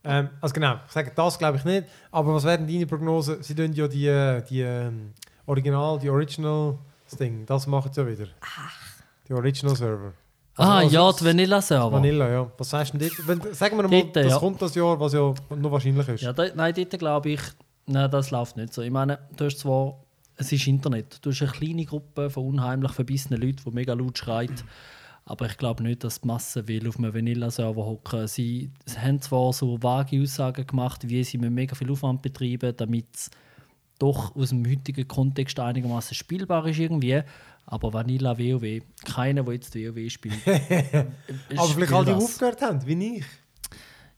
[0.04, 1.86] Ähm, also genau, ich sage das glaube ich nicht.
[2.10, 3.42] Aber was wären deine Prognosen?
[3.42, 5.14] Sie tun ja die, äh, die ähm,
[5.46, 6.78] Original, die Original
[7.08, 8.26] das Ding, das machen sie ja wieder.
[9.28, 10.12] Die Original Server.
[10.56, 11.92] ah, also ja, die Vanilla-Server.
[11.92, 12.50] Vanilla, ja.
[12.56, 13.28] Was sagst du denn dort?
[13.42, 14.38] Wenn, sagen wir mal, Dort, das ja.
[14.38, 16.22] kommt das Jahr, was ja noch wahrscheinlich ist.
[16.22, 17.40] Ja, da, nein, dort glaube ich,
[17.86, 18.82] nein, das läuft nicht so.
[18.82, 19.98] Ich meine, du hast zwar,
[20.36, 24.18] es ist Internet, du hast eine kleine Gruppe von unheimlich verbissenen Leuten, die mega laut
[24.18, 24.64] schreit,
[25.26, 28.26] Aber ich glaube nicht, dass die Masse will auf einem Vanilla-Server hocken.
[28.26, 33.06] Sie haben zwar so vage Aussagen gemacht, wie sie mit mega viel Aufwand betreiben, damit
[33.14, 33.30] es
[34.04, 37.22] doch aus dem heutigen Kontext einigermaßen spielbar ist irgendwie.
[37.66, 40.46] Aber Vanilla WoW, keiner, der jetzt WoW spielt.
[41.56, 43.24] Aber vielleicht alle, die aufgehört haben, wie ich.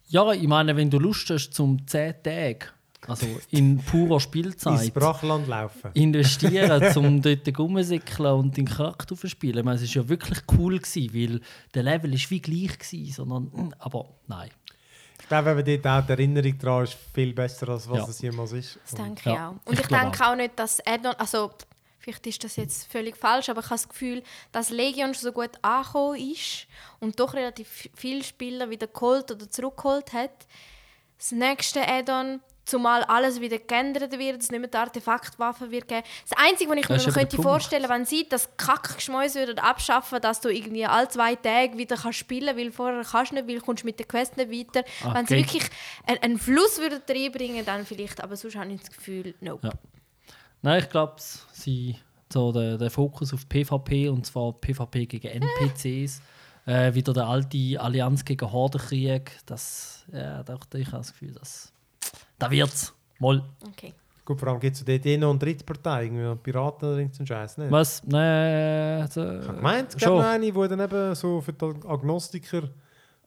[0.09, 2.67] Ja, ich meine, wenn du Lust hast zum 10 Tage,
[3.07, 5.91] also in purer Ins Spielzeit, Brachland laufen.
[5.95, 9.59] investieren, um dort rumzusickeln und den Charakter zu verspielen.
[9.59, 11.41] Ich meine, es war ja wirklich cool, gewesen, weil
[11.75, 14.51] der Level ist wie gleich war, sondern, aber nein.
[15.21, 18.05] Ich glaube, wenn dort auch die Erinnerung daran ist, viel besser, als was Ja.
[18.09, 18.79] es jemals ist.
[18.85, 19.53] Das denke ich Ja, auch.
[19.65, 21.51] Und ich ich, denke auch nicht, dass Addon, also
[21.99, 25.33] vielleicht ist das jetzt völlig falsch, aber ich habe das Gefühl, dass Legion schon so
[25.33, 26.67] gut angekommen ist
[27.01, 30.31] und doch relativ viele Spieler wieder geholt oder zurückgeholt hat.
[31.19, 36.03] Das nächste Addon, zumal alles wieder geändert wird, es nicht mehr die Artefaktwaffe wird geben.
[36.29, 40.41] Das Einzige, was ich mir noch könnte vorstellen wenn sie das Kackgeschmäus würden abschaffen, dass
[40.41, 43.65] du irgendwie alle zwei Tage wieder kannst spielen weil vorher kannst du nicht, weil du
[43.65, 44.87] kommst mit der Quest nicht weiter.
[45.05, 45.63] Ah, wenn sie wirklich
[46.07, 49.69] einen, einen Fluss würden reinbringen, dann vielleicht, aber sonst habe ich das Gefühl, nope.
[49.69, 49.73] Ja.
[50.63, 51.15] Nein, ich glaube,
[51.53, 51.97] sie
[52.33, 56.21] so der, der Fokus auf PvP und zwar PvP gegen NPCs,
[56.67, 61.73] äh, wieder der alte Allianz gegen Hordenkrieg, das, ja, doch, ich habe das Gefühl, dass
[62.39, 62.95] da wird's.
[63.19, 63.43] Mal.
[63.69, 63.95] Okay.
[64.25, 67.59] Gut, vor allem gibt es dort eh noch eine Drittpartei, irgendwie Piraten oder irgendeinen Scheiß.
[67.59, 67.71] Nicht?
[67.71, 68.03] Was?
[68.05, 70.19] Nein, so, Ich meine, es gibt schon.
[70.19, 72.63] noch eine, die dann eben so für die Agnostiker,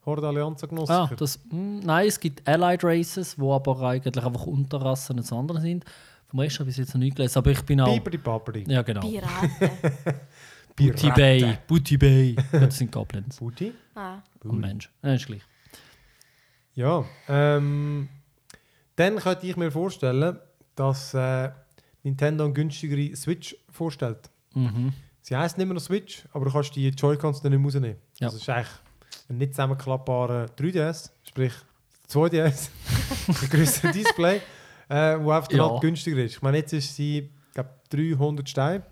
[0.05, 1.15] Horde Allianz Ah, Agnostiker.
[1.15, 5.85] das, mm, nein, es gibt Allied Races, die aber eigentlich einfach Unterrassen und andere sind.
[6.27, 7.93] Vom Rest habe ich jetzt noch nicht gelesen, aber ich bin auch...
[7.93, 8.65] Biberi Baberi.
[8.67, 8.99] Ja, genau.
[9.01, 9.49] Piraten.
[10.75, 12.35] Booty Bay, Booty Bay.
[12.51, 13.73] ja, das sind Goblins Booty?
[13.95, 14.17] ah.
[14.43, 14.91] und Menschen.
[15.01, 15.41] Ja, ist gleich.
[16.75, 18.07] Ja, ähm,
[18.99, 20.37] dann könnte ich mir vorstellen,
[20.75, 21.49] dass äh,
[22.03, 24.29] Nintendo eine günstigere Switch vorstellt.
[24.53, 24.93] Mhm.
[25.21, 27.97] Sie heisst nicht mehr noch Switch, aber du kannst die Joy-Cons dann nicht mehr rausnehmen.
[28.19, 28.27] Ja.
[28.27, 28.67] Das ist eigentlich
[29.29, 31.53] ein nicht zusammenklappbarer 3DS, sprich
[32.09, 32.69] 2DS,
[33.27, 34.41] ein größeres Display,
[34.89, 35.69] äh, wo einfach Ja.
[35.69, 36.33] halt günstiger ist.
[36.37, 38.83] Ich meine, jetzt ist sie, ich glaube, 300 Steine.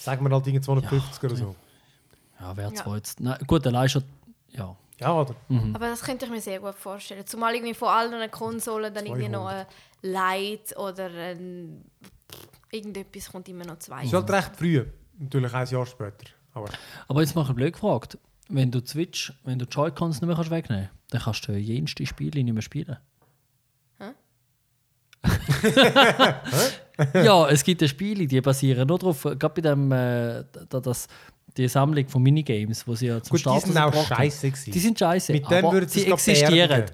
[0.00, 1.56] Sagen wir halt irgendwie 250 oder so.
[2.40, 2.96] Ja, wer Ja.
[2.96, 3.20] jetzt...
[3.20, 4.04] Nein, gut, allein schon...
[4.50, 4.76] Ja.
[5.00, 5.34] Ja, oder?
[5.72, 7.26] Aber das könnte ich mir sehr gut vorstellen.
[7.26, 9.66] Zumal irgendwie von allen Konsolen dann irgendwie noch ein
[10.02, 11.84] Light oder ein
[12.70, 14.04] irgendetwas kommt immer noch zwei.
[14.04, 14.84] Ist halt recht früh.
[15.18, 16.26] Natürlich ein Jahr später.
[16.52, 16.68] Aber
[17.08, 18.18] Aber jetzt mal ein blöd gefragt.
[18.48, 22.04] Wenn du Switch, wenn du Joy-Cons nicht mehr kannst wegnehmen kannst, dann kannst du jenste
[22.06, 22.96] Spiele nicht mehr spielen.
[27.14, 31.08] ja, es gibt ja Spiele, die basieren nur darauf, gerade bei dem, äh, da, das,
[31.60, 34.72] die Sammlung von Minigames, wo sie ja zum gut, die Start sind auch scheiße gewesen.
[34.72, 36.84] Die sind scheiße, Mit dem aber würden sie existieren.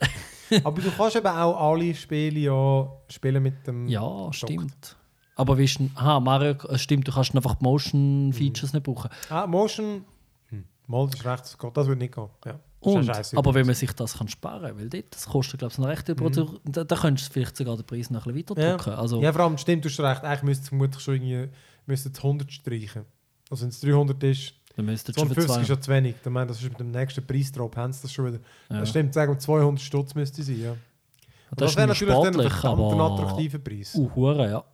[0.63, 4.35] Aber du kannst eben auch alle Spiele ja spielen mit dem Ja, Dock.
[4.35, 4.97] stimmt.
[5.35, 9.11] Aber wie aha, Mario, äh, stimmt, du kannst einfach die Motion Features nicht brauchen.
[9.29, 10.05] Ah, Motion.
[10.49, 10.65] Hm.
[10.87, 12.29] Mal, das ist recht, das würde nicht gehen.
[12.45, 12.61] Ja.
[12.81, 15.79] Und, aber wenn man sich das kann sparen kann, weil dort, das kostet, glaube ich,
[15.79, 18.77] noch recht über, da, da könntest du vielleicht sogar den Preis noch ein bisschen weiter
[18.77, 18.91] drücken.
[18.91, 18.99] ja.
[18.99, 20.23] Also, ja, vor allem stimmt, du hast recht.
[20.23, 21.49] Eigentlich müsste es vermutlich schon irgendwie
[21.87, 23.05] müsste es 100 streichen.
[23.51, 26.17] Also wenn es 300 ist, dann für 250 ist ja zu wenig.
[26.23, 28.41] Ich meine, das ist mit dem nächsten Preisdrop, haben sie das schon wieder.
[28.71, 28.81] Ja.
[28.81, 30.71] Das stimmt, sagen wir 200 Stutz müsste es sein, ja.
[30.73, 33.13] Und Das, wäre ist natürlich dann ein aber...
[33.15, 33.95] attraktiver Preis.
[33.95, 34.65] Uh, Hure, ja.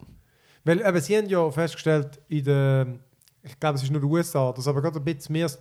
[0.64, 2.86] Weil eben, sie haben ja festgestellt, in der,
[3.42, 5.58] ich glaube, es ist nur die USA, dass aber gerade ein bisschen mehr als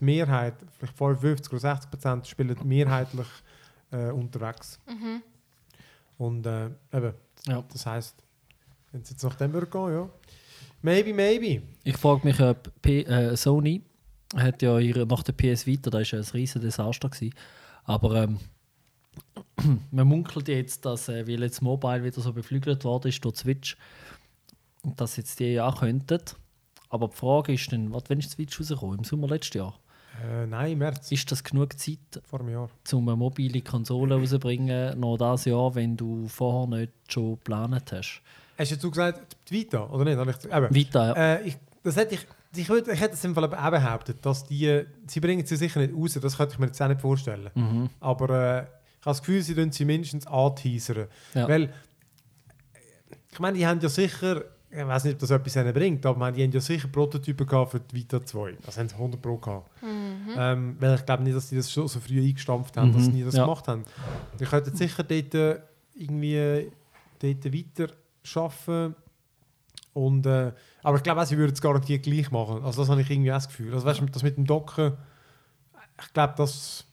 [0.00, 3.26] die Mehrheit, vielleicht 55 oder 60 Prozent, spielen mehrheitlich
[3.92, 4.78] äh, unterwegs.
[6.18, 7.12] Und äh, eben,
[7.46, 7.62] Ja.
[7.72, 8.16] das heisst,
[8.92, 10.08] wenn es jetzt nach dem würde gehen, ja.
[10.84, 11.62] Maybe, maybe.
[11.82, 13.80] Ich frage mich, ob P äh, Sony
[14.36, 17.08] hat ja ihre, nach der PS Vita, da war ja ein riesen Desaster.
[17.08, 17.32] Gewesen.
[17.84, 18.38] Aber ähm,
[19.90, 23.78] man munkelt jetzt, dass, äh, weil jetzt Mobile wieder so beflügelt worden ist durch Switch,
[24.82, 26.20] dass jetzt die ja könnten.
[26.90, 28.98] Aber die Frage ist dann, was, wann ist Switch rausgekommen?
[28.98, 29.80] Im Sommer letztes Jahr?
[30.22, 32.68] Äh, nein, im März, Ist das genug Zeit, vor einem Jahr.
[32.92, 38.20] um eine mobile Konsole rauszubringen, noch dieses Jahr, wenn du vorher nicht schon geplant hast?
[38.58, 40.44] Hast du jetzt gesagt, die Vita, oder nicht?
[40.44, 40.74] Ich- Eben.
[40.74, 41.34] Vita, ja.
[41.36, 42.26] Äh, ich, das hätte ich,
[42.56, 45.56] ich, würd, ich hätte es im Fall eben auch behauptet, dass die, sie bringen sie
[45.56, 47.50] sicher nicht raus, das könnte ich mir jetzt auch nicht vorstellen.
[47.54, 47.90] Mhm.
[48.00, 51.08] Aber äh, ich habe das Gefühl, sie tun sie mindestens anteasern.
[51.34, 51.48] Ja.
[51.48, 51.72] Weil,
[53.32, 56.18] ich meine, die haben ja sicher, ich weiß nicht, ob das etwas ihnen bringt, aber
[56.18, 58.56] meine, die haben ja sicher Prototypen gehabt für die Vita 2.
[58.64, 59.68] Das haben sie 100 Pro gehabt.
[60.36, 63.10] Ähm, weil ich glaube nicht, dass sie das schon so früh eingestampft haben, dass sie
[63.10, 63.42] Mhm, nie das ja.
[63.44, 63.84] gemacht haben.
[64.38, 65.58] Die könnten sicher dort äh,
[65.94, 66.70] irgendwie
[67.20, 67.92] dort weiter
[68.34, 68.94] arbeiten.
[69.92, 70.52] Und, äh,
[70.82, 72.64] aber ich glaube sie würden es garantiert gleich machen.
[72.64, 73.72] Also das habe ich irgendwie auch das Gefühl.
[73.72, 74.94] Also weißt das mit dem Docken,
[76.00, 76.84] ich glaube, das,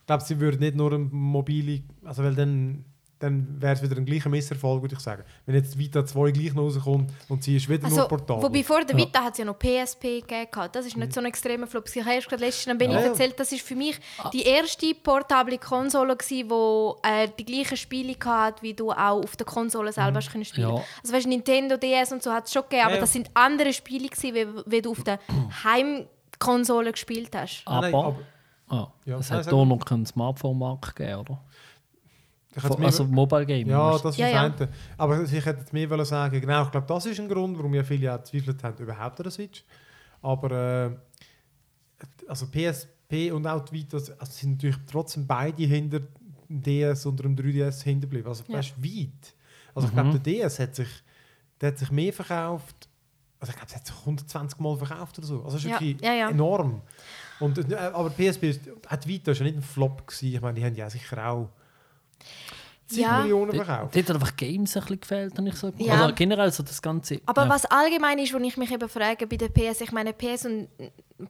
[0.00, 2.84] ich glaube, sie würden nicht nur eine mobile, also weil dann,
[3.22, 5.22] dann wäre es wieder ein gleicher Misserfolg, würde ich sagen.
[5.46, 8.42] Wenn jetzt Vita 2 gleich noch rauskommt und sie ist wieder nur Also, portabel.
[8.42, 9.04] wobei vor der Ja.
[9.06, 10.68] Vita hat es ja noch PSP gegeben.
[10.72, 11.84] Das ist nicht so ein extremer Flop.
[11.94, 13.00] Ich habe erst gerade letztens Ja, ja.
[13.00, 13.98] erzählt, das ist für mich
[14.32, 16.40] die erste portable Konsole, die
[17.04, 20.68] äh, die gleichen Spiele hatte, wie du auch auf der Konsole selber hast können spielen
[20.68, 20.82] Ja.
[21.02, 23.00] Also weißt, Nintendo DS und so hat es schon gegeben, aber Ja.
[23.00, 25.18] das sind andere Spiele, gewesen, wie, wie du auf der
[25.64, 27.62] Heimkonsole gespielt hast.
[27.66, 28.18] Ah, nein, Aber, aber
[28.68, 31.40] ah, Ja, es hat hier noch keinen Smartphone-Markt gegeben, oder?
[32.54, 33.68] Ich Also mir- Mobile Gaming.
[33.68, 34.42] Ja, das ist Ja, das ja.
[34.66, 34.68] eine.
[34.98, 37.72] Aber ich hätte jetzt mehr wollen sagen, genau, ich glaube, das ist ein Grund, warum
[37.74, 39.64] ja viele auch zweifelt haben, überhaupt an der Switch.
[40.20, 40.90] Aber äh,
[42.28, 47.18] also PSP und auch die Vita also sind natürlich trotzdem beide hinter dem DS und
[47.20, 48.26] dem 3DS hinterblieben.
[48.28, 48.58] Also Ja.
[48.58, 49.34] weißt, weit.
[49.74, 50.00] Also ich Mhm.
[50.10, 50.88] glaube, der DS hat sich,
[51.60, 52.88] der hat sich mehr verkauft.
[53.40, 55.36] Also ich glaube, es hat sich 120 Mal verkauft oder so.
[55.42, 56.30] Also das ist Ja, wirklich ja, ja.
[56.30, 56.82] enorm.
[57.40, 60.34] Und, äh, aber PSP, ist, hat Vita ist ja nicht ein Flop gewesen.
[60.34, 61.48] Ich meine, die haben ja sicher auch
[62.92, 63.20] 7 Ja.
[63.20, 63.96] Millionen verkauft.
[63.96, 66.04] dort hat einfach Games ein bisschen gefehlt, habe ich so Ja.
[66.04, 67.20] Oder generell so das Ganze.
[67.26, 67.48] Aber ja.
[67.48, 70.68] was allgemein ist, wo ich mich eben frage bei der PS, ich meine PS und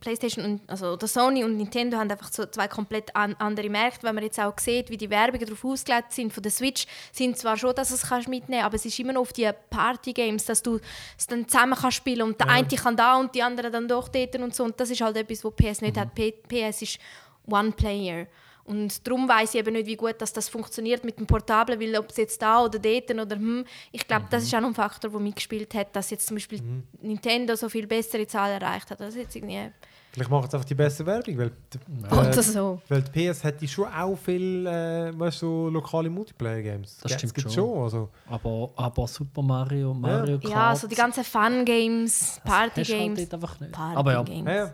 [0.01, 4.05] PlayStation und also oder Sony und Nintendo haben einfach so zwei komplett an, andere Märkte.
[4.05, 7.37] Wenn man jetzt auch sieht, wie die Werbungen darauf ausgelegt sind von der Switch, sind
[7.37, 10.45] zwar schon, dass du es kannst mitnehmen, aber es ist immer noch auf die Party-Games,
[10.47, 10.79] dass du
[11.19, 14.09] es dann zusammen kannst spielen und der eine kann da und die andere dann doch
[14.09, 14.65] dort und so.
[14.65, 16.15] Und das ist halt etwas, was PS nicht hat.
[16.15, 16.99] P PS ist
[17.47, 18.27] One Player.
[18.65, 21.97] Und darum weiß ich eben nicht, wie gut dass das funktioniert mit dem Portablen, weil
[21.97, 24.75] ob es jetzt da oder dort oder hm, ich glaube, das ist auch noch ein
[24.75, 26.61] Faktor, der mitgespielt hat, dass jetzt zum Beispiel
[27.01, 29.01] Nintendo so viel bessere Zahlen erreicht hat.
[29.01, 29.71] Das jetzt irgendwie
[30.13, 31.79] Vielleicht machen sie einfach die beste Werbung, weil die,
[32.13, 32.83] oder äh, so.
[32.87, 36.99] weil die PS hat die schon auch viel äh, weißt, du, so lokale Multiplayer-Games.
[36.99, 37.65] Das stimmt gibt's schon.
[37.71, 37.83] schon.
[37.83, 40.53] Also, aber, aber Super Mario, Mario Kart.
[40.53, 43.21] Ja, so die ganzen Fun-Games, halt Party-Games.
[43.21, 43.75] dort einfach nicht.
[43.75, 44.47] aber ja, Party-Games.
[44.47, 44.73] ja, ja.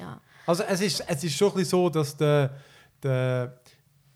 [0.00, 0.20] Ja.
[0.46, 2.54] also es, ist, es ist schon ein bisschen so, dass der,
[3.02, 3.60] der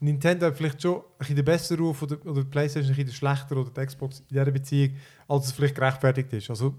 [0.00, 3.08] Nintendo hat vielleicht schon ein bisschen den besseren Ruf oder, oder die Playstation ein bisschen
[3.08, 4.96] den schlechter oder die Xbox in dieser Beziehung,
[5.28, 6.50] als es vielleicht gerechtfertigt ist.
[6.50, 6.74] Also,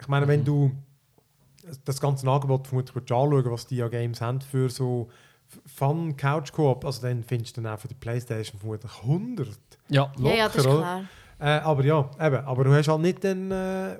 [0.00, 0.72] ich meine, wenn du
[1.84, 5.10] das ganze Angebot vermutlich würdest anschauen, was die an Games haben für so
[5.66, 9.48] Fun Couch Coop, also dann findest du dann auch für die Playstation vermutlich 100.
[9.88, 10.12] ja.
[10.18, 11.04] Ja, ja, das ist Locker, klar.
[11.38, 13.98] Äh, aber ja, eben, aber du hast halt nicht den, äh,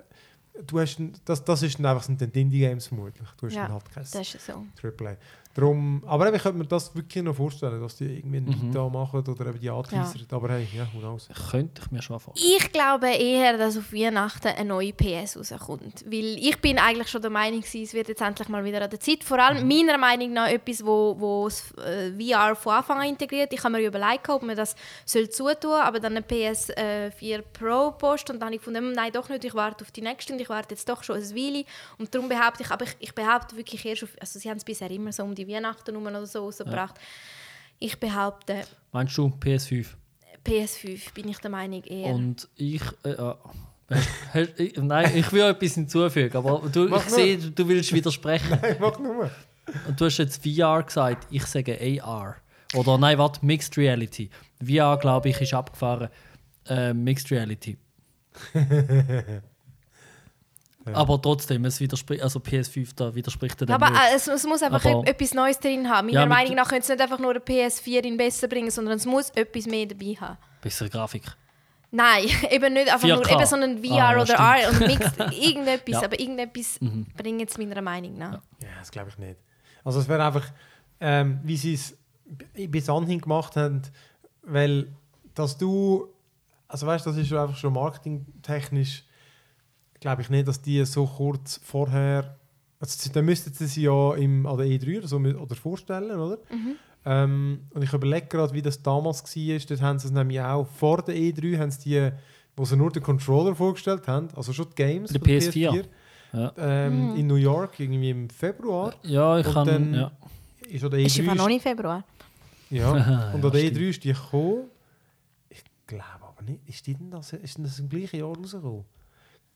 [0.67, 3.29] du hast, das, das ist dann einfach sind dann die Indie-Games vermutlich.
[3.39, 4.65] Du hast Ja, dann halt kein Das ist so.
[4.81, 5.17] Triple
[5.53, 8.69] Drum, aber eben, ich könnte mir das wirklich noch vorstellen, dass die irgendwie ein Mhm.
[8.71, 10.25] Vita machen oder eben die anteasern.
[10.31, 11.29] Aber hey, ja, who knows.
[11.51, 12.53] Könnte ich mir schon vorstellen.
[12.57, 16.05] Ich glaube eher, dass auf Weihnachten eine neue PS rauskommt.
[16.07, 19.01] Weil ich bin eigentlich schon der Meinung, es wird jetzt endlich mal wieder an der
[19.01, 19.25] Zeit.
[19.25, 23.53] Vor allem meiner Meinung nach etwas, wo, wo das äh, VR von Anfang an integriert.
[23.53, 28.31] Ich habe mir überlegt, ob man das soll zutun aber dann eine PS4 Pro post
[28.31, 30.41] und dann habe ich gefunden, hm, nein, doch nicht, ich warte auf die nächste und
[30.41, 31.65] ich warte jetzt doch schon ein Weile.
[31.99, 34.65] Und darum behaupte ich, aber ich, ich behaupte wirklich erst auf, also sie haben es
[34.65, 36.97] bisher immer so um die Weihnachten herum oder so rausgebracht.
[37.79, 38.63] Ich behaupte,
[38.93, 39.87] Meinst du PS5?
[40.45, 42.13] PS5 bin ich der Meinung eher.
[42.15, 42.83] Und ich.
[43.05, 43.11] Äh,
[44.35, 47.19] äh, nein, ich will etwas hinzufügen, aber du, Mach ich nur.
[47.19, 48.59] sehe, du willst widersprechen.
[48.61, 49.31] Hey, mach nur.
[49.87, 52.37] Und du hast jetzt VR gesagt, ich sage AR.
[52.75, 54.31] Oder nein, warte, Mixed Reality.
[54.65, 56.09] VR, glaube ich, ist abgefahren.
[56.69, 57.77] Äh, Mixed Reality.
[60.93, 64.01] Aber trotzdem, es widerspricht, also PS5 da widerspricht dann aber nicht.
[64.01, 66.07] äh, es, es muss einfach Aber- etwas Neues drin haben.
[66.07, 68.97] Meiner Ja, Meinung nach könnte es nicht einfach nur eine PS4 in besser bringen, sondern
[68.97, 70.39] es muss etwas mehr dabei haben.
[70.63, 71.25] Bessere Grafik.
[71.93, 73.15] Nein, eben nicht einfach 4K.
[73.15, 75.99] nur eben so ein VR Ah, ja, oder R und mixed, irgendetwas, Ja.
[75.99, 76.05] Mhm.
[76.05, 76.79] aber irgendetwas
[77.17, 78.41] bringt es meiner Meinung nach.
[78.63, 79.37] Ja, das glaube ich nicht.
[79.85, 80.47] Also es wäre einfach,
[81.01, 81.97] ähm, wie sie es
[82.55, 83.83] bis anhin gemacht haben,
[84.43, 84.89] weil
[85.35, 86.09] dass du,
[86.69, 89.05] also weißt, das ist einfach schon marketingtechnisch,
[90.01, 92.37] glaube ich nicht, dass die so kurz vorher,
[92.79, 96.39] also dann müssten sie sie ja im, an der E3 oder so oder vorstellen, oder?
[97.05, 99.59] Ähm, und ich überlege gerade, wie das damals war.
[99.69, 102.11] Dort haben sie es nämlich auch vor der E3, haben sie die,
[102.57, 105.85] wo sie nur den Controller vorgestellt haben, also schon die Games der PS4.
[106.33, 106.53] Ja.
[106.59, 108.95] ähm, in New York, irgendwie im Februar.
[109.03, 109.67] Ja, ich Und kann.
[109.67, 110.13] dann- ja.
[110.69, 112.05] Ist an der Ist ja noch E3 nicht Februar.
[112.71, 112.93] ja.
[113.35, 113.77] Und an der stimmt.
[113.79, 114.65] E3 ist die gekommen.
[115.49, 116.61] Ich glaube aber nicht.
[116.69, 118.85] Ist, die denn das, ist denn das im gleichen Jahr rausgekommen?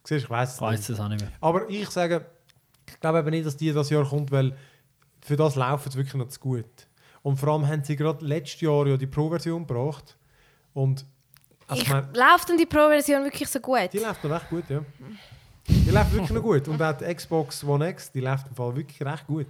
[0.07, 0.91] Siehst, ich weiß es Ich weiß nicht.
[0.91, 1.31] es auch nicht mehr.
[1.41, 2.27] Aber ich sage,
[2.87, 4.57] ich glaube eben nicht, dass die das Jahr kommt, weil
[5.23, 6.67] für das laufen sie wirklich noch zu gut.
[7.23, 10.17] Und vor allem haben sie gerade letztes Jahr ja die Pro-Version gebracht.
[10.75, 11.07] Und
[11.67, 13.89] also ich ich, meine, läuft denn die Pro-Version wirklich so gut?
[13.93, 14.83] die läuft noch recht gut, ja.
[15.67, 16.69] Die läuft wirklich noch gut.
[16.69, 19.47] Und auch die Xbox One X, die läuft im Fall wirklich recht gut.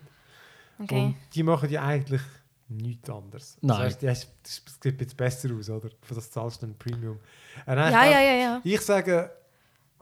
[0.80, 1.06] Okay.
[1.06, 2.22] Und die machen ja eigentlich
[2.68, 3.56] nichts anderes.
[3.60, 3.92] Nein.
[4.00, 5.88] Das, hast- das sieht jetzt besser aus, oder?
[6.02, 7.18] Für das zahlst du dann Premium.
[7.66, 8.60] Äh, nein, ich Ja, glaub- ja, ja, ja.
[8.62, 9.30] Ich sage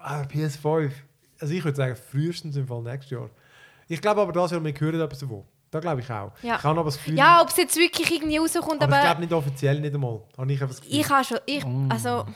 [0.03, 0.91] ah, PS5.
[1.41, 3.31] Also ich würde sagen, frühestens im Fall nächstes Jahr.
[3.89, 5.45] Ich glaube aber, das Jahr, wir hören etwas davon.
[5.71, 6.33] Da glaube ich auch.
[6.43, 6.57] Ja.
[6.57, 9.03] Ich habe aber das Gefühl, Ja, ob es jetzt wirklich irgendwie rauskommt, aber, aber, ich
[9.03, 10.21] glaube nicht offiziell nicht einmal.
[10.37, 11.01] Habe ich einfach das Gefühl.
[11.01, 12.27] ich habe schon, ich, also,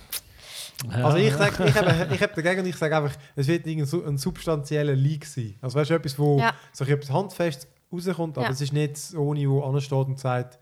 [0.91, 4.17] Also ich sage, ich habe, ich habe dagegen und ich sage einfach, es wird ein
[4.19, 5.55] substanzieller Leak sein.
[5.61, 6.53] Also weißt du, etwas, wo Ja.
[6.73, 8.53] so etwas handfest rauskommt, aber Ja.
[8.53, 10.59] es ist nicht ohne, wo ansteht und sagt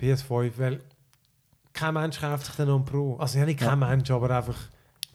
[0.00, 0.80] PS5, weil
[1.72, 3.16] kein Mensch kauft sich dann noch ein Pro.
[3.16, 4.56] Also ja nicht kein Mensch, aber einfach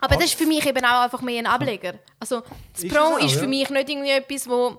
[0.01, 1.93] aber das ist für mich eben auch einfach mehr ein Ableger.
[2.19, 2.41] Also
[2.73, 3.47] das Ist Pro auch, ist für ja.
[3.47, 4.77] mich nicht irgendwie etwas, wo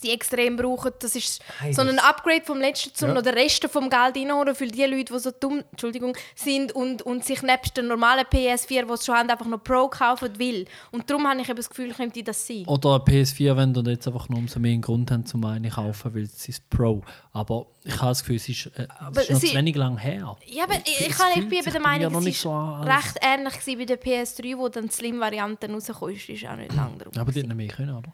[0.00, 0.92] sie extrem brauchen.
[1.00, 3.14] Das ist Nein, so ein Upgrade vom letzten, um Ja.
[3.14, 7.02] noch den Rest vom Geld reinholen für die Leute, die so dumm Entschuldigung, sind und,
[7.02, 10.66] und sich nebst der normalen PS4, die es schon haben, einfach noch Pro kaufen will.
[10.90, 12.64] Und darum habe ich eben das Gefühl, könnte das sein.
[12.66, 15.70] Oder ein PS4, wenn du jetzt einfach nur umso mehr einen Grund haben, zum einen
[15.70, 17.02] kaufen, weil es ist Pro.
[17.32, 19.96] Aber ich habe das Gefühl, es ist, äh, es ist noch sie- zu wenig lang
[19.98, 20.36] her.
[20.46, 23.16] Ja, aber ich, ich, ich fühlt bin eben der Meinung, es nicht ist so recht
[23.22, 26.28] ähnlich bei der PS3, wo dann die Slim-Variante rausgekommen ist.
[26.28, 27.12] Ist auch nicht lange drum.
[27.16, 28.12] Aber die hätten mehr können, oder?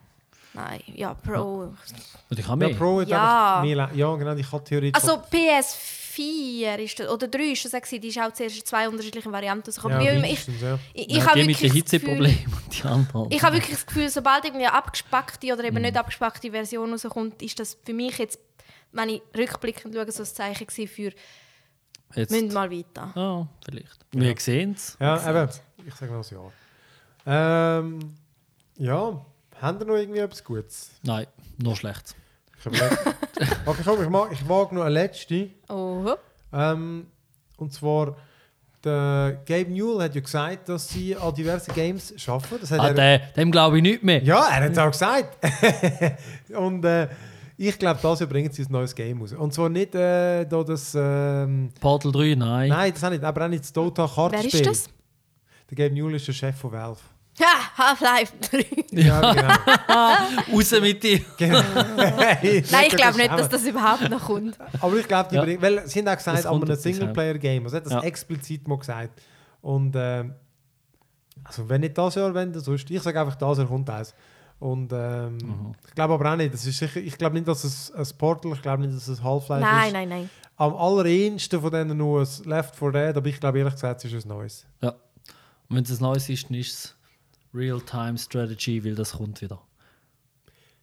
[0.55, 1.73] Nein, ja, Pro.
[2.31, 2.77] Und ich habe ja, mehr.
[2.79, 3.57] Pro hat Ja.
[3.59, 7.75] einfach mehr, ja genau, ich kann theoretisch Also PS4 ist das, oder 3 ist das
[7.75, 10.01] auch die ist auch zuerst in zwei unterschiedlichen Varianten rausgekommen.
[10.01, 10.79] ja, ich, mindestens, ja.
[10.93, 13.31] ich, ich Ja, habe mit wirklich den das Gefühl, Hitzeproblemen und die anderen.
[13.33, 15.69] ich habe wirklich das Gefühl, sobald irgendwie eine abgespackte oder Mhm.
[15.69, 18.39] eben nicht abgespackte Version rauskommt, ist das für mich jetzt,
[18.93, 21.13] wenn ich rückblickend schaue, so ein Zeichen gewesen für
[22.15, 22.31] Jetzt.
[22.31, 23.13] «Müssen mal weiter».
[23.17, 23.99] Ja, vielleicht.
[24.13, 24.97] Wir sehen es.
[25.01, 25.51] Ja, eben,
[25.85, 26.53] ich sage noch ein
[27.27, 27.79] Ja.
[27.79, 28.15] Ähm,
[28.79, 29.27] ja,
[29.61, 30.91] haben wir noch irgendwie etwas Gutes?
[31.03, 31.27] Nein,
[31.59, 32.15] nur schlecht.
[33.67, 35.51] Okay, komm, ich, mag, ich wage noch eine letzte.
[35.69, 36.15] Oh.
[36.53, 37.07] Ähm,
[37.57, 38.17] und zwar,
[38.85, 42.59] der Gabe Newell hat ja gesagt, dass sie an diversen Games arbeiten.
[42.61, 44.23] Das hat Ah, er, der, dem glaube ich nicht mehr.
[44.23, 45.37] ja, er hat es auch gesagt.
[46.57, 47.09] und äh,
[47.57, 49.33] ich glaube, das bringen sie ein neues Game raus.
[49.33, 50.95] Und zwar nicht äh, da das.
[50.97, 52.69] Ähm, Portal 3, nein.
[52.69, 54.89] nein, das auch nicht, aber auch nicht das Dota Wer ist das?
[55.71, 57.01] Der Gabe Newell ist der Chef von Valve.
[57.39, 58.67] Ja, Half-Life 3.
[58.93, 60.53] Ja, genau.
[60.57, 61.21] Raus mit dir.
[61.37, 61.61] genau.
[61.97, 64.57] Nein, ich glaube nicht, dass das überhaupt noch kommt.
[64.81, 65.43] Aber ich glaube, die Ja.
[65.43, 66.77] bringen- weil sie haben auch gesagt, an einem ja.
[66.77, 67.65] Singleplayer-Game.
[67.65, 68.01] Also hat das Ja.
[68.03, 69.21] explizit mal gesagt.
[69.63, 70.35] Und ähm,
[71.43, 72.89] also wenn nicht das Jahr, wenn dann sonst.
[72.91, 74.15] Ich sage einfach, das Jahr kommt eins.
[74.61, 75.73] Und ähm, Mhm.
[75.89, 76.55] ich glaube aber auch nicht.
[76.55, 79.23] Das ist sicher, ich glaube nicht, dass es ein Portal, ich glaube nicht, dass es
[79.23, 79.93] Half-Life Nein, ist.
[79.93, 80.31] nein, nein.
[80.57, 84.13] Am allerersten von denen nur ein Left 4 Dead, aber ich glaube ehrlich gesagt, es
[84.13, 84.65] ist ein neues.
[84.81, 84.91] Ja.
[85.69, 86.95] Und wenn es ein neues ist, dann ist es
[87.55, 89.61] Real-Time-Strategy, weil das kommt wieder.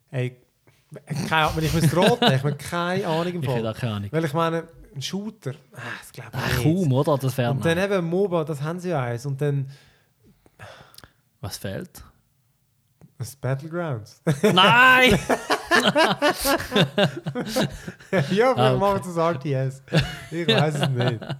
[0.09, 0.37] Hey,
[1.29, 3.65] keine Ahnung, ich muss raten, ich habe keine Ahnung im Ich Fall.
[3.67, 4.09] auch keine Ahnung.
[4.11, 6.63] Weil ich meine, ein Shooter, ah, das glaube ich Ach, nicht.
[6.63, 7.17] kaum, oder?
[7.17, 9.25] Das wäre Und dann eben MOBA, das haben sie ja eins.
[9.25, 9.69] Und dann
[11.39, 12.03] Was fehlt?
[13.17, 14.19] das Battlegrounds.
[14.41, 15.11] Nein!
[18.11, 18.79] ja, vielleicht Ah, okay.
[18.79, 19.83] machen das RTS.
[20.31, 21.19] Ich weiß es nicht.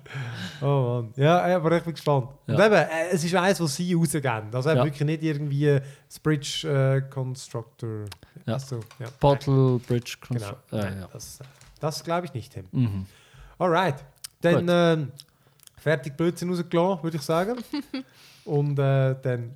[0.62, 1.14] Oh Mann.
[1.16, 2.30] Ja, äh, aber ich bin gespannt.
[2.48, 2.66] Und Ja.
[2.66, 4.54] eben, äh, es ist eins, was sie rausgeben.
[4.54, 4.84] Also Ja.
[4.84, 8.06] wirklich nicht irgendwie das Bridge äh, Constructor.
[8.46, 8.60] Ja.
[8.60, 9.08] So, ja.
[9.20, 10.40] Portal Bridge Genau.
[10.46, 11.08] Constru- äh, ja.
[11.12, 11.40] Das,
[11.80, 12.66] das glaube ich nicht, Tim.
[12.72, 13.06] Mhm.
[13.58, 14.04] Alright.
[14.42, 15.12] Dann ähm,
[15.78, 17.58] fertig Blödsinn rausgelassen, würde ich sagen.
[18.46, 19.54] Und äh, dann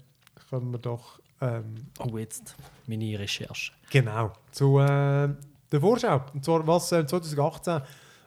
[0.49, 2.55] kommen wir doch ähm, Oh, jetzt
[2.87, 3.71] meine Recherche.
[3.89, 5.29] Genau, zu äh,
[5.71, 6.21] der Vorschau.
[6.33, 7.81] Und zwar, was äh, 2018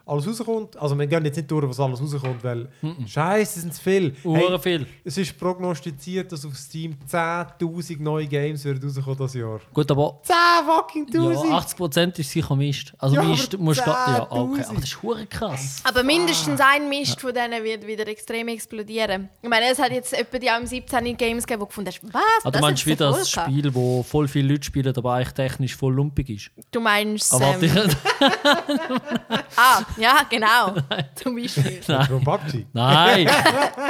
[0.09, 0.77] alles rauskommt.
[0.77, 2.69] Also, wir gehen jetzt nicht durch, was alles rauskommt, weil
[3.07, 4.15] Scheiße, sind es viel.
[4.23, 4.87] Hey, viel.
[5.05, 9.61] es ist prognostiziert, dass auf Steam 10.000 neue Games werden rauskommen das Jahr.
[9.73, 10.35] Gut, aber 10
[10.67, 11.53] fucking ja, 1000!
[11.53, 12.93] 80% ist sicher Mist.
[12.99, 13.91] Also Ja, Mist musst du...
[13.91, 14.61] Ja, okay.
[14.63, 14.69] 10.000.
[14.69, 15.83] Aber das ist hure krass.
[15.85, 19.29] Aber mindestens ein Mist von denen wird wieder extrem explodieren.
[19.43, 21.91] Ich meine, es hat jetzt etwa die auch im 17 Games gegeben, wo du gefunden
[21.91, 22.23] hast, was?
[22.45, 23.31] Ah, du meinst wieder das?
[23.31, 26.51] Spiel, wo voll viele Leute spielen, aber eigentlich technisch voll lumpig ist.
[26.71, 27.91] Du meinst, Aber ähm, ähm,
[29.57, 30.75] ah, ja, genau,
[31.15, 31.83] zum Beispiel.
[31.83, 32.67] Von PUBG.
[32.73, 33.29] Nein!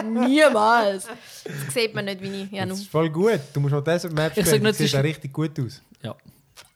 [0.26, 1.06] Niemals.
[1.44, 3.40] Das sieht man nicht, wie ich, ja, Das ist voll gut.
[3.52, 5.80] Du musst noch Desert Map Ich spielen, nicht, das es sieht auch richtig gut aus.
[6.02, 6.14] ja.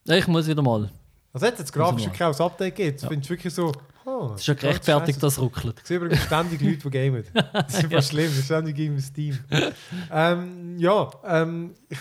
[0.04, 0.90] Ich muss wieder mal.
[1.32, 2.06] Also jetzt, jetzt grafisch mal.
[2.06, 2.96] wirklich auch das Update gibt.
[2.96, 3.08] Das Ja.
[3.08, 3.72] findest du wirklich so...
[4.04, 5.76] Oh, Es ist schon gerechtfertigt, dass es ruckelt.
[5.80, 7.24] Ich sehe übrigens ständig Leute, die gamen.
[7.52, 9.38] Das ist fast schlimm, das ist ständig gegen das Team.
[10.12, 11.98] ähm, ja, ähm, ich,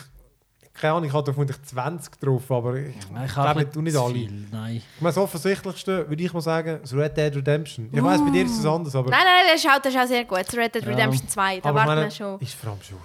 [0.81, 3.95] keine Ahnung, ich hatte vermutlich 20 drauf, aber ich, Nein, ich glaube nicht, du nicht
[3.95, 4.13] alle.
[4.13, 4.47] viel.
[4.51, 4.75] Nein.
[4.77, 7.89] Ich meine, das Offensichtlichste würde ich mal sagen, das Red Dead Redemption.
[7.91, 9.99] Ich weiß, bei dir ist es anders, aber, Nein, nein, das ist auch, das ist
[10.01, 10.39] auch sehr gut.
[10.39, 10.89] Das Red Dead Ja.
[10.89, 12.39] Redemption 2, da warten meine, wir schon.
[12.39, 12.97] ist vor allem schon...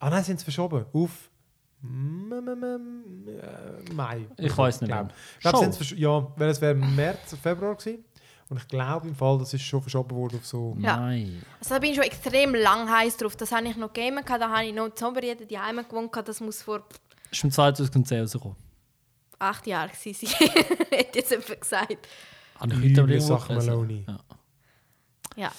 [0.00, 0.84] Ah nein, sind sie verschoben.
[0.92, 1.10] Auf...
[1.82, 4.26] äh, Mai.
[4.36, 5.08] Ich weiß nicht mehr.
[5.36, 8.04] Ich glaube, haben's versch- ja, weil es wäre März, Februar gewesen.
[8.50, 10.74] Und ich glaube im Fall, das ist schon verschoben worden auf so...
[10.80, 10.96] Ja.
[10.96, 11.42] Nein.
[11.60, 13.36] Also da bin ich schon extrem lang heiß drauf.
[13.36, 16.10] Das habe ich noch gehabt, da habe ich noch Zombie die Heime gewohnt.
[16.12, 16.28] gehabt.
[16.28, 16.82] Das muss vor
[17.30, 18.56] Ist im 2010 rausgekommen.
[19.38, 20.48] acht Jahren gewesen sein.
[20.90, 21.96] Hätte jetzt jemand gesagt.
[22.58, 23.84] Habe ich heute Üble irgendwo.
[24.06, 24.18] Ja.
[25.36, 25.52] Ja.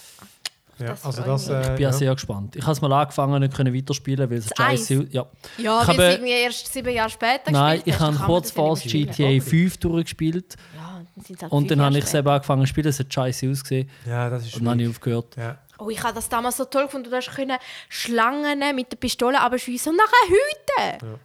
[0.79, 1.49] Ja, Das also das...
[1.49, 1.91] Äh, Ich bin ja.
[1.93, 2.55] sehr gespannt.
[2.55, 5.25] Ich habe es mal angefangen, nicht können weiterspielen, weil es scheiße Ja.
[5.57, 8.17] Ja, Ich weil habe- es irgendwie erst sieben Jahre später Nein, gespielt ich hast, habe
[8.17, 9.41] dann kurz ja vor GTA spielen.
[9.41, 10.55] 5 durchgespielt.
[10.77, 13.13] Ja, Dann halt Und dann Jahre habe ich es eben angefangen zu spielen, es hat
[13.13, 13.89] scheiße ausgesehen.
[14.05, 15.35] Ja, das ist Und dann habe ich aufgehört.
[15.35, 15.57] Ja.
[15.79, 17.09] Oh, ich habe das damals so toll gefunden.
[17.09, 17.57] Du hast können
[17.89, 21.19] Schlangen mit der Pistole abschießen und nachher hüten.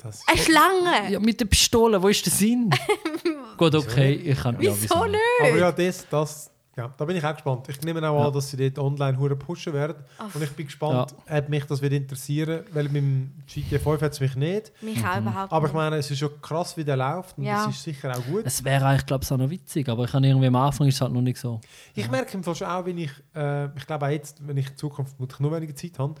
[0.00, 1.10] Das Eine Schlange!
[1.12, 2.70] Ja, mit der Pistole, wo ist der Sinn?
[3.56, 5.18] Gut, okay, ich kann ja, Wieso nicht?
[5.42, 7.68] Aber ja, das, das, ja, da bin ich auch gespannt.
[7.68, 9.96] Ich nehme auch an, dass sie dort online hure pushen werden.
[10.32, 14.12] Und ich bin gespannt, ob mich das wird interessieren, weil mit dem GTA 5 hat
[14.12, 14.70] es mich nicht.
[14.80, 17.68] Mich auch überhaupt Aber ich meine, es ist schon krass, wie der läuft und Ja.
[17.68, 18.42] es ist sicher auch gut.
[18.46, 20.94] Es wäre eigentlich, glaube ich, auch noch witzig, aber ich habe irgendwie am Anfang ist
[20.94, 21.60] es halt noch nicht so.
[21.96, 24.68] Ich merke im Fall schon auch, wenn ich, äh, ich glaube auch jetzt, wenn ich
[24.70, 26.14] in Zukunft nur weniger Zeit habe,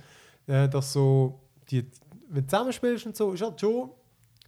[0.48, 1.38] äh, dass so,
[1.70, 1.86] die,
[2.28, 3.90] wenn du zusammenspielst und so, ist halt schon,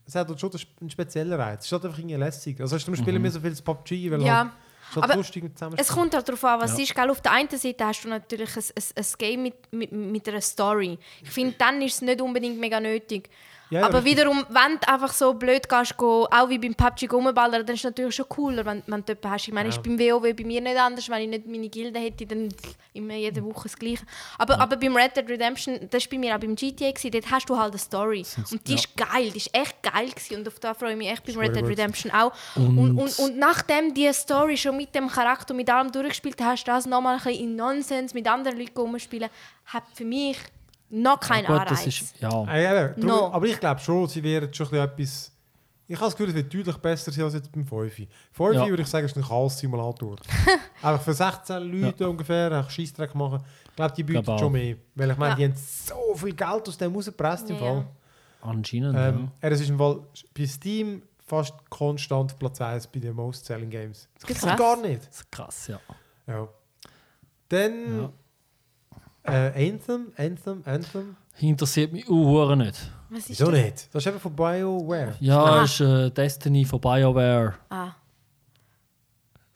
[0.07, 0.51] es hat halt schon
[0.81, 1.61] einen speziellen Reiz.
[1.61, 2.61] Es ist halt einfach irgendwie lässig.
[2.61, 4.39] Also darum spielen wir so viel das PUBG, weil Ja.
[4.39, 4.51] halt,
[4.91, 6.83] es ist halt lustig mit Es kommt halt darauf an, was Ja.
[6.83, 6.95] ist.
[6.95, 7.11] Gell?
[7.11, 10.41] Auf der einen Seite hast du natürlich ein, ein, ein Game mit, mit, mit einer
[10.41, 10.99] Story.
[11.22, 13.31] Ich finde, dann ist es nicht unbedingt mega nötig.
[13.71, 14.18] Ja, ja, Aber richtig.
[14.18, 17.81] wiederum, wenn du einfach so blöd gehst, go, auch wie beim PUBG rumballern, dann ist
[17.81, 19.47] es natürlich schon cooler, wenn, wenn du jemanden hast.
[19.49, 19.75] Ich meine, Ja.
[19.77, 21.09] ist beim WoW bei mir nicht anders.
[21.09, 22.49] Wenn ich nicht meine Gilde hätte, dann
[22.93, 24.05] immer jede Woche das Gleiche.
[24.39, 27.31] Aber, aber beim Red Dead Redemption, das war bei mir auch beim GTA, gewesen, dort
[27.31, 28.27] hast du halt eine Story.
[28.51, 28.79] Und die ja.
[28.79, 30.37] ist geil, die ist echt geil gewesen.
[30.39, 31.64] Und auf das freue ich mich echt beim Red Dead.
[31.64, 32.33] Redemption auch.
[32.57, 36.87] Und, und, und, nachdem die Story schon mit dem Charakter, mit allem durchgespielt hast, das
[36.87, 39.31] nochmal ein bisschen in Nonsens mit anderen Leuten rumspielen,
[39.66, 40.37] hat für mich
[40.91, 41.68] noch keinen Gut, Anreiz.
[41.84, 42.28] das ist, ja.
[42.30, 43.32] Ah, ja, No.
[43.32, 45.32] Aber ich glaube schon, sie werden schon etwas.
[45.86, 47.93] Ich habe das Gefühl, es wird deutlich besser sein als jetzt beim 5.
[48.32, 48.66] 5 Ja.
[48.68, 50.16] würde ich sagen, ist ein Chaos-Simulator.
[50.82, 53.41] Einfach für 16 Leute ungefähr, einfach Scheissdreck machen.
[53.70, 54.76] Ich glaube, die bieten Glaub schon mehr.
[54.95, 55.36] Weil ich meine, Ja.
[55.36, 57.86] die haben so viel Geld aus dem rausgepresst im Ja, Fall.
[58.43, 60.01] Anscheinend, Ähm, Er ist im Fall
[60.32, 64.09] bei Steam fast konstant Platz 1 bei den Most Selling Games.
[64.14, 65.03] Das gibt es gar nicht.
[65.03, 65.09] ja.
[65.09, 65.80] Das ist krass, ja.
[66.28, 66.49] Ja.
[67.49, 68.11] Dann
[69.25, 71.16] äh, Anthem, Anthem, Anthem.
[71.39, 72.91] Interessiert mich uh, nicht.
[73.09, 73.61] Was ist Wieso das?
[73.61, 73.89] nicht?
[73.95, 75.14] Das ist eben von BioWare.
[75.21, 75.64] Ja, Ah.
[75.64, 77.55] ist äh, Destiny von BioWare.
[77.68, 77.93] Ah,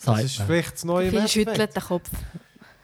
[0.04, 0.46] Das ist man.
[0.48, 1.30] vielleicht das neue Effect.
[1.30, 2.10] schüttelt den Kopf.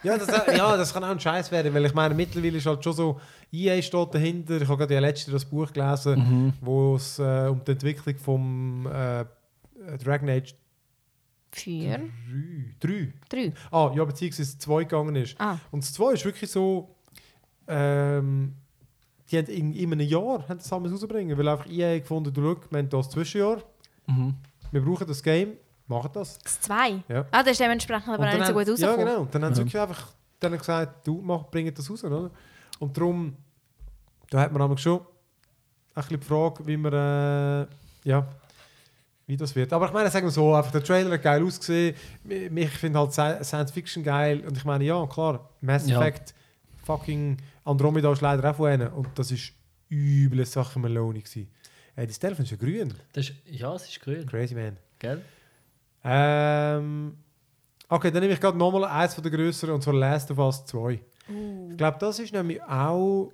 [0.03, 2.83] Ja das, ja, das kann auch ein Scheiß werden, weil ich meine, mittlerweile ist halt
[2.83, 3.21] schon so,
[3.53, 4.57] EA steht dahinter.
[4.63, 6.53] Ich habe gerade ja letztens das Buch gelesen, Mhm.
[6.63, 9.27] wo es äh, um die Entwicklung vom äh,
[10.03, 10.55] Dragon Age
[11.53, 12.01] Vier,
[12.81, 13.13] 3, 3.
[13.29, 13.53] drei.
[13.73, 15.35] Ah, ja, beziehungsweise 2 gegangen ist.
[15.41, 15.59] Ah.
[15.71, 16.95] Und das 2 ist wirklich so,
[17.67, 18.55] ähm,
[19.31, 22.41] die haben in, in einem Jahr haben das alles rausbringen, weil einfach EA gefunden, du
[22.43, 23.63] schau, wir haben das Zwischenjahr,
[24.07, 24.35] Mhm.
[24.73, 25.53] wir brauchen das Game,
[25.87, 26.39] machen das.
[26.39, 27.03] Das zwei.
[27.09, 27.25] Ja.
[27.31, 29.07] Ah, das ist dementsprechend aber nicht so gut haben- Ja, rausgekommen.
[29.07, 29.21] genau.
[29.23, 29.65] Und dann haben sie Ja.
[29.67, 32.03] wirklich einfach dann gesagt, du mach, bring das raus.
[32.05, 32.31] Oder?
[32.79, 33.37] Und darum,
[34.31, 35.05] da hat man aber schon ein
[35.95, 37.67] bisschen die Frage, wie man, äh,
[38.09, 38.27] ja,
[39.31, 39.73] wie das wird.
[39.73, 41.95] Aber ich meine, sagen wir so, einfach der Trailer hat geil ausgesehen.
[42.29, 44.45] Ich finde halt Sci- Science Fiction geil.
[44.47, 45.99] Und ich meine, ja, klar, Mass Ja.
[46.01, 46.35] Effect,
[46.85, 48.89] fucking Andromeda ist leider auch von ihnen.
[48.89, 49.53] Und das ist
[49.91, 51.49] üble Sache Meloni gewesen.
[51.97, 52.93] Äh, das Telefon ist ja grün.
[53.13, 54.27] Das ist, ja, es ist grün.
[54.27, 54.77] Crazy man.
[54.99, 55.23] Gell?
[56.05, 57.17] Ähm,
[57.89, 60.65] okay, dann nehme ich gerade nochmal eins von der größeren und zwar Last of Us
[60.67, 60.93] 2.
[61.73, 63.31] Ich glaube, das ist nämlich auch.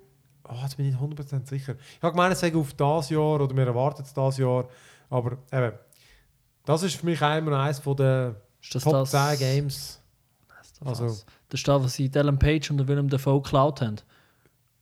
[0.49, 1.75] Oh, jetzt bin ich nicht 100% sicher.
[1.97, 4.69] Ich habe gemeint, es sei auf das Jahr oder wir erwarten es das Jahr.
[5.11, 5.73] Aber eben,
[6.67, 8.37] das ist für mich einmal eines von der
[8.73, 9.11] das Top das?
[9.11, 10.01] 10 Games.
[10.85, 11.17] Also- Also,
[11.49, 13.97] das ist das, was sie Ellen Page und der Willem Dafoe geklaut haben.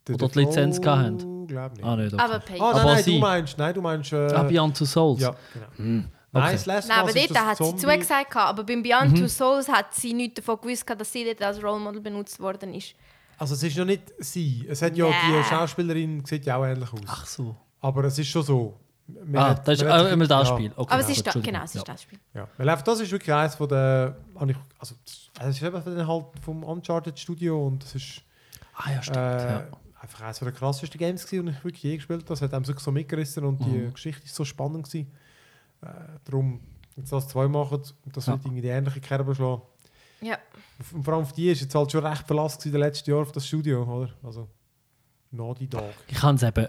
[0.09, 1.47] Der Oder die Lizenz gehabt haben.
[1.47, 1.85] Glaube nicht.
[1.85, 2.12] Ah, nicht.
[2.12, 2.22] Okay.
[2.22, 2.59] Aber Pay.
[2.61, 4.12] Ah, nein, Aber nein, sie- du meinst, nein, du meinst.
[4.12, 5.20] Äh, ah, Beyond Two Souls.
[5.20, 5.66] ja, genau.
[5.76, 6.09] Hm.
[6.32, 6.53] Nein, Okay.
[6.66, 9.16] das Nein, of aber dort das hat sie Zombie- zugesagt, gehabt, aber beim Beyond Mhm.
[9.20, 12.74] Two Souls hat sie nichts davon gewusst, dass sie dort als Role Model benutzt worden
[12.74, 12.95] ist.
[13.39, 14.66] Also, es ist ja nicht sie.
[14.68, 15.14] Es hat ja Nee.
[15.39, 17.01] die Schauspielerin, sieht ja auch ähnlich aus.
[17.07, 17.55] Ach so.
[17.80, 18.74] Aber es ist schon so.
[19.07, 20.55] Man ah, hat- das ist äh, immer das ja.
[20.57, 20.73] Spiel.
[20.75, 21.93] Okay, aber es ist da, genau, es ist ja.
[21.93, 22.19] das Spiel.
[22.33, 24.95] Ja, weil einfach das ist wirklich eines von ich- also
[25.35, 28.23] das ist eben den halt vom Uncharted Studio und das ist
[28.77, 29.17] Ah ja, stimmt.
[29.19, 29.67] äh, ja.
[30.01, 32.29] einfach eines von der krassesten Games gewesen, die ich wirklich je gespielt habe.
[32.29, 33.93] Das hat einem wirklich so mitgerissen und die Mhm.
[33.93, 35.13] Geschichte ist so spannend gewesen.
[35.83, 35.87] Äh,
[36.25, 36.61] darum,
[36.97, 37.83] jetzt das zwei machen,
[38.13, 38.33] das Ja.
[38.33, 39.63] wird irgendwie die ähnliche Kerbe schlagen.
[40.23, 40.39] Ja.
[40.93, 43.21] Und vor allem auf die ist jetzt halt schon recht Verlass gewesen, der letzte Jahr
[43.21, 44.11] auf das Studio, oder?
[44.23, 44.49] Also
[45.31, 45.93] Naughty Dog.
[46.09, 46.67] Ich habe es eben,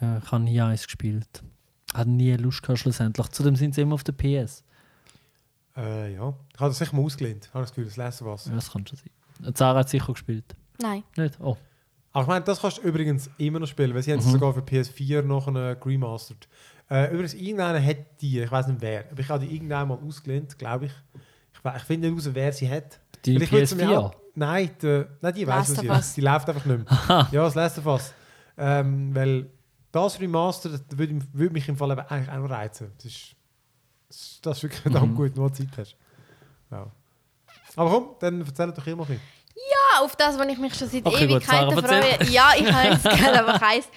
[0.00, 1.42] ja, ich habe nie eins gespielt.
[1.92, 3.28] Hatte nie Lust gehabt, schlussendlich.
[3.28, 4.64] Zudem sind sie immer auf der PS.
[5.76, 7.46] Äh, ja, ich habe das sicher mal ausgelehnt.
[7.46, 8.46] Ich habe das Gefühl, das lesen was.
[8.46, 9.54] Ja, das kann schon sein.
[9.54, 10.54] Zara hat sicher gespielt.
[10.80, 11.02] Nein.
[11.16, 11.38] Nicht?
[11.40, 11.56] Oh.
[12.12, 14.32] Aber ich meine, das kannst du übrigens immer noch spielen, weil sie haben es Mhm.
[14.32, 16.46] sogar für PS4 noch eine remastered.
[16.90, 19.98] Äh, übrigens, irgendeiner hat die, ich weiß nicht wer, aber ich habe die irgendwann mal
[20.06, 20.92] ausgelehnt, glaube ich.
[21.54, 23.00] Ich, ich finde nicht raus, wer sie hat.
[23.24, 23.96] Die ich mir PS4.
[23.98, 26.14] auch- Nein, die, nein, die weiß of Us.
[26.14, 27.28] Die läuft einfach nicht mehr.
[27.30, 28.12] ja, das Last of Us.
[28.58, 29.46] Ähm, weil
[29.92, 32.92] das Remaster, das würde, würde mich im Fall eben eigentlich auch noch reizen.
[32.96, 33.34] Das ist,
[34.42, 35.16] das ist, wirklich verdammt Mhm.
[35.16, 35.96] gut, wenn du Zeit hast.
[36.70, 36.86] Ja.
[37.76, 39.22] Aber komm, dann erzähl doch immer ein bisschen.
[39.54, 42.18] Ja, auf das, was ich mich schon seit Okay, gut, Ewigkeiten Sarah, erzähl.
[42.18, 42.30] freue.
[42.30, 43.88] Ja, ich habe es gerne, aber ich heiß.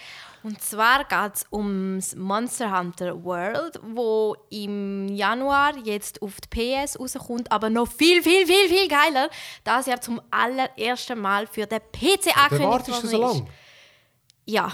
[0.43, 6.99] Und zwar geht es ums Monster Hunter World, wo im Januar jetzt auf die PS
[6.99, 9.29] rauskommt, aber noch viel, viel, viel, viel geiler,
[9.63, 13.47] das Jahr zum allerersten Mal für den PC Der angekündigt wartest du so worden lange?
[14.45, 14.71] Ja.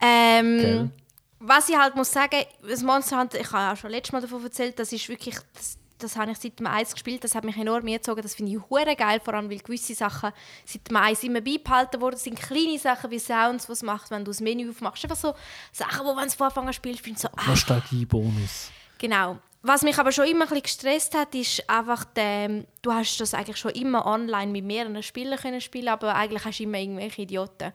[0.00, 0.90] Ähm, Gell.
[1.38, 4.42] was ich halt muss sagen, das Monster Hunter, ich habe auch schon letztes Mal davon
[4.42, 7.56] erzählt, das ist wirklich, das, das habe ich seit dem Eis gespielt, das hat mich
[7.56, 10.32] enorm gezogen, das finde ich hure geil, vor allem weil gewisse Sachen
[10.64, 14.24] seit dem Eis immer beibehalten wurden, das sind kleine Sachen wie Sounds, was macht, wenn
[14.24, 15.34] du das Menü aufmachst, einfach so
[15.72, 18.70] Sachen, wo wenn du von Anfang an spielst, findest du so, ah, Nostalgie-Bonus.
[18.98, 19.38] Genau.
[19.62, 23.34] Was mich aber schon immer ein bisschen gestresst hat, ist einfach, der, du hast das
[23.34, 27.22] eigentlich schon immer online mit mehreren Spielern können spielen, aber eigentlich hast du immer irgendwelche
[27.22, 27.72] Idioten.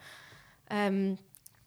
[0.70, 1.18] Ähm,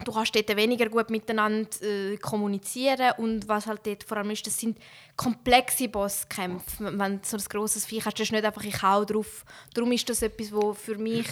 [0.03, 4.45] du kannst dort weniger gut miteinander äh, kommunizieren und was halt dort vor allem ist,
[4.45, 4.77] das sind
[5.15, 6.97] komplexe Bosskämpfe.
[6.97, 9.45] Wenn du so ein grosses Viech hast, das ist nicht einfach «ich hau drauf».
[9.73, 11.27] Darum ist das etwas, was für mich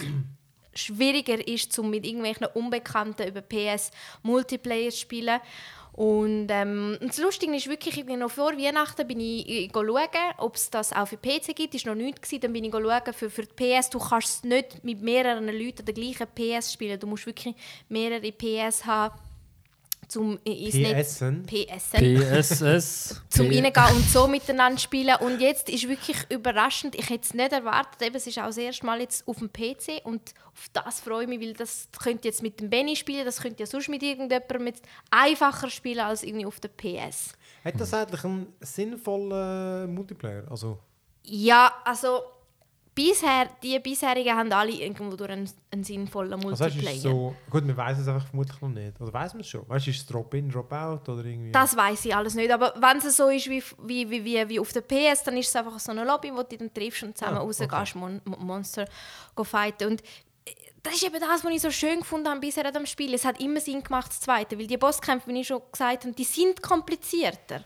[0.74, 3.92] schwieriger ist, um mit irgendwelchen Unbekannten über PS
[4.24, 5.40] Multiplayer zu spielen.
[5.94, 10.34] Und, ähm, und das Lustige ist wirklich, irgendwie noch vor Weihnachten bin ich äh, schauen,
[10.40, 11.76] ob es das auch für PC gibt.
[11.76, 12.34] Das war noch nichts.
[12.42, 13.92] Dann bin ich schauen für, für die PS.
[13.92, 17.00] Du kannst nicht mit mehreren Leuten den gleichen PS spielen.
[17.00, 17.56] Du musst wirklich
[17.90, 19.14] mehrere PS haben,
[20.16, 21.16] um ins Netz...
[21.16, 23.22] PSen PSS.
[23.30, 25.16] zum reingehen und so miteinander spielen.
[25.20, 28.58] Und jetzt ist wirklich überraschend, ich hätte es nicht erwartet, eben, es ist auch das
[28.58, 32.28] erste Mal jetzt auf dem PC und auf das freue ich mich, weil das könnte
[32.28, 36.24] jetzt mit dem Benny spielen, das könnte ja sonst mit irgendjemandem jetzt einfacher spielen als
[36.24, 37.34] irgendwie auf der PS.
[37.64, 40.44] Hat das eigentlich einen sinnvollen Multiplayer?
[40.50, 40.80] Also,
[41.24, 42.22] Ja, also
[42.96, 46.96] bisher, die bisherigen haben alle irgendwo durch einen, einen sinnvollen heißt, Multiplayer.
[46.96, 49.00] ist so, gut, wir wissen es einfach vermutlich noch nicht.
[49.02, 49.68] Oder weiß man es schon?
[49.68, 51.52] Weißt du, ist es Drop-in, Drop-out oder irgendwie?
[51.52, 52.52] Das weiß ich alles nicht.
[52.52, 55.48] Aber wenn es so ist wie, wie, wie, wie, wie auf der PS, dann ist
[55.50, 57.98] es einfach so eine Lobby, wo du dann triffst und zusammen Ah, rausgehst, okay.
[58.00, 58.86] Mon Mon Monster
[59.36, 59.88] go fighten.
[59.92, 60.02] Und
[60.46, 60.52] äh,
[60.84, 63.14] das ist eben das, was ich so schön gefunden habe bisher an dem Spiel.
[63.14, 64.58] Es hat immer Sinn gemacht, das Zweite.
[64.60, 67.64] Weil die Bosskämpfe, wie ich schon gesagt habe, die sind komplizierter.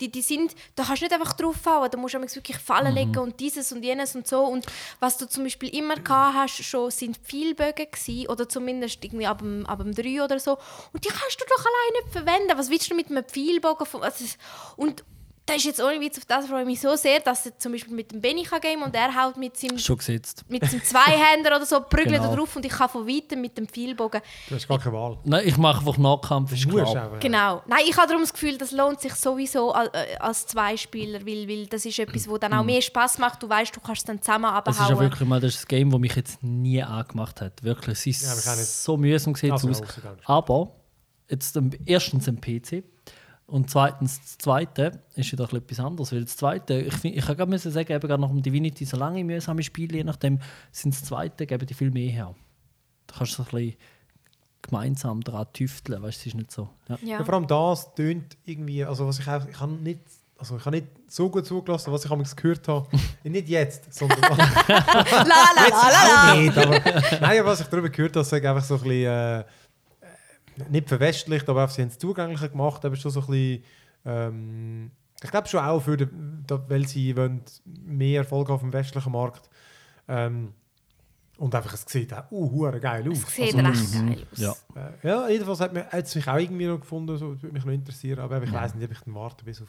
[0.00, 3.18] Die, die sind, da kannst du nicht einfach draufhauen, da musst du wirklich Fallen legen
[3.18, 4.44] und dieses und jenes und so.
[4.44, 4.64] Und
[5.00, 9.38] was du zum Beispiel immer gehabt hast, schon, sind Pfeilbögen gewesen, oder zumindest irgendwie ab
[9.38, 10.58] dem, ab dem 3 oder so.
[10.92, 12.58] Und die kannst du doch alleine nicht verwenden.
[12.58, 13.86] Was willst du mit einem Pfeilbogen?
[13.86, 14.24] von- Also,
[14.76, 15.04] und
[15.48, 17.72] das ist jetzt ohne Witz, auf das freue ich mich so sehr, dass er zum
[17.72, 20.44] Beispiel mit dem Benny kann gehen und er haut mit seinem, Schon gesetzt.
[20.48, 22.30] mit seinem Zweihänder oder so, prügelt Genau.
[22.30, 25.18] er drauf und ich kann von weitem mit dem Pfeilbogen Du hast gar keine Wahl.
[25.24, 26.86] Nein, ich mache einfach Nahkampf, ist klar.
[26.86, 27.20] einfach.
[27.20, 27.62] Genau.
[27.66, 31.48] Nein, ich habe darum das Gefühl, das lohnt sich sowieso al- äh, als Zweispieler, weil,
[31.48, 33.42] weil das ist etwas, wo dann auch mehr Spaß macht.
[33.42, 35.00] Du weißt, du kannst es dann zusammen Es ist ja abhauen.
[35.00, 37.62] wirklich mal das, das Game, das mich jetzt nie angemacht hat.
[37.62, 39.82] Wirklich, es ist Ja, auch so mühsam Also, aus.
[40.24, 40.72] Aber
[41.30, 42.82] jetzt erstens ein PC
[43.48, 46.12] und zweitens das Zweite ist wieder ein bisschen etwas anderes.
[46.12, 48.84] Weil das Zweite, ich, find- ich kann gerade müssen sagen, eben gerade nach dem Divinity
[48.84, 50.38] so lange mühsame Spiele, je nachdem,
[50.70, 52.34] sind das Zweite, geben die viel mehr her.
[53.06, 53.76] Da kannst du so ein bisschen
[54.62, 56.68] gemeinsam daran tüfteln, weißt du, es ist nicht so.
[56.88, 56.98] Ja.
[57.02, 57.18] Ja.
[57.18, 60.00] Ja, vor allem das tönt irgendwie, also was ich auch, ich habe nicht,
[60.36, 62.86] also ich habe nicht so gut zugelassen, was ich damals gehört habe.
[63.24, 66.32] nicht jetzt, sondern La la la la la.
[66.32, 66.58] auch nicht.
[66.58, 66.80] Aber,
[67.20, 69.44] nein, was ich darüber gehört habe, sage einfach so ein bisschen, äh,
[70.70, 73.64] nicht verwestlicht, aber einfach, sie haben es zugänglicher gemacht, aber schon so ein bisschen,
[74.04, 74.90] ähm,
[75.22, 79.48] ich glaube schon auch, für den, weil sie wollen mehr Erfolg auf dem westlichen Markt.
[80.08, 80.52] Ähm,
[81.38, 83.18] und einfach, es sieht auch uh, hure geil aus.
[83.18, 84.38] Es sieht Also, recht geil aus.
[84.38, 84.54] Ja.
[84.74, 87.52] äh, ja, jedenfalls hat, mir, hat es mich auch irgendwie noch gefunden, so, das würde
[87.54, 88.62] mich noch interessieren, aber ich Ja.
[88.62, 89.68] weiß nicht, ob ich dann warte bis auf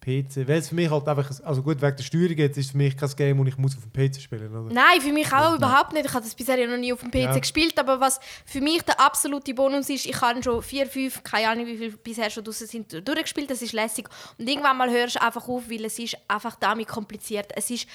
[0.00, 0.46] PC.
[0.48, 2.76] Weil es für mich halt einfach, also gut, wegen der Steuerung jetzt ist es für
[2.78, 4.72] mich kein Game, das ich muss auf dem PC spielen oder?
[4.72, 6.06] Nein, für mich auch überhaupt nicht.
[6.06, 7.38] Ich habe das bisher ja noch nie auf dem PC Ja.
[7.38, 11.48] gespielt, aber was für mich der absolute Bonus ist, ich habe schon vier, fünf, keine
[11.48, 13.50] Ahnung, wie viele bisher schon draussen sind, durchgespielt.
[13.50, 14.08] Das ist lässig.
[14.38, 17.52] Und irgendwann mal hörst du einfach auf, weil es ist einfach damit kompliziert.
[17.56, 17.86] Es ist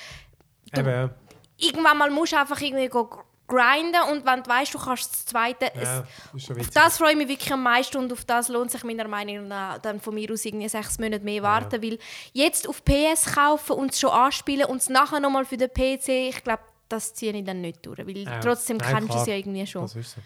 [0.74, 1.10] du- Eben, ja.
[1.58, 3.10] irgendwann mal musst du einfach irgendwie go
[3.56, 5.72] grinden und wenn du weißt, du kannst das Zweite.
[5.76, 6.04] ja,
[6.36, 9.08] Es, das das freue ich mich wirklich am meisten und auf das lohnt sich meiner
[9.08, 12.00] Meinung nach dann von mir aus irgendwie sechs Monate mehr warten, weil
[12.34, 16.10] jetzt auf PS kaufen und es schon anspielen und es nachher nochmal für den PC,
[16.30, 18.40] ich glaube, das ziehe ich dann nicht durch, weil Ja.
[18.40, 19.82] trotzdem Nein, kennst du es ja irgendwie schon.
[19.84, 20.22] Das ist so.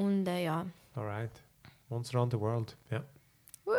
[0.00, 0.66] Und äh, ja.
[0.94, 1.30] Alright.
[1.88, 3.02] Monster Around the World, ja.
[3.64, 3.72] Woo.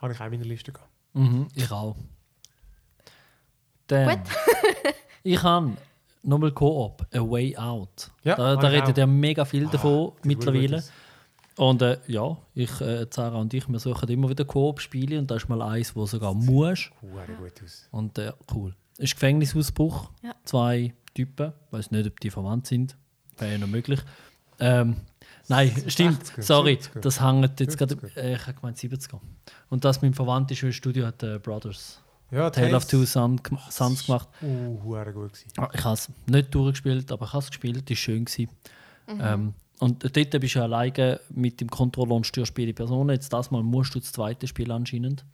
[0.00, 0.90] Habe ich auch in meiner Liste gehabt.
[1.14, 1.96] Mhm, ich auch.
[3.86, 4.32] Dann, Gut.
[5.22, 5.76] ich habe
[6.26, 8.10] nochmal Koop, A Way Out.
[8.24, 10.82] Ja, da da redet ja mega viel davon sieht mittlerweile.
[11.56, 15.36] Und äh, ja, ich, äh, Sarah und ich, wir suchen immer wieder Koop-Spiele und da
[15.36, 16.90] ist mal eins, wo sogar musst.
[17.00, 17.88] Hure gut aus.
[17.90, 18.74] Und äh, cool.
[18.98, 20.10] Ist Gefängnisausbruch.
[20.22, 20.34] Ja.
[20.44, 21.52] Zwei Typen.
[21.66, 22.96] Ich weiß nicht, ob die verwandt sind.
[23.38, 24.00] Wäre ja noch möglich.
[24.58, 24.96] Ähm,
[25.48, 26.22] nein, stimmt.
[26.24, 27.94] 60er, Sorry, 70er, das hängt jetzt gerade.
[27.94, 28.16] 50er.
[28.16, 29.20] Äh, ich habe gemeint 70er.
[29.70, 32.02] Und das mit dem Verwandten ist, weil das Studio hat äh, Brothers.
[32.30, 34.28] Ja, Tale of Two Sons gemacht.
[34.42, 35.48] Uh, gut gewesen.
[35.56, 37.84] Ah, Ich habe es nicht durchgespielt, aber ich habe es gespielt.
[37.84, 38.24] Es war schön.
[38.24, 38.50] Gewesen.
[39.08, 43.10] Ähm, Und dort bist du alleine mit dem Controller und steuerst beide Personen.
[43.10, 45.24] Jetzt das Mal musst du das zweite Spiel anscheinend.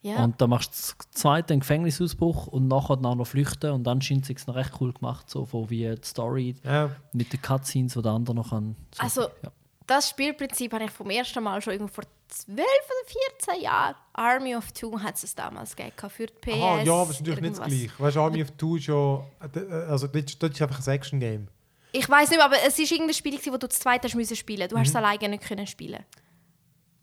[0.00, 0.24] Ja.
[0.24, 3.70] Und dann machst du das zweite einen Gefängnisausbruch und nachher dann noch flüchten.
[3.70, 7.32] Und anscheinend ist es noch recht cool gemacht, so von wie die Story Ja, mit
[7.32, 8.74] den Cutscenes, die der andere noch kann.
[8.92, 9.52] So, Also, ja.
[9.86, 13.20] Das Spielprinzip habe ich vom ersten Mal schon irgendwo vor 12 oder
[13.52, 13.94] 14 Jahren.
[14.14, 16.54] Army of Two hat es damals gegeben für die PS.
[16.54, 17.66] Aha, ja, aber es ist natürlich nicht das.
[17.66, 17.90] Gleiche.
[17.98, 19.24] Weißt du, Army of Two ist ja.
[19.54, 21.48] äh, Also, das ist, das ist einfach ein Action-Game.
[21.92, 24.14] Ich weiß nicht mehr, aber es war irgendein Spiel, gewesen, wo du das zweite hast
[24.14, 24.66] müssen spielen.
[24.68, 24.90] Du hast Mhm.
[24.90, 26.04] es alleine nicht können spielen.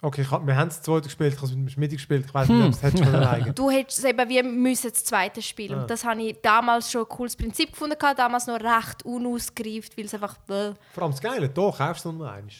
[0.02, 2.26] Okay, ich hab, wir haben es zweite gespielt, ich habe es mit dem Schmidt gespielt.
[2.26, 3.54] Ich weiß nicht, ob es hättest alleine.
[3.54, 5.78] Du hättest es eben wie müssen das zweite spielen.
[5.78, 5.82] Ah.
[5.82, 8.00] Und das habe ich damals schon ein cooles Prinzip gefunden.
[8.00, 10.38] gehabt, Damals noch recht unausgereift, weil es einfach.
[10.48, 10.72] Bäh.
[10.94, 12.54] Vor allem das Geile, da kaufst du nur eins.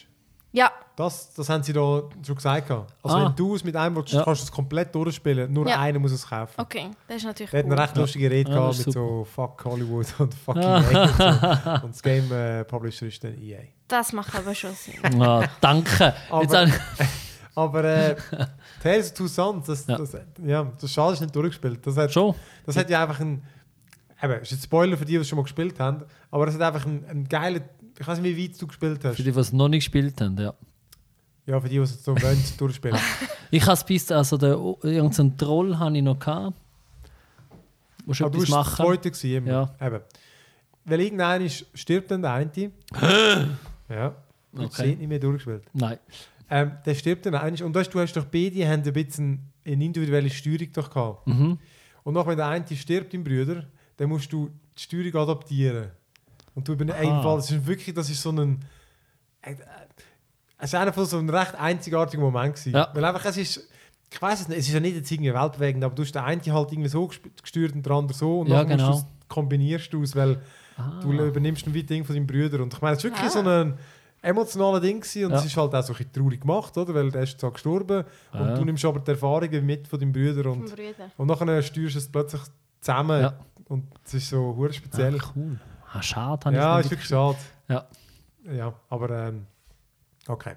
[0.52, 2.70] Ja, Das, das haben sie da schon gesagt.
[2.72, 3.26] Also, Ah.
[3.28, 4.24] wenn du es mit einem willst, Ja.
[4.24, 5.54] kannst du es komplett durchspielen.
[5.54, 5.80] Nur Ja.
[5.80, 6.54] einer muss es kaufen.
[6.60, 9.64] okay, das ist natürlich Wir hatten eine recht lustige Rede Ja, gehabt mit so Fuck
[9.64, 10.78] Hollywood und Fuck EA.
[10.78, 10.84] und,
[11.18, 11.86] so.
[11.86, 13.60] und das Game äh, Publisher ist dann EA.
[13.88, 14.96] Das macht aber schon Sinn.
[15.22, 16.14] Ah, danke.
[16.30, 16.80] Aber- Jetzt
[17.56, 18.16] Aber äh,
[18.82, 19.98] Tales of Two Sons, das, Ja.
[19.98, 21.86] das, ja, das Schade ist nicht durchgespielt.
[21.86, 22.34] Das hat, schon.
[22.66, 23.44] das hat ja einfach ein.
[24.22, 26.04] Eben, ist ein Spoiler für die, die es schon mal gespielt haben.
[26.32, 27.64] Aber es hat einfach einen, einen geilen.
[28.00, 29.18] Ich weiß nicht, wie weit du gespielt hast.
[29.18, 30.54] Für die, die es noch nicht gespielt haben, ja.
[31.46, 32.98] Ja, für die, die es so wollen, durchspielen.
[33.52, 34.52] Ich habe es bis, also der,
[34.84, 36.56] irgendeinen Troll habe ich noch gehabt.
[38.06, 38.86] Musst du Aber du etwas das machen?
[38.86, 39.52] zweite gewesen, immer.
[39.80, 39.88] Ja.
[39.88, 40.02] Eben.
[40.86, 42.52] Weil irgendeiner ist, stirbt dann der eine.
[43.90, 44.16] ja.
[44.52, 44.96] Du hast Okay.
[44.96, 45.64] nicht mehr durchgespielt.
[45.74, 45.98] Nein.
[46.50, 47.64] Ähm, der stirbt dann einer.
[47.66, 51.28] Und du hast, du hast doch beide haben ein bisschen eine individuelle Steuerung doch gehabt.
[51.28, 51.58] Mhm.
[52.04, 53.66] Und noch wenn der eine stirbt, dein Bruder,
[53.98, 55.90] dann musst du die Steuerung adaptieren.
[56.56, 57.22] Und du übernimmst Aha.
[57.22, 58.60] Fall, das ist wirklich, das ist so ein.
[60.58, 62.56] Es war einfach so ein recht einzigartiger Moment.
[62.56, 62.74] Gewesen.
[62.74, 62.90] Ja.
[62.94, 63.68] Weil einfach, es ist.
[64.12, 66.24] Ich weiß es nicht, es ist ja nicht jetzt irgendwie weltbewegend, aber du hast den
[66.24, 67.08] einen halt irgendwie so
[67.42, 68.40] gesteuert und der andere so.
[68.40, 68.90] Und Ja, dann genau.
[68.90, 70.42] musst du's- kombinierst du es, weil
[70.78, 71.00] Ah.
[71.02, 72.64] du übernimmst ein Ding von deinem Bruder.
[72.64, 73.30] Und ich meine, es war wirklich Ah.
[73.30, 73.78] so ein
[74.24, 75.38] emotionales Ding gewesen, und Ja.
[75.38, 76.94] es ist halt auch so ein bisschen traurig gemacht, oder?
[76.96, 78.56] Weil der ist auch gestorben und Ja.
[78.56, 81.12] du nimmst aber die Erfahrungen mit von deinem Bruder und, Brüder.
[81.16, 82.42] und nachher steuerst du es plötzlich
[82.82, 83.34] zusammen Ja.
[83.66, 85.20] und es ist so speziell.
[85.22, 85.60] Ah, cool.
[85.92, 87.38] Ah, schade, habe ja, ich ist wirklich schade.
[87.68, 87.88] Ja.
[88.52, 89.46] Ja, aber ähm,
[90.28, 90.54] okay.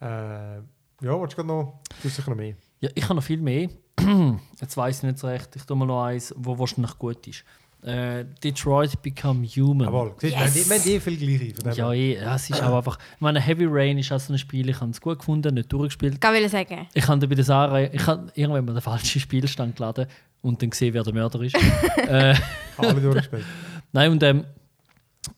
[0.00, 1.80] Äh, ja, willst du noch?
[2.02, 2.54] Du hast sicher noch mehr.
[2.80, 3.68] Ja, ich habe noch viel mehr.
[4.60, 5.54] Jetzt weiß ich nicht so recht.
[5.56, 7.44] Ich tue mal noch eins, wo wahrscheinlich gut ist.
[7.82, 9.86] Äh, Detroit Become Human.
[9.86, 11.78] Jawohl, siehst du, wir haben die viel gleiche.
[11.78, 12.98] Ja, eh, ja, es ist auch einfach.
[13.14, 15.72] Ich meine, Heavy Rain ist auch so ein Spiel, ich habe es gut gefunden, nicht
[15.72, 16.22] durchgespielt.
[16.22, 16.86] Ich will sagen.
[16.92, 20.06] Ich habe bei der Sarah, ich habe irgendwann mal den falschen Spielstand geladen
[20.42, 21.56] und dann gesehen, wer der Mörder ist.
[21.96, 22.34] äh,
[22.76, 23.44] Alle durchgespielt.
[23.92, 24.44] Nein, und ähm,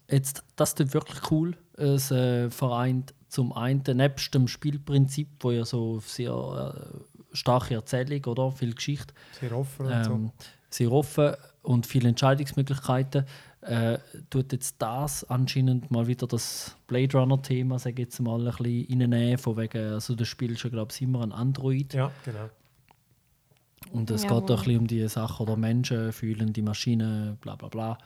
[0.08, 1.56] jetzt, das tut wirklich cool.
[1.76, 8.24] Es äh, vereint zum einen nebst dem Spielprinzip, wo ja so sehr äh, starke Erzählung
[8.26, 10.12] oder viel Geschichte, Sehr offen und so.
[10.12, 10.32] ähm,
[10.68, 13.24] sehr offen und viele Entscheidungsmöglichkeiten.
[13.62, 13.98] Äh,
[14.28, 19.00] tut jetzt das anscheinend mal wieder das Blade Runner-Thema, sage ich jetzt mal, ein bisschen
[19.00, 21.94] reinnehmen, von wegen, also das Spiel ist ja, glaube ich, immer ein Android.
[21.94, 22.50] Ja, genau.
[23.92, 24.40] Und es Jawohl.
[24.40, 27.98] geht auch ein bisschen um die Sache, oder Menschen fühlen die Maschinen, bla bla bla.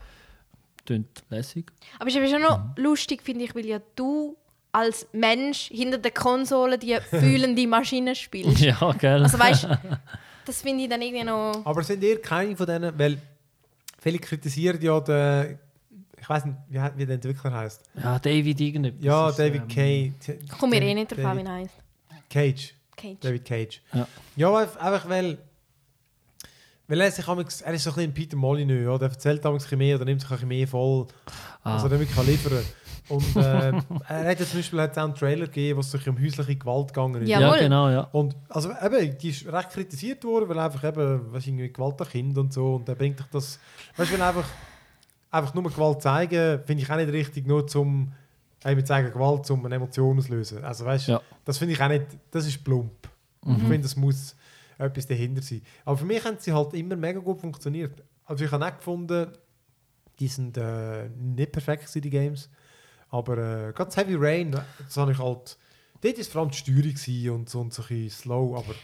[0.86, 1.70] Tönt lässig.
[1.98, 2.72] Aber es ist schon noch Mhm.
[2.76, 4.36] lustig, finde ich, weil ja du
[4.72, 8.60] als Mensch hinter der Konsole die fühlende Maschine spielst.
[8.60, 9.22] Ja, gell?
[9.22, 9.68] Also weißt
[10.46, 11.62] das finde ich dann irgendwie noch.
[11.64, 13.18] Aber sind ihr keine von denen, weil
[14.00, 15.58] viele kritisieren ja den,
[16.20, 17.82] ich weiß nicht, wie, wie der Entwickler heißt.
[18.02, 19.04] Ja, David irgendetwas.
[19.04, 20.38] Ja, ist, David ähm, Cage.
[20.42, 21.74] Ich komme mir eh nicht drauf an, wie er heißt.
[22.30, 22.74] Cage.
[22.96, 23.16] Cage.
[23.20, 23.82] David Cage.
[23.92, 24.08] Ja.
[24.36, 25.38] Ja, einf- einfach weil.
[26.88, 29.06] Weil er, sich, amigs- er ist so ein bisschen Peter Molyneux, oder?
[29.06, 31.06] er erzählt damals ein bisschen mehr oder nimmt sich ein bisschen mehr voll,
[31.64, 31.74] Ah.
[31.74, 32.64] was er dann wirklich kann liefern kann.
[33.08, 33.68] Und äh,
[34.08, 36.88] er hat ja zum Beispiel auch einen Trailer gegeben, wo es sich um häusliche Gewalt
[36.88, 37.28] gegangen ist.
[37.28, 37.40] Ja.
[37.40, 37.58] Ja, Jawohl.
[37.60, 38.00] genau, ja.
[38.12, 42.08] Und also eben, die ist recht kritisiert worden, weil einfach eben, was irgendwie Gewalt an
[42.08, 42.76] Kind und so.
[42.76, 43.58] Und dann bringt dich das.
[43.96, 44.44] Weißt du, wenn einfach,
[45.30, 48.12] einfach nur Gewalt zeigen, finde ich auch nicht richtig, nur zum
[48.64, 50.64] eben zeigen Gewalt, um eine Emotion auslösen.
[50.64, 51.20] Also weißt du, Ja.
[51.44, 52.90] das finde ich auch nicht, das ist plump.
[53.48, 54.34] Ich finde, das muss
[54.78, 55.62] etwas dahinter sein.
[55.84, 58.02] Aber für mich haben sie halt immer mega gut funktioniert.
[58.24, 59.32] Also ich habe auch gefunden,
[60.18, 62.48] die sind äh, nicht perfekt die Games.
[63.10, 65.56] Aber äh, gerade das Heavy Rain, das habe ich halt.
[66.00, 68.74] Dort war es vor allem die Steuerung und so, und so ein bisschen slow, aber.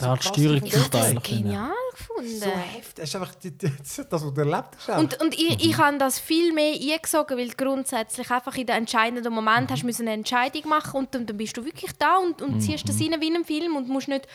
[0.00, 0.94] Ja, die Steuerung ist.
[0.94, 1.12] Ja.
[1.20, 2.38] genial gefunden.
[2.38, 2.94] So heftig.
[2.96, 4.98] Das ist einfach die- die- das, was du erlebt hast.
[4.98, 9.32] Und, und ich, ich habe das viel mehr eingesogen, weil grundsätzlich einfach in den entscheidenden
[9.32, 9.72] Moment Mhm.
[9.72, 12.60] hast du müssen eine Entscheidung machen und dann, dann bist du wirklich da und, und
[12.60, 14.26] ziehst das rein wie in einem Film und musst nicht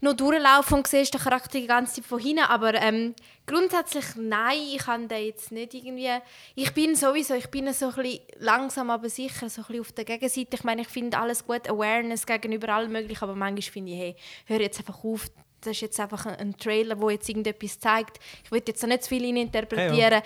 [0.00, 2.44] noch durchlaufen und siehst den Charakter die ganze Zeit von hinten.
[2.44, 3.14] Aber ähm,
[3.46, 6.10] grundsätzlich nein, ich kann da jetzt nicht irgendwie...
[6.54, 9.92] Ich bin sowieso, ich bin so ein bisschen langsam, aber sicher so ein bisschen auf
[9.92, 10.56] der Gegenseite.
[10.56, 14.16] Ich meine, ich finde alles gut, Awareness gegenüber allem möglich, aber manchmal finde ich, hey,
[14.46, 15.26] hör jetzt einfach auf,
[15.60, 18.18] das ist jetzt einfach ein, ein Trailer, wo jetzt irgendetwas zeigt.
[18.44, 20.22] Ich will jetzt da nicht zu viel interpretieren.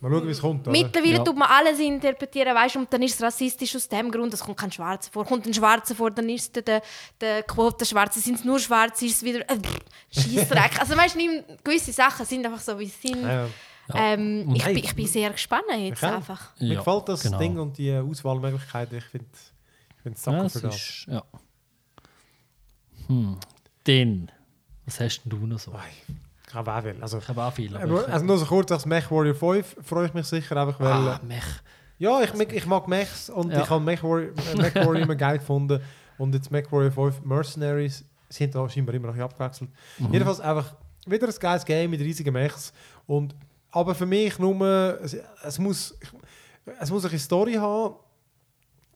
[0.00, 0.66] Mal schauen, wie es kommt.
[0.66, 0.70] Oder?
[0.78, 1.24] Mittlerweile Ja.
[1.24, 4.40] tut man alles interpretieren, weißt du, und dann ist es rassistisch aus dem Grund, es
[4.40, 5.26] kommt kein Schwarzer vor.
[5.26, 6.82] Kommt ein Schwarzer vor, dann ist der, der,
[7.20, 9.58] der Quotenschwarze, sind es nur Schwarze, ist es wieder äh,
[10.10, 10.80] Scheissdreck.
[10.80, 13.22] also weißt du, gewisse Sachen sind einfach so, wie sie sind.
[13.22, 13.50] Ja, ja.
[13.94, 16.14] Ähm, ich, bin, hey, ich bin sehr gespannt jetzt Okay.
[16.14, 16.50] einfach.
[16.58, 17.38] Mir Ja, gefällt das genau.
[17.38, 18.96] Ding und die Auswahlmöglichkeiten.
[18.98, 19.26] Ich finde
[19.96, 20.76] ich find Ja, Sachen das für das.
[20.76, 21.22] ist, ja.
[23.08, 23.36] Hm.
[23.84, 24.30] Dann,
[24.86, 25.72] was hast denn du noch so?
[25.72, 26.14] Ich
[26.54, 26.96] will.
[27.02, 30.78] Also, ich, also nur so kurz, als Mech Warrior 5 freue ich mich sicher einfach,
[30.80, 30.90] weil...
[30.92, 31.44] ah, Mech.
[31.98, 33.62] Ja, ich, mag- ich mag Mechs und Ja.
[33.62, 35.80] ich habe Mech Warrior, äh, Mech Warrior immer geil gefunden.
[36.18, 39.70] Und jetzt Mech Warrior 5 Mercenaries sind da scheinbar immer noch ein abgewechselt.
[39.98, 40.12] Mhm.
[40.12, 40.74] Jedenfalls einfach
[41.06, 42.72] wieder ein geiles Game mit riesigen Mechs.
[43.06, 43.34] Und,
[43.70, 45.94] aber für mich nur, es, es, muss,
[46.80, 47.94] es muss eine Story haben,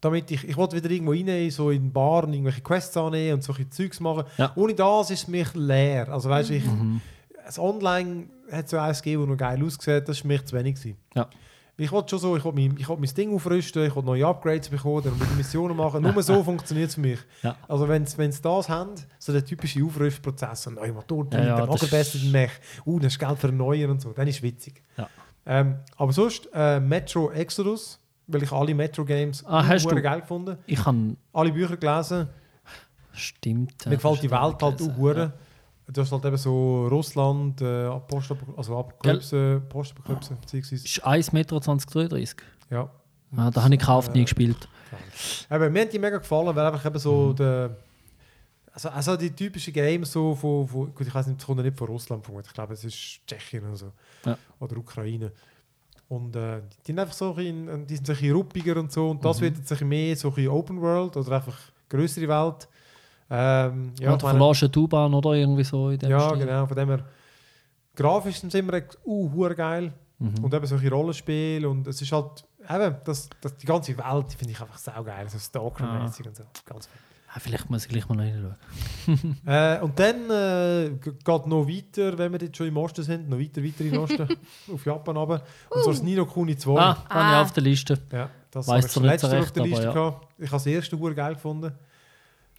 [0.01, 3.43] damit ich, ich wollte wieder irgendwo rein, so in Bar und irgendwelche Quests annehmen und
[3.45, 4.25] solche Zeugs machen.
[4.37, 4.53] Ja.
[4.55, 6.09] Ohne das ist es mich leer.
[6.11, 7.01] Also weißt du, ich, Mhm.
[7.45, 10.75] Das Online hat so eins gegeben, das noch geil ausgesehen das war mich zu wenig.
[10.77, 10.97] Gewesen.
[11.15, 11.29] Ja.
[11.77, 14.25] Ich wollte schon so, ich wollte mein, ich wollte mein Ding aufrüsten, ich wollte neue
[14.27, 16.03] Upgrades bekommen, dann wieder Missionen machen.
[16.03, 17.19] Nur so funktioniert es für mich.
[17.43, 17.57] Ja.
[17.67, 21.67] Also wenn sie das haben, so der typische Aufrüstprozess, ein neuer Motor, Ja, ja, der
[21.67, 22.53] das Wagen besser den Mech,
[22.87, 24.83] uh, dann ist Geld für neuen und so, dann ist es witzig.
[24.97, 25.09] Ja.
[25.47, 31.17] Ähm, aber sonst, äh, Metro Exodus, weil ich alle Metro-Games Ah, geil gefunden, Ich habe.
[31.33, 32.29] alle Bücher gelesen,
[33.13, 33.85] Stimmt.
[33.87, 35.33] mir gefällt die Welt halt auch Ja.
[35.87, 41.61] Du hast halt eben so Russland, äh, Post also Apokalypse, Postapokalypse, beziehungsweise, Ist 1 Meter
[41.61, 42.37] 2033.
[42.71, 42.89] ja.
[43.37, 43.81] Ah, da habe ich
[44.15, 44.69] nie Äh, gespielt.
[45.51, 47.37] Eben, mir haben die mega gefallen, weil einfach eben so Mhm.
[47.37, 47.77] der,
[48.73, 51.65] also, also die typischen Games so von, von gut, ich weiß nicht, das kommt ja
[51.65, 53.93] nicht von Russland vermutlich, ich glaube, es ist Tschechien oder so.
[54.25, 54.39] Ja.
[54.61, 55.33] Oder Ukraine.
[56.09, 58.93] Und äh, die sind einfach so ein bisschen, die sind so ein bisschen ruppiger und
[58.93, 59.43] so und das Mhm.
[59.43, 61.59] wird jetzt ein bisschen mehr so ein bisschen Open World oder einfach
[61.89, 62.69] größere Welt.
[63.31, 66.39] Ähm, Ja, ja, du verlässt eine U-Bahn oder irgendwie so in dem ja, Stil.
[66.47, 66.67] genau.
[66.67, 67.05] Von dem her,
[67.97, 69.93] grafisch sind sie immer uh, geil.
[70.19, 70.45] Mhm.
[70.45, 71.69] Und eben solche Rollenspiele.
[71.69, 75.29] Und es ist halt, eben, das, das, die ganze Welt die finde ich einfach saugeil.
[75.29, 76.45] So Stalker-mäßig und so.
[76.67, 77.01] Ganz viel.
[77.37, 78.55] Ah, vielleicht muss ich gleich mal reinschauen.
[79.47, 83.39] Äh, und dann äh, geht noch weiter, wenn wir jetzt schon im Osten sind, noch
[83.39, 84.29] weiter, weiter in den Osten,
[84.73, 85.43] auf Japan runter.
[85.69, 86.79] Und so das Nino Kuni 2.
[86.81, 87.43] Ah, habe ich Ah.
[87.43, 87.99] auf der Liste.
[88.13, 89.93] Ja, das habe ich zwar letzte auf recht, der aber Liste ja.
[89.93, 90.29] gehabt.
[90.39, 91.73] Ich habe das erste hure geil gefunden.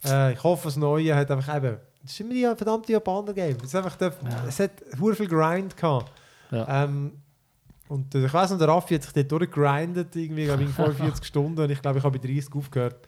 [0.05, 1.77] Äh, ich hoffe, das Neue hat einfach eben...
[2.01, 3.57] Das ist immer die verdammte Japaner-Game.
[3.57, 4.13] Es, ist einfach der,
[4.47, 6.11] es hat hure viel Grind gehabt.
[6.51, 6.83] Ja.
[6.83, 7.13] Ähm,
[7.87, 10.73] und äh, ich weiß noch, der Raffi hat sich dort durchgegrindet, irgendwie, glaube ich, in
[10.75, 11.61] 45 Stunden.
[11.61, 13.07] Und ich glaube, ich habe bei 30 aufgehört.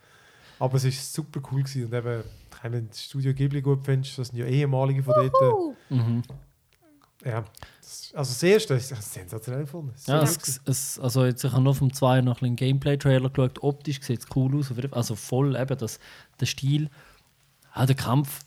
[0.60, 1.62] Aber es war super cool.
[1.62, 1.86] Gewesen.
[1.86, 2.24] Und eben,
[2.64, 5.76] wenn du das Studio Ghibli gut findest, das sind ja ehemalige von dort.
[5.90, 6.24] Mhm.
[7.26, 7.44] Ja,
[7.82, 9.94] das, also das erste ist sensationell gefunden.
[10.06, 13.64] Ja, es, es, also jetzt, ich habe nur vom 2 noch einen Gameplay-Trailer geschaut.
[13.64, 14.72] Optisch sieht es cool aus.
[14.92, 16.00] Also voll eben das,
[16.40, 16.90] der Stil.
[17.74, 18.42] Auch der Kampf.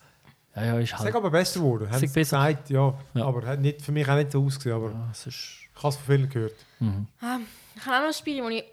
[0.55, 1.09] Ja, ja, ist Es halt.
[1.11, 1.91] ist aber besser geworden.
[1.91, 2.37] Haben Sag besser.
[2.39, 2.99] gesagt, ja.
[3.15, 3.25] Ja.
[3.25, 4.77] Aber hat nicht, für mich auch nicht so ausgesehen.
[4.77, 6.55] Aber Ja, es ist, ich habe es von vielen gehört.
[6.79, 7.07] mhm.
[7.21, 7.39] ah,
[7.75, 8.65] ich habe auch noch ein Spiel, wo ich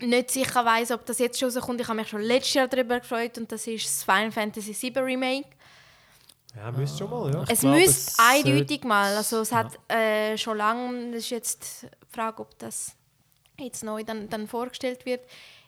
[0.00, 1.80] nicht sicher weiß, ob das jetzt schon rauskommt.
[1.80, 4.98] Ich habe mich schon letztes Jahr darüber gefreut und das ist das Final Fantasy VII
[5.02, 5.48] Remake.
[6.56, 7.44] Ja, müsste schon mal, ja.
[7.48, 11.82] Es glaube, müsste es eindeutig mal, also es hat äh, schon lange, das ist jetzt
[11.82, 12.94] die Frage, ob das
[13.58, 15.20] jetzt neu dann, dann vorgestellt wird.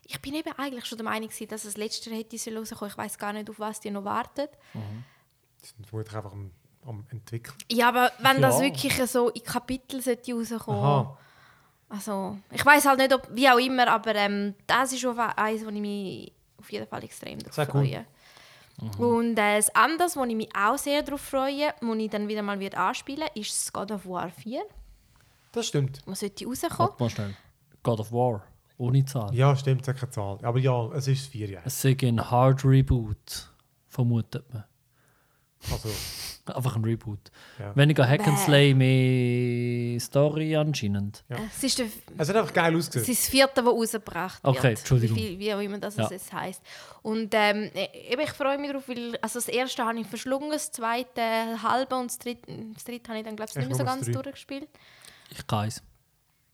[0.05, 2.91] Ich bin eben eigentlich schon der Meinung, gewesen, dass es letztes Jahr hätte sollen rauskommen.
[2.91, 4.51] Ich weiß gar nicht, auf was die noch wartet.
[4.75, 6.53] Die sind vermutlich einfach am,
[6.87, 7.57] am entwickeln.
[7.71, 8.63] Ja, aber wenn das Ja.
[8.63, 11.19] wirklich so in Kapitel sollte rauskommen Aha.
[11.89, 15.65] Also, ich weiß halt nicht, ob, wie auch immer, aber ähm, das ist schon eins,
[15.65, 18.07] wo ich mich auf jeden Fall extrem darauf Sehr cool.
[18.77, 19.07] Freue.
[19.07, 22.43] Und äh, das andere, wo ich mich auch sehr darauf freue, wo ich dann wieder
[22.43, 24.63] mal wird anspielen ist das God of War 4.
[25.53, 26.01] Das stimmt.
[26.07, 26.79] Was sollte rauskommen?
[26.79, 27.37] Warte mal schnell.
[27.83, 28.43] God of War.
[28.79, 29.35] Ohne Zahl.
[29.35, 30.39] Ja, stimmt, es hat keine Zahl.
[30.43, 31.67] Aber ja, es ist vier Jahre.
[31.67, 33.51] Es ist ein Hard Reboot,
[33.89, 34.65] vermutet man.
[35.71, 35.89] Also,
[36.55, 37.19] Einfach ein Reboot.
[37.59, 37.75] Ja.
[37.75, 38.39] Weniger Hack and.
[38.39, 41.25] Slay, mehr Story anscheinend.
[41.29, 41.39] Ja.
[41.53, 41.87] Es ist der,
[42.19, 43.11] es hat einfach geil es ausgesehen.
[43.13, 44.57] ist das vierte, das rausgebracht wird.
[44.57, 45.17] Okay, Entschuldigung.
[45.17, 46.09] Wie, wie auch immer das Ja.
[46.09, 46.63] jetzt heisst.
[47.03, 50.71] Und ähm, eben, ich freue mich darauf, weil also das erste habe ich verschlungen, das
[50.71, 51.21] zweite
[51.65, 52.43] halbe und das dritte,
[52.75, 54.13] das dritte habe ich dann, glaube ich, Ich nicht mehr so ganz drei.
[54.13, 54.69] durchgespielt.
[55.33, 55.83] Ich kann es.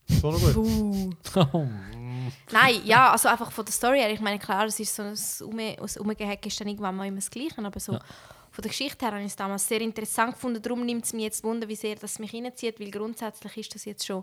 [0.08, 0.56] So noch gut.
[0.56, 1.10] Uh.
[1.52, 1.66] Oh,
[2.50, 4.10] Nein, ja, also einfach von der Story her.
[4.10, 5.16] Ich meine, klar, es ist so ein
[5.50, 8.00] Ume, Umgehack ist dann irgendwann mal immer das Gleiche, aber so Ja.
[8.52, 10.60] Von der Geschichte her habe ich es damals sehr interessant gefunden.
[10.62, 13.84] Darum nimmt es mich jetzt Wunder, wie sehr das mich reinzieht, weil grundsätzlich ist das
[13.86, 14.22] jetzt schon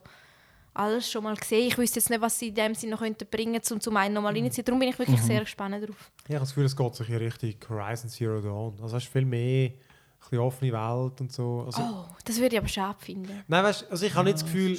[0.73, 1.67] alles schon mal gesehen.
[1.67, 3.97] Ich wüsste jetzt nicht, was sie in dem Sinne noch könnten bringen könnten, um zum
[3.97, 4.65] einen nochmal reinzuziehen.
[4.65, 6.11] Darum bin ich wirklich sehr gespannt drauf.
[6.27, 8.77] Ja, ich habe das Gefühl, es geht sich in Richtung Horizon Zero Dawn.
[8.81, 9.73] Also hast du viel mehr, ein
[10.19, 11.63] bisschen offene Welt und so.
[11.65, 13.43] Also, Oh, das würde ich aber schade finden.
[13.47, 14.73] Nein, weißt, also ich habe nicht das Gefühl,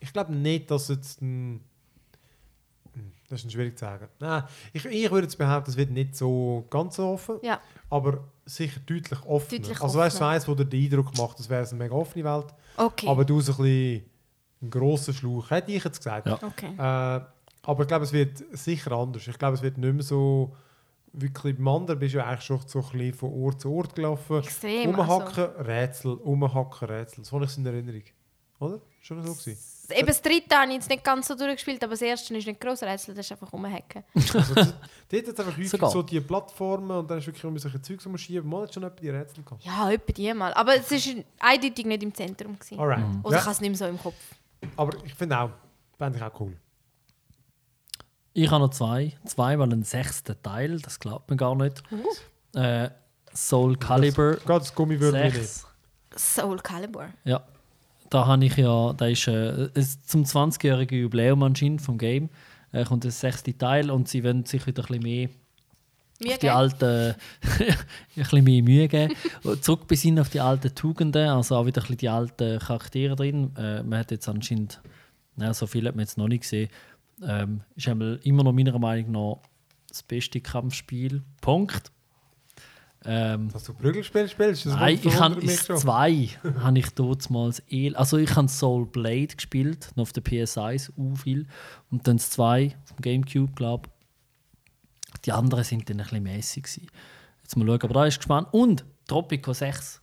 [0.00, 1.60] ich glaube nicht, dass jetzt ein...
[2.94, 4.08] Hm, Das ist schwierig zu sagen.
[4.20, 7.60] Nein, ich, ich würde jetzt behaupten, es wird nicht so ganz so offen, Ja,
[7.92, 9.60] aber sicher deutlich offener.
[9.60, 12.24] Deutlich also weißt du, eins, wo dir den Eindruck macht, das wäre eine mega offene
[12.24, 12.46] Welt,
[12.78, 13.06] okay.
[13.06, 14.04] aber du so ein bisschen
[14.62, 15.50] ein grosser Schlauch.
[15.50, 16.26] Hätte ich jetzt gesagt.
[16.26, 16.38] Ja.
[16.42, 16.72] Okay.
[16.74, 17.20] Äh,
[17.64, 19.28] aber ich glaube, es wird sicher anders.
[19.28, 20.56] Ich glaube, es wird nicht mehr so
[21.12, 23.94] wirklich beim anderen bist du ja eigentlich schon so ein bisschen von Ort zu Ort
[23.94, 24.38] gelaufen.
[24.38, 24.88] Extrem.
[24.88, 27.24] Umhacken, Rätsel, umhacken, Rätsel.
[27.26, 28.04] So habe ich es in Erinnerung.
[28.58, 28.80] Oder?
[29.02, 29.58] Schon so gewesen.
[29.92, 32.60] Eben das dritte habe ich jetzt nicht ganz so durchgespielt, aber das erste ist nicht
[32.60, 34.02] gross Rätsel, das ist einfach rumhacken.
[34.14, 34.72] Also, dort hat
[35.10, 35.90] es einfach häufig Sogar.
[35.90, 38.48] so die Plattformen und dann du wirklich immer solche Zeugs umschieben.
[38.48, 39.62] Man hat schon etwa die Rätsel gehabt.
[39.64, 40.52] Ja, etwa die mal.
[40.54, 42.58] Aber es war eindeutig nicht im Zentrum.
[42.58, 42.78] Gewesen.
[42.80, 43.04] Alright.
[43.22, 44.16] Oder ich Ja, habe es nicht mehr so im Kopf.
[44.76, 45.50] aber ich finde auch,
[45.98, 46.56] fände ich auch cool.
[48.34, 49.12] Ich habe noch zwei.
[49.26, 51.82] Zweimal einen sechsten Teil, das glaubt man gar nicht.
[52.54, 52.88] Äh,
[53.34, 55.34] Soul Calibur Gerade das Gummiwürmchen nicht.
[55.36, 55.66] 6.
[56.16, 57.08] Soul Calibur.
[57.24, 57.42] Ja,
[58.12, 59.68] da habe ich ja, da ist äh,
[60.06, 62.28] zum 20-jährigen Jubiläum anscheinend vom Game.
[62.72, 65.28] Äh, kommt der sechste Teil und sie wollen sich wieder ein bisschen mehr
[66.26, 67.14] auf die alten,
[67.58, 67.76] ein
[68.14, 69.14] bisschen mehr Mühe geben.
[69.60, 73.50] Zurück besinnen auf die alten Tugenden, also auch wieder ein bisschen die alten Charaktere drin.
[73.56, 74.80] Äh, man hat jetzt anscheinend,
[75.36, 76.68] na, so viel hat man jetzt noch nicht gesehen,
[77.26, 79.42] ähm, ist einmal immer noch meiner Meinung nach
[79.88, 81.22] das beste Kampfspiel.
[81.40, 81.90] Punkt.
[83.04, 86.28] Ähm, Dass du Prügelspiel spielst, das Nein, ich habe zwei
[86.60, 91.16] habe ich damals eh, also ich habe Soul Blade gespielt, noch auf der PS1 u
[91.16, 91.46] viel
[91.90, 93.88] und dann das zwei dem Gamecube glaube
[95.24, 96.86] Die anderen sind dann ein bisschen mäßig gewesen.
[97.42, 100.00] Jetzt mal schauen, aber da ist gespannt und Tropico 6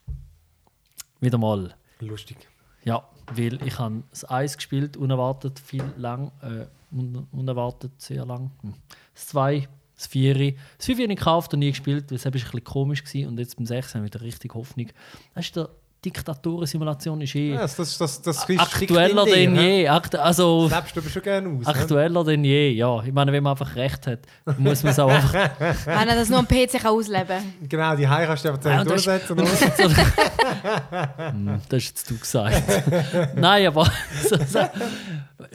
[1.21, 1.73] wieder mal.
[1.99, 2.37] Lustig.
[2.83, 8.51] Ja, weil ich habe das Eis gespielt, unerwartet viel lang, äh, un unerwartet sehr lang.
[8.61, 8.73] Hm.
[9.13, 9.67] Das 2,
[9.99, 12.63] das 4, das 5 habe ich gekauft und nie gespielt, weil es war ein bisschen
[12.63, 13.27] komisch gewesen.
[13.27, 14.87] und jetzt beim 6 haben wir wieder richtig Hoffnung.
[15.35, 15.69] Das ist der
[16.05, 19.85] Diktatorensimulation ist eh Ja, das, das, das, das ist aktueller denn je.
[19.89, 21.65] Akt also Das lebst du aber schon gerne aus.
[21.67, 23.03] aktueller denn je, ja.
[23.03, 24.19] Ich meine, wenn man einfach recht hat,
[24.57, 25.33] muss man es auch einfach
[25.85, 27.53] Wenn er das nur am PC kann ausleben kann.
[27.67, 29.85] Genau, die High kannst du einfach Ja, zusammen das- durchsetzen.
[29.85, 29.99] oder?
[31.31, 32.63] Hm, das hast jetzt du gesagt.
[33.35, 33.91] Nein, aber
[34.27, 34.59] so, so,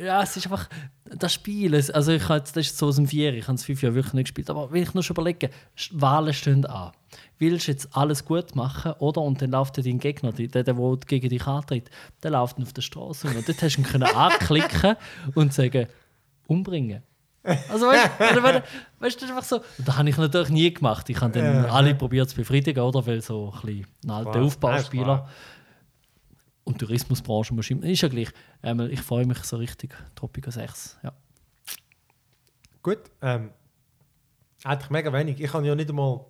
[0.02, 0.68] ja, es ist einfach
[1.04, 1.74] das Spiel.
[1.74, 3.94] Also ich habe jetzt, das ist so aus dem Vier, ich habe es fünf Jahre
[3.94, 4.48] wirklich nicht gespielt.
[4.50, 6.92] Aber wenn ich nur schon überlege, Sch- Wahlen stehen an.
[7.38, 9.20] Willst du jetzt alles gut machen, oder?
[9.20, 10.74] Und dann läuft dein Gegner, der, der, der
[11.06, 11.90] gegen dich antritt,
[12.22, 14.96] der läuft auf der Straße und dort hast du ihn können anklicken
[15.34, 15.86] und sagen,
[16.46, 17.02] umbringen.
[17.70, 19.56] Also weißt du, weißt das ist einfach so.
[19.56, 21.10] Und das habe ich natürlich nie gemacht.
[21.10, 21.70] Ich habe dann Ja.
[21.70, 23.06] alle probiert zu befriedigen, oder?
[23.06, 24.40] Weil so ein bisschen ein alter.
[24.40, 25.16] Aufbauspieler.
[25.16, 25.28] Nein.
[26.64, 28.28] Und Tourismusbranche ich- ist ja gleich.
[28.62, 29.94] Ähm, ich freue mich so richtig.
[30.14, 30.98] Tropico 6.
[31.02, 31.12] Ja.
[32.82, 33.00] Gut.
[33.22, 33.50] Ähm,
[34.64, 35.40] eigentlich mega wenig.
[35.40, 36.24] Ich habe ja nicht einmal,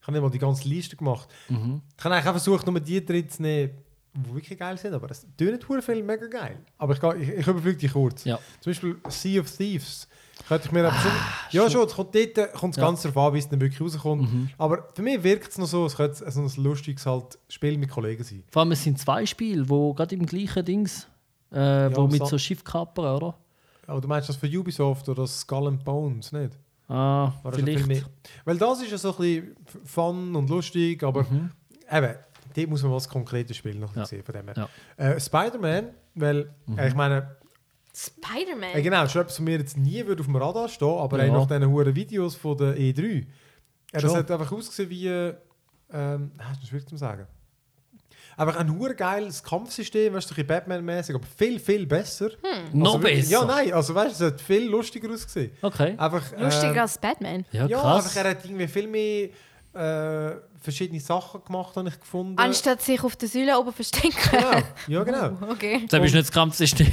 [0.00, 1.28] ich habe nicht mal die ganze Liste gemacht.
[1.48, 1.82] Mhm.
[1.98, 3.72] Ich habe eigentlich auch versucht, nur die drin zu nehmen,
[4.14, 4.94] die wirklich geil sind.
[4.94, 6.58] Aber es tönt nicht viel mega geil.
[6.78, 8.24] Aber ich, ich, ich überfliege die kurz.
[8.24, 8.38] Ja.
[8.60, 10.08] Zum Beispiel Sea of Thieves.
[10.48, 11.10] Könnte ich mir schon,
[11.50, 12.84] ja, schon, es kommt dort kommt es Ja.
[12.86, 14.28] ganz darauf an, wie es dann wirklich rauskommt.
[14.58, 17.90] Aber für mich wirkt es noch so, es könnte so ein lustiges halt Spiel mit
[17.90, 18.42] Kollegen sein.
[18.50, 21.06] Vor allem, es sind zwei Spiele, wo gerade im gleichen Dings,
[21.50, 23.38] äh, wo mit so- so Schiffkapern, oder?
[23.86, 26.58] Aber du meinst das für Ubisoft oder das Skull and Bones, nicht?
[26.88, 27.86] Ah, Oder vielleicht.
[27.86, 28.02] mehr.
[28.44, 31.20] Weil das ist ja so ein bisschen fun und lustig, aber
[31.90, 32.14] eben,
[32.54, 33.98] dort muss man was konkretes Spiel noch Mhm.
[34.00, 34.06] Ja.
[34.06, 34.68] sehen von dem her.
[34.98, 35.04] Ja.
[35.12, 36.78] Äh, Spider-Man, weil Mhm.
[36.78, 37.36] äh, ich meine,
[37.94, 38.74] Spider-Man.
[38.74, 41.24] äh, genau, schon etwas, was mir jetzt nie würde auf dem Radar stehen, aber Ja.
[41.26, 41.32] ja.
[41.32, 43.26] nach diesen hohen Videos von der E3, äh,
[43.92, 44.16] das Schon.
[44.16, 45.34] hat einfach ausgesehen wie, äh,
[45.92, 47.26] ähm, ah, das ist schwierig zu sagen.
[48.34, 52.30] Einfach ein hure geiles Kampfsystem, weißt du, ein Batman-mäßig, aber viel, viel besser.
[52.72, 53.30] Noch Also wirklich- besser.
[53.32, 55.52] Ja, nein, also weißt du, es hat viel lustiger ausgesehen.
[55.60, 55.94] Okay.
[55.98, 57.44] Einfach, Lustiger als Batman.
[57.52, 58.06] Ja, ja, krass.
[58.06, 59.28] einfach, er hat irgendwie viel mehr
[59.74, 62.38] äh, verschiedene Sachen gemacht, habe ich gefunden.
[62.38, 64.16] Anstatt sich auf der Säule oben verstecken.
[64.30, 65.38] Genau, ja genau.
[65.50, 65.86] Okay.
[65.88, 66.92] Das ist nicht das Kampfsystem.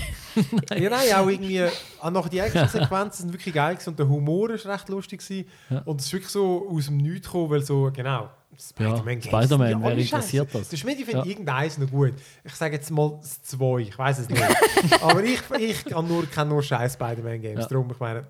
[0.78, 1.64] ja, nein, auch irgendwie,
[2.02, 5.48] auch noch die Action-Sequenzen sind wirklich geil gewesen und der Humor ist recht lustig gewesen.
[5.70, 5.82] Ja.
[5.86, 8.30] Und es ist wirklich so aus dem Nichts gekommen, weil so, genau,
[8.62, 10.68] Spider-Man Spider-Man, sind wer interessiert das?
[10.70, 11.26] Der Schmidt findet Ja.
[11.26, 12.14] irgendeins noch gut.
[12.44, 14.44] Ich sage jetzt mal das zwei, ich weiß es nicht.
[15.02, 17.68] Aber ich, ich kann nur, kenne nur scheiß Spider-Man-Games, Ja.
[17.68, 18.28] darum, ich meine...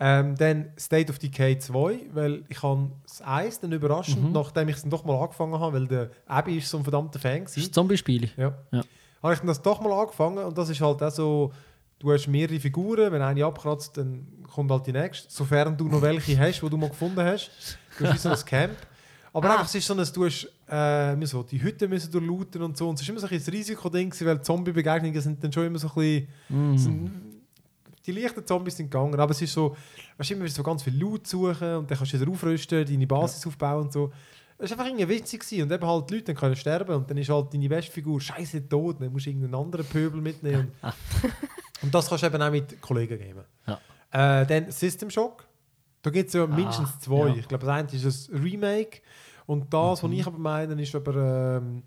[0.00, 4.32] Ähm, dann State of Decay 2, weil ich habe das 1 dann überraschend, Mhm.
[4.32, 7.18] nachdem ich es dann doch mal angefangen habe, weil der Abby ist so ein verdammter
[7.18, 7.66] Fan Das gewesen.
[7.66, 8.30] ist Zombie-Spiel.
[8.36, 8.54] Ja.
[8.70, 8.82] Ja.
[9.22, 11.52] Habe ich dann das doch mal angefangen und das ist halt auch so,
[11.98, 16.00] du hast mehrere Figuren, wenn eine abkratzt, dann kommt halt die nächste, sofern du noch
[16.00, 17.50] welche hast, die du mal gefunden hast.
[17.98, 18.76] Du hast wie so ein Camp.
[19.32, 19.52] Aber Ah.
[19.54, 22.88] einfach, es ist so ein, du hast äh, so, die Hütte müssen durchlooten und so
[22.88, 25.94] und es ist immer so ein Risikoding weil Zombie-Begegnungen sind dann schon immer so ein
[25.94, 27.27] bisschen, Mm.
[28.08, 29.76] Die leichten Zombies sind gegangen, aber es ist so,
[30.16, 33.06] weißt du, immer so ganz viel Loot suchen und dann kannst du wieder aufrüsten, deine
[33.06, 34.10] Basis aufbauen und so.
[34.60, 35.62] Es war einfach irgendwie witzig gewesen.
[35.62, 38.68] und eben halt die Leute können sterben und dann ist halt deine beste Figur scheiße
[38.68, 40.72] tot, dann musst du irgendeinen anderen Pöbel mitnehmen.
[40.82, 40.92] Und,
[41.82, 43.44] und das kannst du eben auch mit Kollegen geben.
[43.66, 44.40] Ja.
[44.40, 45.46] Äh, dann System Shock,
[46.02, 47.28] da gibt es ja mindestens Ah, zwei.
[47.28, 47.34] ja.
[47.36, 49.00] Ich glaube, das eine ist ein Remake
[49.46, 50.08] und das, Mhm.
[50.10, 51.82] was ich aber meine, ist aber ähm,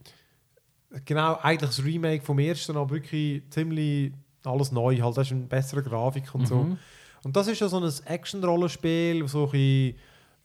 [1.06, 4.98] genau eigentlich das Remake vom ersten, aber wirklich ziemlich alles neu.
[5.00, 6.78] Halt, das ist eine bessere Grafik und so.
[7.24, 9.96] Und das ist ja so ein Action-Rollenspiel, so ein bisschen,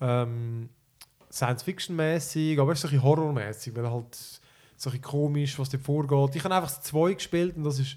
[0.01, 0.69] ähm,
[1.31, 5.69] Science-Fiction-mäßig, aber es ist so ein bisschen Horror-mäßig, weil halt so ein bisschen komisch, was
[5.69, 6.37] dir vorgeht.
[6.37, 7.97] Ich habe einfach das 2 gespielt und das ist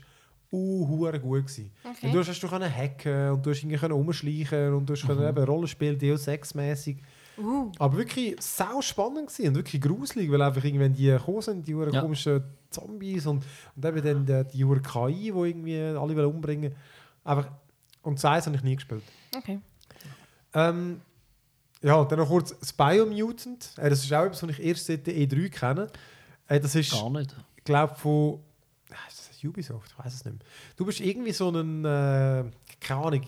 [0.51, 1.71] uh, hure gut gewesen.
[1.83, 2.07] Okay.
[2.07, 4.93] Und du hast, hast du können hacken und du hast irgendwie können umschleichen und du
[4.93, 6.97] hast können eben Rollenspiel Deus Ex mäßig.
[7.39, 7.71] Uh.
[7.79, 11.71] Aber wirklich sau spannend gewesen und wirklich gruselig, weil einfach irgendwann die gekommen sind, die
[11.71, 12.01] Ja.
[12.01, 13.43] komischen Zombies und,
[13.75, 16.75] und eben dann die, die hure KI, die irgendwie alle wollen umbringen.
[17.23, 17.49] Einfach
[18.01, 19.03] und Eis habe ich nie gespielt.
[19.35, 19.59] Okay.
[20.53, 21.01] Ähm,
[21.81, 23.71] ja, dann noch kurz das Biomutant.
[23.77, 25.87] Äh, das ist auch etwas, was ich erst seit der E3 kenne.
[26.47, 27.35] Äh, das ist, Gar nicht.
[27.57, 28.39] ich glaube, von
[28.91, 30.45] ah, ist das Ubisoft, ich weiß es nicht mehr.
[30.75, 32.43] Du bist irgendwie so ein, äh,
[32.81, 33.21] keine Ahnung,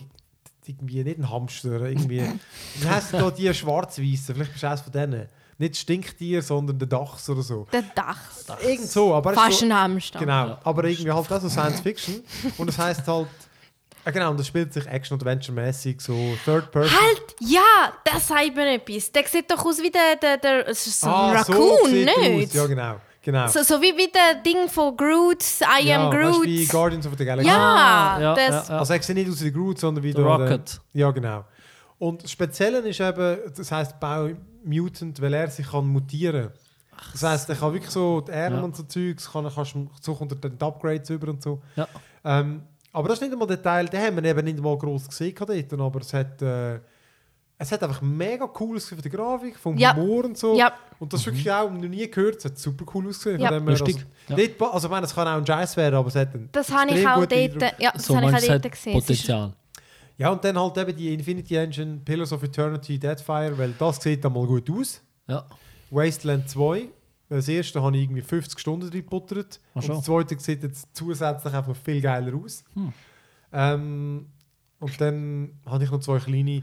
[0.66, 2.22] irgendwie nicht ein Hamster, irgendwie.
[2.80, 4.34] Wie heißt da die Schwarz-Weißen?
[4.34, 5.28] Vielleicht bist du eines von denen.
[5.58, 7.66] Nicht Stinktier, sondern der Dachs oder so.
[7.72, 8.46] Der Dachs.
[8.64, 10.18] Irgend so, aber es ist Fast so, ein Hamster.
[10.18, 10.58] Genau, Ja.
[10.64, 12.22] aber irgendwie halt auch so Science Fiction.
[12.58, 13.28] und das heißt halt,
[14.04, 16.14] ah, genau, und das spielt sich Action-Adventure-mäßig, so
[16.44, 16.90] Third Person.
[16.98, 17.22] Halt!
[17.40, 19.12] Ja, das sagt mir etwas.
[19.12, 22.48] Der sieht doch aus wie der, der, der so ein Ah, so Raccoon, er nicht?
[22.50, 22.54] aus.
[22.54, 22.96] Ja, genau.
[23.22, 23.46] Genau.
[23.48, 25.42] So, so wie, wie der Ding von Groot,
[25.80, 26.44] I ja, am weißt Groot.
[26.44, 27.48] du, wie Guardians of the Galaxy.
[27.50, 28.78] ja, ja, das, ja, ja.
[28.80, 30.80] Also er sieht nicht aus wie Groot, sondern wie Der der Rocket.
[30.92, 31.44] Ja, genau.
[31.98, 36.48] Und das Spezielle ist eben, das heisst Biomutant, weil er sich kann mutieren
[37.12, 38.62] Das heisst, er kann wirklich so die Arme Ja.
[38.62, 41.62] und so Zeugs, kann, kannst du so unter den Upgrades über und so.
[41.76, 41.86] Ja.
[42.24, 42.62] Ähm,
[42.92, 45.34] aber das ist nicht einmal der Teil, den haben wir eben nicht mal gross gesehen
[45.38, 46.80] dort, aber es hat, äh,
[47.62, 49.94] es hat einfach mega cool ausgesehen von der Grafik, vom Ja.
[49.96, 50.56] Humor und so.
[50.56, 53.40] ja, Und das ist wirklich auch noch nie gehört, es hat super cool ausgesehen.
[53.40, 53.48] Ja.
[53.48, 53.68] Von dem.
[53.68, 53.84] Also,
[54.28, 54.36] Ja.
[54.72, 56.90] also ich meine, es kann auch ein Scheiß werden, aber es hat einen das habe
[56.92, 58.92] ich auch dort, ja, das So habe ich auch dort gesehen.
[58.94, 59.52] Potenzial.
[60.18, 64.24] Ja, und dann halt eben die Infinity Engine, Pillars of Eternity, Deadfire, weil das sieht
[64.26, 65.00] einmal gut aus.
[65.26, 65.44] Ja.
[65.90, 66.88] Wasteland 2,
[67.28, 69.58] das erste habe ich irgendwie 50 Stunden drin gebuttert.
[69.74, 72.62] Ach Und das zweite sieht jetzt zusätzlich einfach viel geiler aus.
[72.74, 72.92] Hm.
[73.52, 74.26] Ähm,
[74.80, 76.62] und dann habe ich noch zwei kleine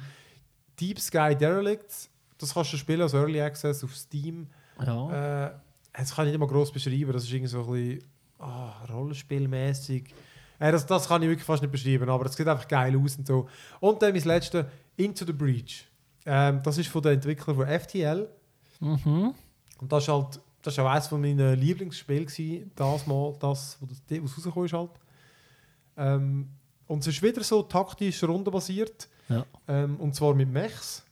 [0.80, 2.10] Deep Sky Derelicts.
[2.38, 4.48] Das kannst du spielen als Early Access auf Steam.
[4.86, 5.48] ja.
[5.48, 5.52] Äh,
[5.94, 7.12] das kann ich nicht mal gross beschreiben.
[7.12, 8.04] Das ist irgendwie so ein bisschen
[8.40, 10.14] ah, Rollenspielmäßig.
[10.60, 13.18] Äh, das, das kann ich wirklich fast nicht beschreiben, aber es sieht einfach geil aus
[13.18, 13.48] und so.
[13.80, 14.66] Und dann mein letztes,
[14.96, 15.86] Into the Breach.
[16.26, 18.30] Ähm, das ist von den Entwicklern von FTL.
[18.80, 19.34] Mhm.
[19.80, 23.78] Und das ist halt, das ist auch eines von meinen Lieblingsspielen gewesen, das Mal, das,
[23.80, 24.92] wo das was rausgekommen ist halt.
[25.98, 26.50] Ähm,
[26.88, 29.08] und es ist wieder so taktisch rundenbasiert.
[29.30, 29.46] Ja.
[29.68, 31.04] Ähm, und zwar mit Mechs.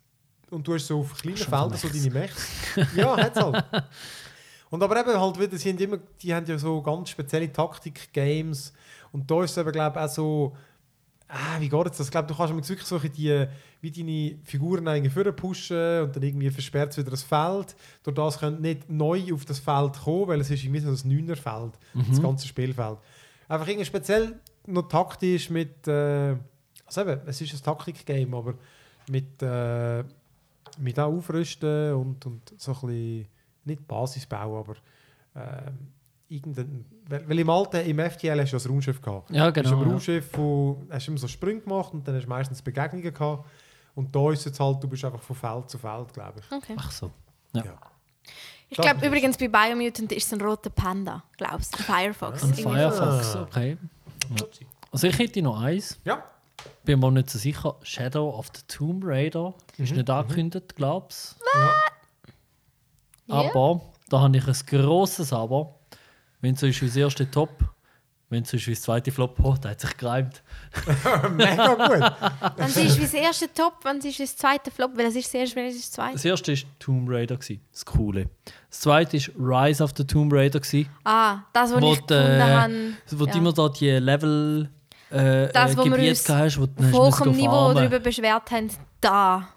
[0.49, 2.47] Und du hast so auf kleinen Feldern so deine Mechs.
[2.95, 3.63] ja, hat's halt.
[4.69, 8.73] Und aber eben halt wieder, sie haben immer, die haben ja so ganz spezielle Taktik-Games.
[9.13, 10.57] Und da ist es eben, glaube ich, auch so,
[11.29, 12.07] ah, wie geht jetzt das?
[12.07, 13.47] Ich glaube, du kannst wirklich so die,
[13.81, 17.75] wie deine Figuren eigentlich vorne pushen und dann irgendwie versperrt es wieder das Feld.
[18.03, 21.15] Durch das können nicht neu auf das Feld kommen, weil es ist irgendwie so ein
[21.15, 21.73] Neunerfeld,
[22.09, 22.97] das ganze Spielfeld.
[23.47, 26.35] Einfach irgendwie speziell noch taktisch mit, äh,
[26.87, 28.55] also eben, es ist ein Taktik-Game, aber
[29.09, 30.03] mit, äh,
[30.79, 33.27] mit auch Aufrüsten und, und so ein bisschen,
[33.65, 34.75] nicht Basisbau, aber
[35.35, 35.91] ähm,
[36.29, 39.29] irgendein, weil, weil im Alten, im FTL hast du ja das Raumschiff gehabt.
[39.31, 39.81] Ja, Du hast genau.
[39.81, 39.91] im Ja.
[39.93, 43.45] Raumschiff, wo, hast du immer so Sprünge gemacht und dann hast du meistens Begegnungen gehabt.
[43.95, 46.51] Und da ist jetzt halt, du bist einfach von Feld zu Feld, glaube ich.
[46.55, 46.75] Okay.
[46.77, 47.11] Ach so.
[48.69, 51.79] Ich Das glaube ist- übrigens bei Biomutant ist es ein roter Panda, glaubst du?
[51.79, 52.43] Ein Firefox.
[52.43, 52.53] Ein.
[52.53, 53.43] Firefox, Ah.
[53.43, 53.77] okay.
[54.91, 55.97] Also ich hätte noch eins.
[56.03, 56.23] Ja.
[56.85, 57.75] Bin mir nicht so sicher.
[57.83, 59.53] Shadow of the Tomb Raider.
[59.77, 61.69] Ist Mhm, nicht angekündigt, glaubst ja.
[63.27, 63.49] Ja.
[63.49, 65.75] Aber da habe ich ein grosses Aber.
[66.41, 67.49] Wenn es so ist wie das erste Top,
[68.29, 70.43] wenn es so ist wie das zweite Flop, oh, da hat sich gereimt.
[71.35, 72.57] Mega gut.
[72.57, 75.05] Wenn sie ist wie das erste Top, wenn sie ist wie das zweite Flop, weil
[75.05, 76.13] das ist das erste, weil das ist das zweite.
[76.13, 78.29] Das erste war Tomb Raider, gewesen, das Coole.
[78.69, 82.39] Das zweite war Rise of the Tomb Raider, gewesen, Ah, das, was Wo ich gefunden
[82.39, 82.93] äh, habe.
[83.11, 83.35] wo Ja.
[83.35, 84.69] immer da die Level
[85.09, 88.69] äh, Das, äh, wo wir uns hast, wo du hohem gehen Niveau darüber beschwert haben,
[89.01, 89.47] da.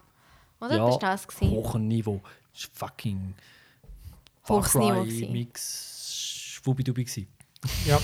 [0.61, 0.77] Oder?
[0.77, 1.29] Ja, das war das.
[1.29, 1.51] gewesen?
[1.53, 2.21] hohem Niveau.
[2.53, 3.35] Das war fucking
[4.49, 5.33] Hohes Niveau.
[5.33, 7.07] Mix Schwubidubi.
[7.87, 7.99] Ja.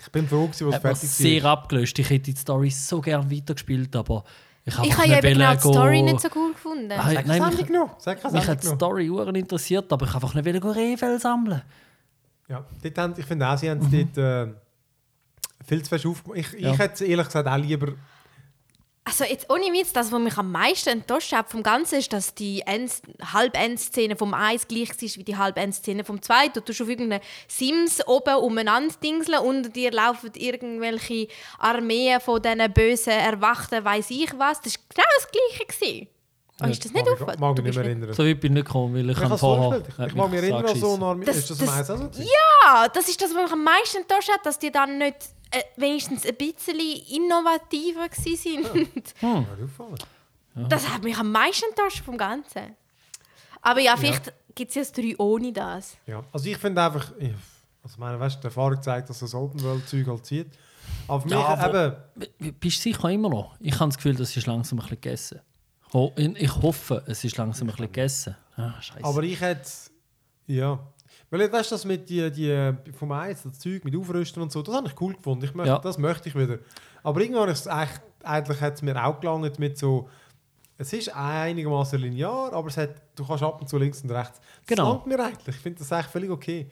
[0.00, 1.52] Ich bin froh, als es fertig sehr war.
[1.52, 1.98] abgelöst.
[1.98, 4.24] Ich hätte die Story so gerne weitergespielt, aber
[4.66, 6.92] ich habe Ich einfach habe eben genau die Story nicht so cool gefunden.
[6.92, 8.00] Ah, Sag nein, mich, endlich noch.
[8.00, 8.66] Sag mich hat die.
[8.66, 10.44] Story uren interessiert, aber ich einfach nicht
[10.76, 11.62] Rehfell sammeln.
[12.48, 14.52] Ja, dort haben, ich finde auch, sie haben es dort äh,
[15.66, 16.38] viel zu fest aufgemacht.
[16.54, 16.72] Ich, Ja.
[16.72, 17.92] ich hätte es ehrlich gesagt auch lieber...
[19.06, 22.34] Also jetzt ohne Witz, das, was mich am meisten enttäuscht hat vom Ganzen, ist, dass
[22.34, 23.02] die End-
[23.34, 26.48] Halb-End-Szene vom 1 gleich ist wie die Halb-End-Szene vom 2.
[26.48, 31.28] Du tust auf irgendeinen Sims oben umeinander dingseln und dir laufen irgendwelche
[31.58, 34.62] Armeen von diesen bösen Erwachten, weiß ich was.
[34.62, 35.66] Das war genau das Gleiche.
[35.66, 36.08] Gewesen.
[36.62, 37.38] Oh, ist das nicht mag ich, auf?
[37.38, 38.12] mag mich nicht mehr erinnern.
[38.14, 39.82] So weit bin ich nicht gekommen, weil ich, Ich, vorher...
[39.98, 41.00] hat ich mag mich erinnern, so angeschissen.
[41.00, 41.20] normal.
[41.26, 42.04] Das- ist das, das- am eins auch so?
[42.08, 42.28] gewesen?
[42.62, 45.16] Ja, das ist das, was mich am meisten enttäuscht hat, dass die dann nicht
[45.54, 48.88] äh, wenigstens ein bisschen innovativer waren.
[49.20, 50.68] Ja, auffallen.
[50.68, 52.76] Das hat mich am meisten enttäuscht vom Ganzen.
[53.60, 55.96] Aber ja, vielleicht gibt es ja das 3 ohne das.
[56.06, 57.32] Ja, also ich finde einfach, ich,
[57.82, 60.46] also meine, weißt, die Erfahrung zeigt, dass das Open World Zeug halt zieht.
[61.08, 62.08] Aber mich Ja, aber-
[62.40, 63.56] eben, Bist du sicher immer noch?
[63.58, 65.40] Ich habe das Gefühl, das ist langsam ein bisschen gegessen.
[66.38, 68.36] Ich hoffe, es ist langsam ein bisschen gegessen.
[68.56, 69.04] Ah, scheiße.
[69.04, 69.68] aber ich hätte,
[70.46, 70.78] ja,
[71.38, 74.74] weil weißt, das mit die, die vom Eis, das Zeug mit Aufrüsten und so, das
[74.74, 75.44] habe ich cool gefunden.
[75.44, 75.78] Ich möchte, Ja.
[75.78, 76.58] Das möchte ich wieder.
[77.02, 80.08] Aber irgendwann ist es echt, eigentlich hat es mir auch gelangt mit so,
[80.78, 84.40] es ist einigermaßen linear, aber es hat, du kannst ab und zu links und rechts.
[84.40, 84.92] Das Genau.
[84.92, 85.54] langt mir eigentlich.
[85.56, 86.68] Ich finde das eigentlich völlig okay.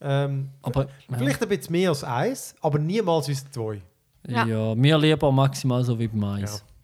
[0.00, 1.16] Ähm, aber ja.
[1.18, 3.82] Vielleicht ein bisschen mehr als eins, aber niemals wie es zwei.
[4.28, 4.74] Ja, Ja.
[4.74, 6.62] mir lieber maximal so wie beim Eis.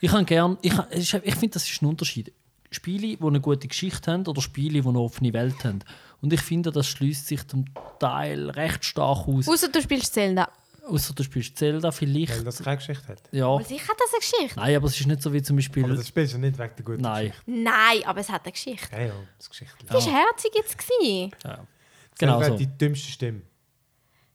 [0.00, 2.32] Ich kann gern, ich, ich finde, das ist ein Unterschied.
[2.70, 5.80] Spiele, die eine gute Geschichte haben oder Spiele, die eine offene Welt haben.
[6.20, 7.64] Und ich finde, das schließt sich zum
[8.00, 9.48] Teil recht stark aus.
[9.48, 10.48] Außer du spielst Zelda.
[10.86, 12.36] Außer du spielst Zelda vielleicht.
[12.36, 13.22] Weil das keine Geschichte hat.
[13.30, 13.46] Ja.
[13.46, 14.58] Aber sicher hat das eine Geschichte.
[14.60, 15.84] Nein, aber es ist nicht so wie zum Beispiel.
[15.84, 17.26] Aber das spielst du nicht wegen der guten Nein.
[17.28, 17.50] Geschichte.
[17.50, 18.88] Nein, aber es hat eine Geschichte.
[18.96, 19.74] Ja, ja, das Geschichte.
[19.84, 20.76] Die war herzig jetzt.
[20.78, 21.30] Gewesen.
[21.44, 21.66] Ja.
[22.18, 22.58] Genau Zelda so.
[22.58, 23.42] die dümmste Stimme.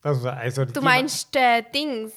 [0.01, 2.11] Also, also Du die- meinst äh, Dings.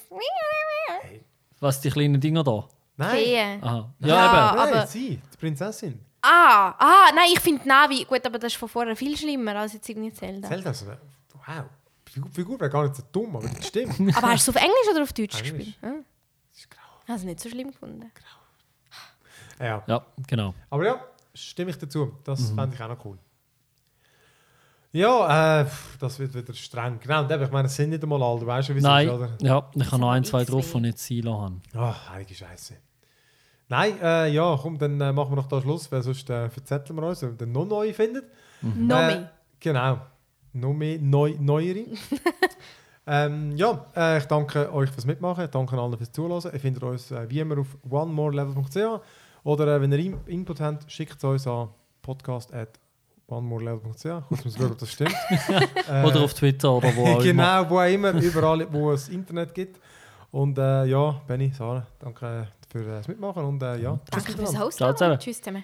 [1.59, 2.67] Was, die kleinen Dinger da?
[2.97, 3.63] Nein.
[3.63, 3.93] Aha.
[3.99, 4.57] Ja, Ja, eben.
[4.59, 5.99] Nein, aber- sie, die Prinzessin.
[6.21, 8.03] Ah, ah, nein, ich finde Navi.
[8.05, 10.47] Gut, aber das ist von vorher viel schlimmer als jetzt irgendwie Zelda.
[10.47, 10.97] Zelda ist so eine,
[11.33, 11.65] wow.
[12.07, 13.93] Die Figur- Figur wäre gar nicht so dumm, aber die Stimme.
[14.15, 15.65] Aber hast du es auf Englisch oder auf Deutsch Englisch.
[15.65, 15.75] gespielt?
[15.81, 16.05] Hm?
[16.51, 16.81] das ist grau.
[17.07, 18.11] Hast du nicht so schlimm gefunden?
[19.59, 19.83] Ja.
[19.87, 20.53] Ja, genau.
[20.69, 20.99] Aber ja,
[21.33, 22.13] stimme ich dazu.
[22.23, 22.55] Das Mhm.
[22.55, 23.17] fände ich auch noch cool.
[24.93, 25.65] Ja, äh,
[25.99, 26.99] das wird wieder streng.
[26.99, 28.83] Genau, und eben, ich meine, es sind nicht einmal alle, du weißt ja, wie es
[28.83, 29.37] ist, Nein, oder?
[29.41, 31.61] ja, ich habe noch ein, zwei drauf, die nicht Silo haben.
[31.75, 32.75] Ach, heilige Scheiße.
[33.69, 36.97] Nein, äh, ja, komm, dann äh, machen wir noch da Schluss, weil sonst äh, verzetteln
[36.99, 38.23] wir uns, wenn wir dann noch neue finden.
[38.61, 39.31] Noch Äh, mehr.
[39.59, 39.97] Genau.
[40.53, 41.85] Noch mehr neu, neuere.
[43.07, 45.43] ähm, ja, äh, ich danke euch fürs Mitmachen.
[45.45, 46.41] Ich danke allen fürs Zuhören.
[46.53, 49.01] Ihr findet uns äh, wie immer auf onemorelevel.ch
[49.43, 51.69] oder äh, wenn ihr In- Input habt, schickt es uns an
[52.01, 52.79] podcast at
[53.27, 54.05] onemorelevel.ch.
[54.31, 55.13] Ich muss schauen, ob das stimmt.
[55.89, 57.23] Äh, Oder auf Twitter oder wo auch immer.
[57.23, 59.79] genau, wo auch immer, überall, wo es Internet gibt.
[60.31, 64.57] Und äh, ja, Benny, Sarah, danke für äh, das Mitmachen und äh, ja, Danke fürs.
[64.59, 64.95] Hosten.
[64.95, 65.19] Zusammen.
[65.19, 65.63] Tschüss zusammen.